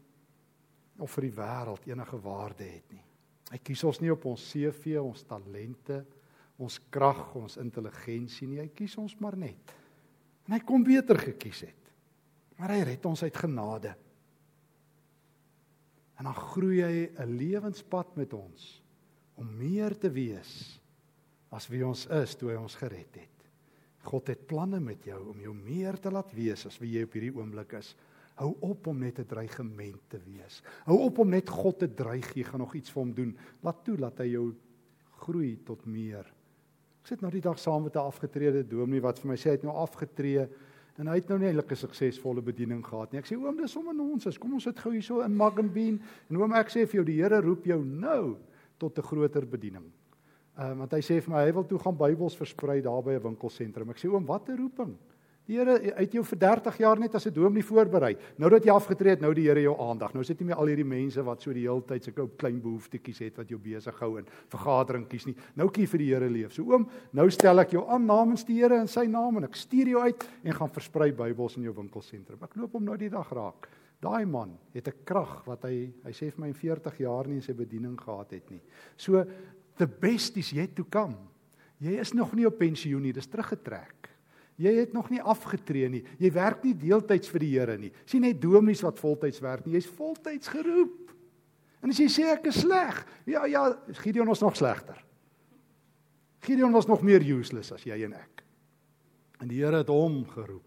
of 0.99 1.11
vir 1.11 1.23
die 1.23 1.37
wêreld 1.37 1.87
enige 1.87 2.21
waarde 2.21 2.65
het 2.65 2.93
nie. 2.93 3.05
Hy 3.51 3.59
kies 3.59 3.85
ons 3.85 4.01
nie 4.01 4.13
op 4.13 4.25
ons 4.25 4.51
CV, 4.53 4.99
ons 4.99 5.23
talente, 5.23 6.05
ons 6.59 6.79
krag, 6.91 7.35
ons 7.35 7.57
intelligensie 7.57 8.47
nie. 8.47 8.61
Hy 8.61 8.69
kies 8.69 8.97
ons 8.97 9.17
maar 9.21 9.37
net. 9.37 9.75
En 10.47 10.53
hy 10.53 10.61
kom 10.67 10.85
beter 10.85 11.19
gekies 11.19 11.61
het. 11.61 11.91
Maar 12.59 12.77
hy 12.77 12.83
red 12.83 13.07
ons 13.07 13.23
uit 13.23 13.37
genade. 13.37 13.95
En 16.21 16.29
dan 16.29 16.37
groei 16.37 16.83
hy 16.85 16.97
'n 17.17 17.37
lewenspad 17.37 18.17
met 18.17 18.33
ons 18.37 18.83
om 19.41 19.57
meer 19.57 19.97
te 19.99 20.11
wees 20.13 20.81
as 21.49 21.69
wie 21.73 21.81
ons 21.87 22.07
is 22.07 22.35
toe 22.37 22.51
hy 22.51 22.57
ons 22.61 22.77
gered 22.77 23.15
het. 23.17 23.47
God 24.05 24.29
het 24.29 24.47
planne 24.47 24.81
met 24.81 25.05
jou 25.05 25.31
om 25.33 25.41
jou 25.41 25.55
meer 25.55 25.97
te 25.99 26.11
laat 26.11 26.33
wees 26.37 26.67
as 26.67 26.79
wie 26.79 26.93
jy 26.99 27.07
op 27.09 27.17
hierdie 27.17 27.33
oomblik 27.37 27.73
is. 27.73 27.95
Hou 28.35 28.53
op 28.61 28.87
om 28.87 28.99
net 28.99 29.19
'n 29.19 29.27
dreigement 29.27 30.01
te 30.09 30.19
wees. 30.19 30.63
Hou 30.85 30.99
op 30.99 31.19
om 31.19 31.29
net 31.29 31.49
God 31.49 31.79
te 31.79 31.89
dreig 31.89 32.35
jy 32.35 32.45
gaan 32.45 32.61
nog 32.61 32.75
iets 32.75 32.91
vir 32.91 33.03
hom 33.03 33.15
doen. 33.15 33.39
Laat 33.63 33.85
toe 33.85 33.97
dat 33.97 34.19
hy 34.19 34.27
jou 34.27 34.55
groei 35.25 35.57
tot 35.65 35.87
meer. 35.87 36.27
Ek 37.01 37.07
sit 37.07 37.21
nou 37.21 37.31
die 37.31 37.41
dag 37.41 37.59
saam 37.59 37.83
met 37.83 37.97
'n 37.97 37.99
afgetrede 37.99 38.69
dominee 38.69 39.01
wat 39.01 39.19
vir 39.19 39.29
my 39.29 39.37
sê 39.37 39.45
hy 39.45 39.57
het 39.57 39.63
nou 39.63 39.75
afgetree 39.75 40.49
En 40.99 41.07
hy 41.07 41.15
het 41.15 41.29
nou 41.29 41.39
nie 41.39 41.49
eintlik 41.49 41.73
'n 41.73 41.77
suksesvolle 41.77 42.43
bediening 42.43 42.85
gehad 42.85 43.13
nie. 43.13 43.19
Ek 43.19 43.27
sê 43.27 43.37
oom, 43.37 43.57
dis 43.57 43.73
sommer 43.73 43.95
nonsens. 43.95 44.39
Kom 44.39 44.55
ons 44.55 44.63
sit 44.63 44.79
gou 44.79 44.93
hier 44.93 45.03
so 45.03 45.21
in 45.21 45.37
Magenbeen 45.37 46.01
en 46.31 46.37
oom 46.37 46.53
ek 46.53 46.69
sê 46.69 46.87
vir 46.87 47.01
jou 47.01 47.05
die 47.05 47.23
Here 47.23 47.41
roep 47.41 47.65
jou 47.65 47.85
nou 47.85 48.37
tot 48.79 48.99
'n 48.99 49.03
groter 49.03 49.47
bediening. 49.47 49.91
Ehm 50.59 50.73
uh, 50.73 50.79
want 50.79 50.93
hy 50.93 51.01
sê 51.01 51.21
vir 51.21 51.31
my 51.31 51.45
hy 51.47 51.53
wil 51.53 51.65
toe 51.65 51.79
gaan 51.79 51.97
Bybels 51.97 52.37
versprei 52.37 52.81
daar 52.83 53.03
by 53.03 53.13
'n 53.13 53.23
winkelsentrum. 53.23 53.91
Ek 53.91 53.99
sê 53.99 54.09
oom, 54.09 54.27
wat 54.27 54.49
'n 54.49 54.57
roeping. 54.57 54.97
Die 55.49 55.57
Here 55.59 55.95
uit 55.97 56.13
jou 56.15 56.23
vir 56.25 56.39
30 56.39 56.77
jaar 56.79 56.99
net 57.01 57.15
as 57.15 57.27
'n 57.27 57.33
dominee 57.33 57.65
voorberei. 57.65 58.17
Nou 58.39 58.51
dat 58.51 58.65
jy 58.65 58.71
afgetree 58.71 59.11
het, 59.11 59.21
nou 59.21 59.35
die 59.35 59.49
Here 59.49 59.61
jou 59.61 59.77
aandag. 59.81 60.15
Nou 60.15 60.25
sit 60.25 60.39
nie 60.41 60.47
meer 60.47 60.57
al 60.57 60.67
hierdie 60.67 60.85
mense 60.85 61.23
wat 61.23 61.43
so 61.43 61.53
die 61.53 61.67
hele 61.67 61.83
tyd 61.83 62.05
sulke 62.05 62.29
klein 62.37 62.61
behoeftetjies 62.61 63.19
het 63.19 63.37
wat 63.37 63.49
jou 63.49 63.59
besig 63.59 63.99
hou 63.99 64.19
in 64.19 64.27
vergaderingkies 64.49 65.27
nie. 65.27 65.37
Nou 65.57 65.69
kie 65.69 65.87
vir 65.87 65.99
die 65.99 66.15
Here 66.15 66.29
leef. 66.29 66.53
So 66.53 66.63
oom, 66.63 66.89
nou 67.13 67.31
stel 67.31 67.59
ek 67.59 67.71
jou 67.71 67.85
aan 67.89 68.07
namens 68.07 68.45
die 68.45 68.61
Here 68.61 68.81
in 68.81 68.89
sy 68.89 69.07
naam 69.07 69.37
en 69.39 69.45
ek 69.45 69.57
stuur 69.57 69.89
jou 69.89 70.03
uit 70.03 70.29
en 70.45 70.53
gaan 70.53 70.71
versprei 70.71 71.13
Bybels 71.13 71.57
in 71.57 71.63
jou 71.63 71.75
winkelsentrum. 71.75 72.39
Ek 72.43 72.57
loop 72.57 72.73
hom 72.73 72.85
nou 72.85 72.97
die 72.97 73.11
dag 73.11 73.33
raak. 73.33 73.69
Daai 74.01 74.25
man 74.25 74.59
het 74.73 74.89
'n 74.89 75.05
krag 75.05 75.45
wat 75.47 75.65
hy 75.65 75.93
hy 76.05 76.11
sê 76.13 76.31
vir 76.31 76.41
my 76.41 76.47
in 76.49 76.55
40 76.55 76.99
jaar 76.99 77.27
nie 77.27 77.37
in 77.37 77.43
sy 77.43 77.53
bediening 77.53 77.99
gehad 77.99 78.31
het 78.31 78.51
nie. 78.51 78.63
So 78.97 79.25
the 79.77 79.87
best 79.87 80.37
is 80.37 80.53
yet 80.53 80.77
to 80.77 80.85
come. 80.85 81.17
Jy 81.81 81.99
is 81.99 82.13
nog 82.13 82.35
nie 82.35 82.47
op 82.47 82.59
pensioen 82.59 83.03
nie, 83.03 83.13
dis 83.13 83.27
teruggetrek. 83.27 84.10
Jy 84.61 84.73
het 84.77 84.93
nog 84.93 85.09
nie 85.13 85.23
afgetree 85.23 85.89
nie. 85.89 86.03
Jy 86.21 86.31
werk 86.35 86.65
nie 86.67 86.75
deeltyds 86.77 87.31
vir 87.33 87.45
die 87.45 87.53
Here 87.55 87.77
nie. 87.81 87.93
Sien 88.05 88.27
net 88.27 88.43
dominees 88.43 88.83
wat 88.85 89.01
voltyds 89.01 89.41
werk 89.41 89.65
nie. 89.65 89.79
Jy's 89.79 89.89
voltyds 89.97 90.53
geroep. 90.53 91.15
En 91.81 91.93
as 91.93 92.01
jy 92.03 92.11
sê 92.13 92.27
ek 92.29 92.51
is 92.51 92.61
sleg, 92.61 92.99
ja 93.31 93.47
ja, 93.49 93.65
Gideon 94.03 94.29
was 94.29 94.43
nog 94.45 94.59
slegter. 94.59 94.99
Gideon 96.45 96.73
was 96.77 96.89
nog 96.89 97.05
meer 97.05 97.25
useless 97.25 97.73
as 97.73 97.87
jy 97.89 98.03
en 98.05 98.17
ek. 98.19 98.45
En 99.41 99.49
die 99.49 99.63
Here 99.63 99.81
het 99.81 99.93
hom 99.93 100.23
geroep. 100.29 100.67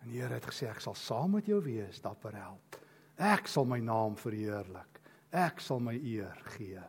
En 0.00 0.12
die 0.12 0.22
Here 0.22 0.38
het 0.38 0.48
gesê 0.48 0.70
ek 0.70 0.80
sal 0.80 0.96
saam 0.96 1.36
met 1.36 1.48
jou 1.48 1.60
wees, 1.64 2.00
dapper 2.00 2.36
held. 2.40 2.80
Ek 3.20 3.48
sal 3.52 3.68
my 3.68 3.82
naam 3.84 4.16
verheerlik. 4.16 5.00
Ek 5.30 5.60
sal 5.60 5.82
my 5.84 5.92
eer 5.94 6.40
gee. 6.56 6.80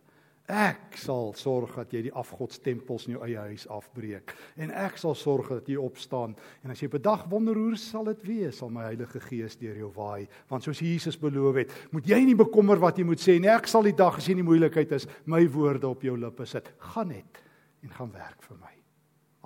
Ek 0.51 0.97
sal 0.99 1.29
sorg 1.39 1.77
dat 1.79 1.93
jy 1.95 2.01
die 2.09 2.13
afgodstempels 2.17 3.05
in 3.07 3.13
jou 3.13 3.21
eie 3.23 3.39
huis 3.47 3.63
afbreek. 3.71 4.33
En 4.59 4.73
ek 4.75 4.97
sal 4.99 5.15
sorg 5.15 5.47
dat 5.53 5.69
jy 5.71 5.77
opstaan. 5.79 6.33
En 6.65 6.73
as 6.73 6.81
jy 6.83 6.89
bedag 6.91 7.23
wonder 7.31 7.55
hoe 7.55 7.77
sal 7.79 8.09
dit 8.09 8.25
wees 8.27 8.59
sal 8.59 8.73
my 8.73 8.83
Heilige 8.89 9.21
Gees 9.23 9.55
deur 9.61 9.79
jou 9.79 9.93
waai. 9.95 10.27
Want 10.51 10.67
soos 10.67 10.83
Jesus 10.83 11.15
beloof 11.21 11.61
het 11.61 11.77
moet 11.95 12.09
jy 12.11 12.19
nie 12.27 12.35
bekommer 12.35 12.81
wat 12.83 12.99
jy 12.99 13.07
moet 13.07 13.23
sê 13.23 13.37
nie. 13.39 13.47
Ek 13.51 13.69
sal 13.71 13.87
die 13.87 13.95
dag 13.95 14.19
as 14.19 14.27
jy 14.27 14.35
in 14.35 14.43
die 14.43 14.49
moeilikheid 14.49 14.91
is 14.99 15.07
my 15.23 15.45
woorde 15.55 15.87
op 15.87 16.03
jou 16.03 16.17
lippe 16.19 16.49
sit. 16.49 16.67
Gaan 16.91 17.13
net 17.15 17.39
en 17.85 17.95
gaan 17.95 18.11
werk 18.11 18.43
vir 18.43 18.59
my. 18.59 18.75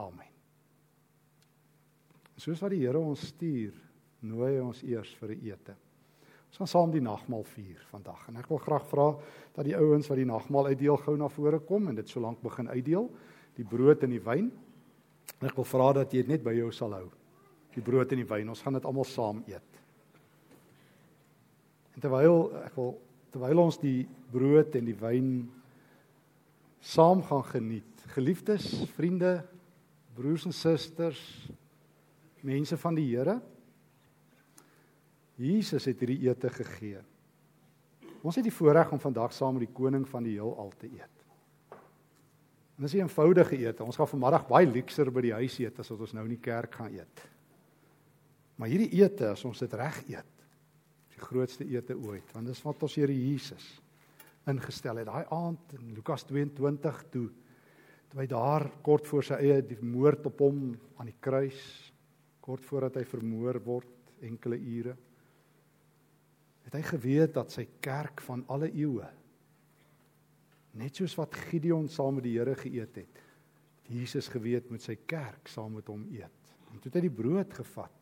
Amen. 0.02 0.34
Soos 2.42 2.66
wat 2.66 2.74
die 2.74 2.82
Here 2.82 3.00
ons 3.00 3.30
stuur 3.30 3.78
nooi 4.26 4.56
ons 4.58 4.82
eers 4.82 5.14
vir 5.22 5.38
'n 5.38 5.52
ete 5.54 5.76
Ons 6.56 6.62
gaan 6.62 6.72
saam 6.72 6.92
die 6.94 7.04
nagmaal 7.04 7.42
vier 7.52 7.82
vandag 7.90 8.30
en 8.30 8.38
ek 8.40 8.46
wil 8.48 8.62
graag 8.64 8.86
vra 8.88 9.10
dat 9.58 9.66
die 9.68 9.74
ouens 9.76 10.08
wat 10.08 10.16
die 10.22 10.28
nagmaal 10.30 10.70
uitdeel 10.72 10.96
gou 11.04 11.16
na 11.20 11.28
vore 11.28 11.58
kom 11.68 11.90
en 11.92 11.98
dit 11.98 12.08
so 12.08 12.22
lank 12.24 12.40
begin 12.40 12.70
uitdeel, 12.72 13.10
die 13.58 13.66
brood 13.68 14.06
en 14.08 14.14
die 14.14 14.22
wyn. 14.24 14.46
En 15.42 15.50
ek 15.50 15.58
wil 15.60 15.68
vra 15.68 15.90
dat 15.98 16.16
jy 16.16 16.22
dit 16.24 16.30
net 16.32 16.46
by 16.46 16.54
jou 16.56 16.70
sal 16.72 16.96
hou. 16.96 17.10
Die 17.76 17.84
brood 17.84 18.14
en 18.16 18.22
die 18.22 18.28
wyn, 18.30 18.54
ons 18.54 18.62
gaan 18.64 18.80
dit 18.80 18.88
almal 18.88 19.04
saam 19.04 19.42
eet. 19.52 19.82
En 21.98 22.06
terwyl 22.06 22.48
ek 22.62 22.80
wil 22.80 22.94
terwyl 23.36 23.66
ons 23.66 23.82
die 23.84 24.06
brood 24.32 24.80
en 24.80 24.88
die 24.88 24.96
wyn 24.96 25.30
saam 26.80 27.20
gaan 27.28 27.44
geniet, 27.50 28.08
geliefdes, 28.16 28.70
vriende, 28.96 29.42
broers 30.16 30.48
en 30.48 30.56
susters, 30.56 31.20
mense 32.48 32.80
van 32.80 32.96
die 32.96 33.10
Here, 33.12 33.42
Jesus 35.36 35.86
het 35.90 36.00
hierdie 36.00 36.30
ete 36.30 36.50
gegee. 36.54 37.02
Ons 38.26 38.40
het 38.40 38.46
die 38.48 38.54
voorreg 38.54 38.92
om 38.96 39.02
vandag 39.02 39.34
saam 39.36 39.58
met 39.58 39.68
die 39.68 39.76
koning 39.76 40.06
van 40.10 40.26
die 40.26 40.38
heelal 40.38 40.72
te 40.80 40.88
eet. 40.88 41.24
En 42.76 42.84
dis 42.84 42.94
'n 42.94 43.06
eenvoudige 43.06 43.58
ete. 43.58 43.84
Ons 43.84 43.96
gaan 43.96 44.08
vanmiddag 44.08 44.48
baie 44.48 44.68
luukser 44.68 45.12
by 45.12 45.22
die 45.22 45.34
huis 45.34 45.60
eet 45.60 45.80
as 45.80 45.90
wat 45.90 46.00
ons 46.00 46.14
nou 46.14 46.24
in 46.24 46.36
die 46.36 46.42
kerk 46.42 46.76
gaan 46.76 46.92
eet. 46.92 47.30
Maar 48.56 48.68
hierdie 48.68 49.04
ete, 49.04 49.30
as 49.30 49.46
ons 49.46 49.60
dit 49.60 49.74
reg 49.74 50.04
eet, 50.10 50.34
is 51.10 51.16
die 51.16 51.26
grootste 51.26 51.66
ete 51.66 51.96
ooit, 51.96 52.34
want 52.34 52.48
dis 52.48 52.62
wat 52.62 52.84
ons 52.84 52.96
Here 52.96 53.14
Jesus 53.14 53.82
ingestel 54.48 54.98
het. 54.98 55.08
Daai 55.08 55.26
aand 55.30 55.74
in 55.74 55.94
Lukas 55.94 56.24
22 56.24 57.04
toe 57.12 57.30
toe 58.10 58.22
hy 58.22 58.28
daar 58.28 58.70
kort 58.82 59.08
voor 59.08 59.24
sy 59.24 59.34
eie 59.34 59.62
die 59.62 59.82
moord 59.82 60.26
op 60.26 60.40
hom 60.40 60.76
aan 60.98 61.10
die 61.10 61.20
kruis 61.20 61.92
kort 62.40 62.64
voordat 62.64 62.96
hy 62.96 63.04
vermoor 63.04 63.60
word 63.66 64.22
enkele 64.22 64.56
ure 64.56 64.96
het 66.66 66.74
hy 66.74 66.82
geweet 66.86 67.36
dat 67.36 67.54
sy 67.54 67.68
kerk 67.84 68.24
van 68.26 68.44
alle 68.52 68.72
eeue 68.74 69.08
net 70.76 70.98
soos 70.98 71.16
wat 71.16 71.38
Gideon 71.48 71.88
saam 71.92 72.18
met 72.18 72.26
die 72.26 72.34
Here 72.36 72.56
geëet 72.60 72.98
het, 73.00 73.20
het 73.86 73.92
Jesus 73.96 74.28
geweet 74.34 74.68
met 74.74 74.84
sy 74.84 74.98
kerk 75.08 75.48
saam 75.48 75.78
met 75.78 75.88
hom 75.88 76.02
eet. 76.12 76.52
En 76.74 76.82
toe 76.82 76.90
het 76.90 76.98
hy 77.00 77.06
die 77.06 77.18
brood 77.22 77.54
gevat 77.56 78.02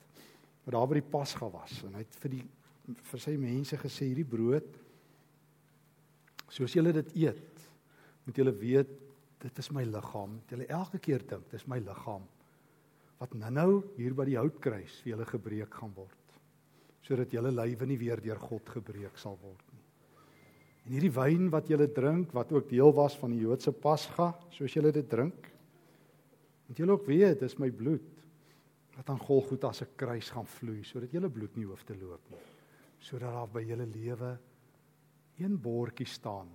wat 0.63 0.73
daar 0.73 0.87
by 0.89 0.97
die 0.97 1.11
Pasga 1.11 1.49
was 1.53 1.83
en 1.85 1.99
hy 1.99 2.05
het 2.05 2.17
vir 2.23 2.37
die 2.39 2.43
vir 2.83 3.21
sy 3.23 3.35
mense 3.39 3.77
gesê 3.79 4.09
hierdie 4.09 4.27
brood 4.27 4.73
soos 6.51 6.73
julle 6.75 6.91
dit 6.95 7.13
eet, 7.21 7.61
moet 8.25 8.39
julle 8.41 8.51
weet 8.59 8.89
dit 9.43 9.59
is 9.59 9.69
my 9.75 9.85
liggaam. 9.87 10.35
Julle 10.51 10.67
elke 10.71 10.99
keer 11.03 11.23
dink, 11.27 11.45
dis 11.51 11.63
my 11.67 11.79
liggaam 11.83 12.25
wat 13.21 13.37
nou-nou 13.39 13.83
hier 13.95 14.15
by 14.17 14.25
die 14.27 14.39
houtkruis 14.39 14.97
vir 15.03 15.13
julle 15.13 15.27
gebreek 15.29 15.79
gaan 15.79 15.93
word 15.95 16.22
sodat 17.03 17.33
julle 17.35 17.51
lywe 17.51 17.87
nie 17.89 17.99
weer 17.99 18.21
deur 18.23 18.39
God 18.39 18.69
gebreek 18.77 19.17
sal 19.19 19.35
word 19.41 19.63
nie. 19.73 19.81
En 20.83 20.95
hierdie 20.95 21.13
wyn 21.15 21.49
wat 21.51 21.69
julle 21.71 21.87
drink, 21.95 22.33
wat 22.35 22.51
ook 22.51 22.67
deel 22.69 22.91
was 22.95 23.15
van 23.19 23.31
die 23.31 23.43
Joodse 23.43 23.71
Pasga, 23.71 24.33
soos 24.51 24.73
julle 24.75 24.91
dit 24.95 25.07
drink, 25.09 25.47
moet 26.67 26.79
julle 26.79 26.95
ook 26.95 27.07
weet, 27.07 27.39
dis 27.43 27.55
my 27.59 27.69
bloed 27.71 28.09
wat 28.93 29.09
aan 29.09 29.21
Golgotha 29.21 29.71
se 29.73 29.87
kruis 29.97 30.29
gaan 30.29 30.45
vloei 30.45 30.83
sodat 30.85 31.13
julle 31.15 31.31
bloed 31.33 31.55
nie 31.57 31.65
hoef 31.65 31.81
te 31.87 31.95
loop 31.97 32.27
nie. 32.29 32.41
Sodat 33.03 33.33
daar 33.33 33.49
by 33.51 33.63
julle 33.65 33.87
lewe 33.89 34.33
een 35.41 35.55
bordjie 35.59 36.07
staan, 36.07 36.51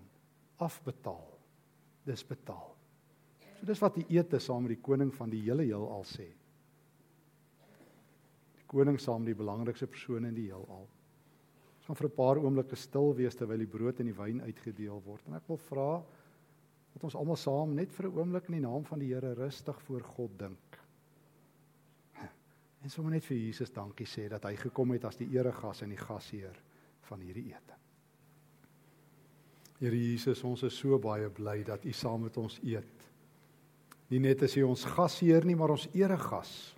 afbetaal. 0.63 1.27
Dis 2.07 2.23
betaal. 2.25 2.71
So 3.59 3.67
dis 3.67 3.83
wat 3.83 3.99
die 3.99 4.07
ete 4.15 4.39
saam 4.41 4.65
met 4.65 4.77
die 4.77 4.85
koning 4.85 5.11
van 5.17 5.33
die 5.33 5.43
hele 5.49 5.67
heelal 5.67 6.07
sê 6.07 6.29
koning 8.69 9.01
saam 9.01 9.25
die 9.25 9.37
belangrikste 9.37 9.89
persone 9.91 10.29
in 10.29 10.37
die 10.37 10.49
heelal. 10.51 10.87
Ons 11.79 11.87
gaan 11.87 11.97
vir 11.97 12.09
'n 12.09 12.17
paar 12.17 12.39
oomblikke 12.39 12.77
stil 12.77 13.15
wees 13.17 13.35
terwyl 13.35 13.59
die 13.59 13.67
brood 13.67 14.01
en 14.01 14.07
die 14.07 14.19
wyn 14.19 14.43
uitgedeel 14.43 15.03
word. 15.05 15.27
En 15.27 15.35
ek 15.35 15.49
wil 15.49 15.57
vra 15.57 16.05
dat 16.93 17.05
ons 17.05 17.15
almal 17.15 17.37
saam 17.37 17.75
net 17.75 17.93
vir 17.93 18.07
'n 18.07 18.19
oomblik 18.19 18.49
in 18.49 18.55
die 18.55 18.67
naam 18.67 18.85
van 18.85 18.99
die 18.99 19.15
Here 19.15 19.35
rustig 19.35 19.83
voor 19.83 20.03
God 20.03 20.39
dink. 20.39 20.79
En 22.83 22.91
sommer 22.91 23.13
net 23.13 23.25
vir 23.25 23.37
Jesus 23.37 23.71
dankie 23.71 24.07
sê 24.07 24.29
dat 24.29 24.45
hy 24.45 24.55
gekom 24.57 24.91
het 24.91 25.05
as 25.05 25.17
die 25.17 25.29
eregas 25.35 25.83
en 25.83 25.91
die 25.91 25.99
gasheer 26.01 26.55
van 27.09 27.21
hierdie 27.21 27.49
ete. 27.51 27.75
Here 29.79 29.97
Jesus, 29.97 30.43
ons 30.45 30.63
is 30.63 30.75
so 30.75 30.99
baie 30.99 31.29
bly 31.31 31.63
dat 31.67 31.85
U 31.85 31.93
saam 31.93 32.23
met 32.23 32.37
ons 32.37 32.59
eet. 32.63 33.07
Nie 34.11 34.19
net 34.19 34.43
as 34.43 34.57
U 34.57 34.63
ons 34.63 34.85
gasheer 34.85 35.45
nie, 35.45 35.57
maar 35.57 35.71
ons 35.71 35.89
eregas. 35.93 36.75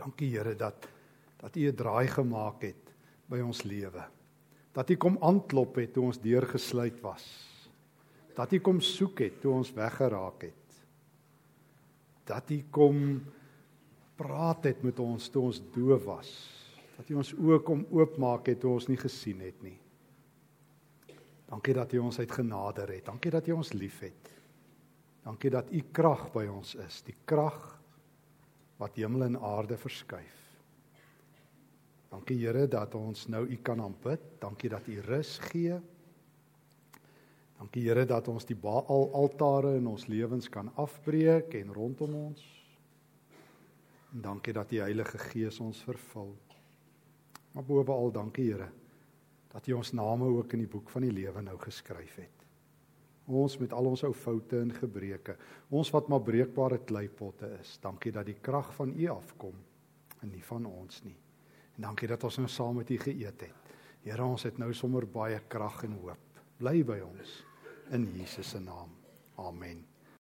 Dankie 0.00 0.32
Here 0.32 0.56
dat 0.56 0.88
dat 1.40 1.56
U 1.56 1.68
'n 1.68 1.74
draai 1.74 2.06
gemaak 2.08 2.62
het 2.62 2.94
by 3.28 3.40
ons 3.40 3.62
lewe. 3.62 4.04
Dat 4.72 4.90
U 4.90 4.96
kom 4.96 5.16
aanklop 5.20 5.74
het 5.74 5.92
toe 5.92 6.04
ons 6.04 6.20
deurgesluit 6.20 7.00
was. 7.00 7.24
Dat 8.34 8.52
U 8.52 8.60
kom 8.60 8.80
soek 8.80 9.18
het 9.18 9.40
toe 9.40 9.52
ons 9.52 9.72
weggeraak 9.72 10.42
het. 10.42 10.84
Dat 12.24 12.50
U 12.50 12.64
kom 12.70 13.24
praat 14.16 14.64
het 14.64 14.82
met 14.82 14.98
ons 14.98 15.28
toe 15.28 15.42
ons 15.42 15.62
doof 15.72 16.04
was. 16.04 16.30
Dat 16.96 17.08
U 17.10 17.14
ons 17.14 17.32
oë 17.34 17.62
kom 17.62 17.86
oopmaak 17.90 18.46
het 18.46 18.60
toe 18.60 18.72
ons 18.72 18.88
nie 18.88 19.00
gesien 19.00 19.40
het 19.40 19.62
nie. 19.62 19.78
Dankie 21.48 21.74
dat 21.74 21.92
U 21.92 21.98
ons 21.98 22.18
uit 22.18 22.32
genade 22.32 22.84
red. 22.84 23.04
Dankie 23.04 23.30
dat 23.30 23.48
U 23.48 23.52
ons 23.52 23.72
liefhet. 23.72 24.34
Dankie 25.24 25.50
dat 25.50 25.72
U 25.72 25.82
krag 25.92 26.32
by 26.32 26.46
ons 26.46 26.74
is. 26.74 27.02
Die 27.02 27.16
krag 27.24 27.79
wat 28.80 28.96
hemel 28.96 29.26
en 29.28 29.36
aarde 29.44 29.76
verskuif. 29.76 30.36
Dankie 32.10 32.38
Here 32.40 32.66
dat 32.68 32.94
ons 32.98 33.26
nou 33.30 33.44
U 33.46 33.56
kan 33.62 33.80
aanbid. 33.80 34.22
Dankie 34.40 34.70
dat 34.72 34.88
U 34.88 34.96
rus 35.06 35.36
gee. 35.50 35.76
Dankie 37.60 37.84
Here 37.86 38.06
dat 38.08 38.28
ons 38.32 38.48
die 38.48 38.56
Baal 38.56 39.12
altare 39.14 39.76
in 39.76 39.86
ons 39.86 40.08
lewens 40.08 40.48
kan 40.48 40.72
afbreek 40.80 41.54
en 41.60 41.74
rondom 41.76 42.16
ons. 42.24 42.42
En 44.14 44.24
dankie 44.24 44.56
dat 44.56 44.72
die 44.72 44.80
Heilige 44.82 45.20
Gees 45.28 45.60
ons 45.60 45.84
vervul. 45.86 46.32
Maar 47.52 47.64
bo 47.66 47.84
al 47.84 48.12
dankie 48.16 48.48
Here 48.50 48.72
dat 49.50 49.66
U 49.66 49.72
ons 49.78 49.92
name 49.92 50.24
ook 50.30 50.52
in 50.54 50.64
die 50.64 50.70
boek 50.70 50.90
van 50.90 51.02
die 51.02 51.14
lewe 51.14 51.42
nou 51.42 51.58
geskryf 51.58 52.14
het. 52.16 52.39
Ons 53.30 53.58
met 53.60 53.72
al 53.72 53.86
ons 53.92 54.02
ou 54.08 54.12
foute 54.16 54.58
en 54.58 54.72
gebreke, 54.74 55.36
ons 55.70 55.90
wat 55.94 56.08
maar 56.10 56.22
breekbare 56.26 56.80
kleipotte 56.86 57.52
is. 57.60 57.76
Dankie 57.82 58.12
dat 58.12 58.26
die 58.26 58.38
krag 58.42 58.72
van 58.74 58.94
U 58.96 59.10
afkom 59.14 59.54
en 60.20 60.32
nie 60.32 60.42
van 60.44 60.66
ons 60.66 61.04
nie. 61.06 61.16
En 61.78 61.86
dankie 61.88 62.10
dat 62.10 62.24
ons 62.26 62.40
nou 62.42 62.48
saam 62.50 62.80
met 62.82 62.90
U 62.90 62.98
geëet 62.98 63.46
het. 63.46 63.70
Here, 64.02 64.24
ons 64.24 64.48
het 64.48 64.58
nou 64.58 64.72
sommer 64.74 65.06
baie 65.06 65.38
krag 65.48 65.84
en 65.86 65.94
hoop. 66.00 66.42
Bly 66.60 66.82
by 66.84 66.98
ons 67.04 67.38
in 67.96 68.10
Jesus 68.16 68.50
se 68.54 68.60
naam. 68.60 68.92
Amen. 69.36 69.89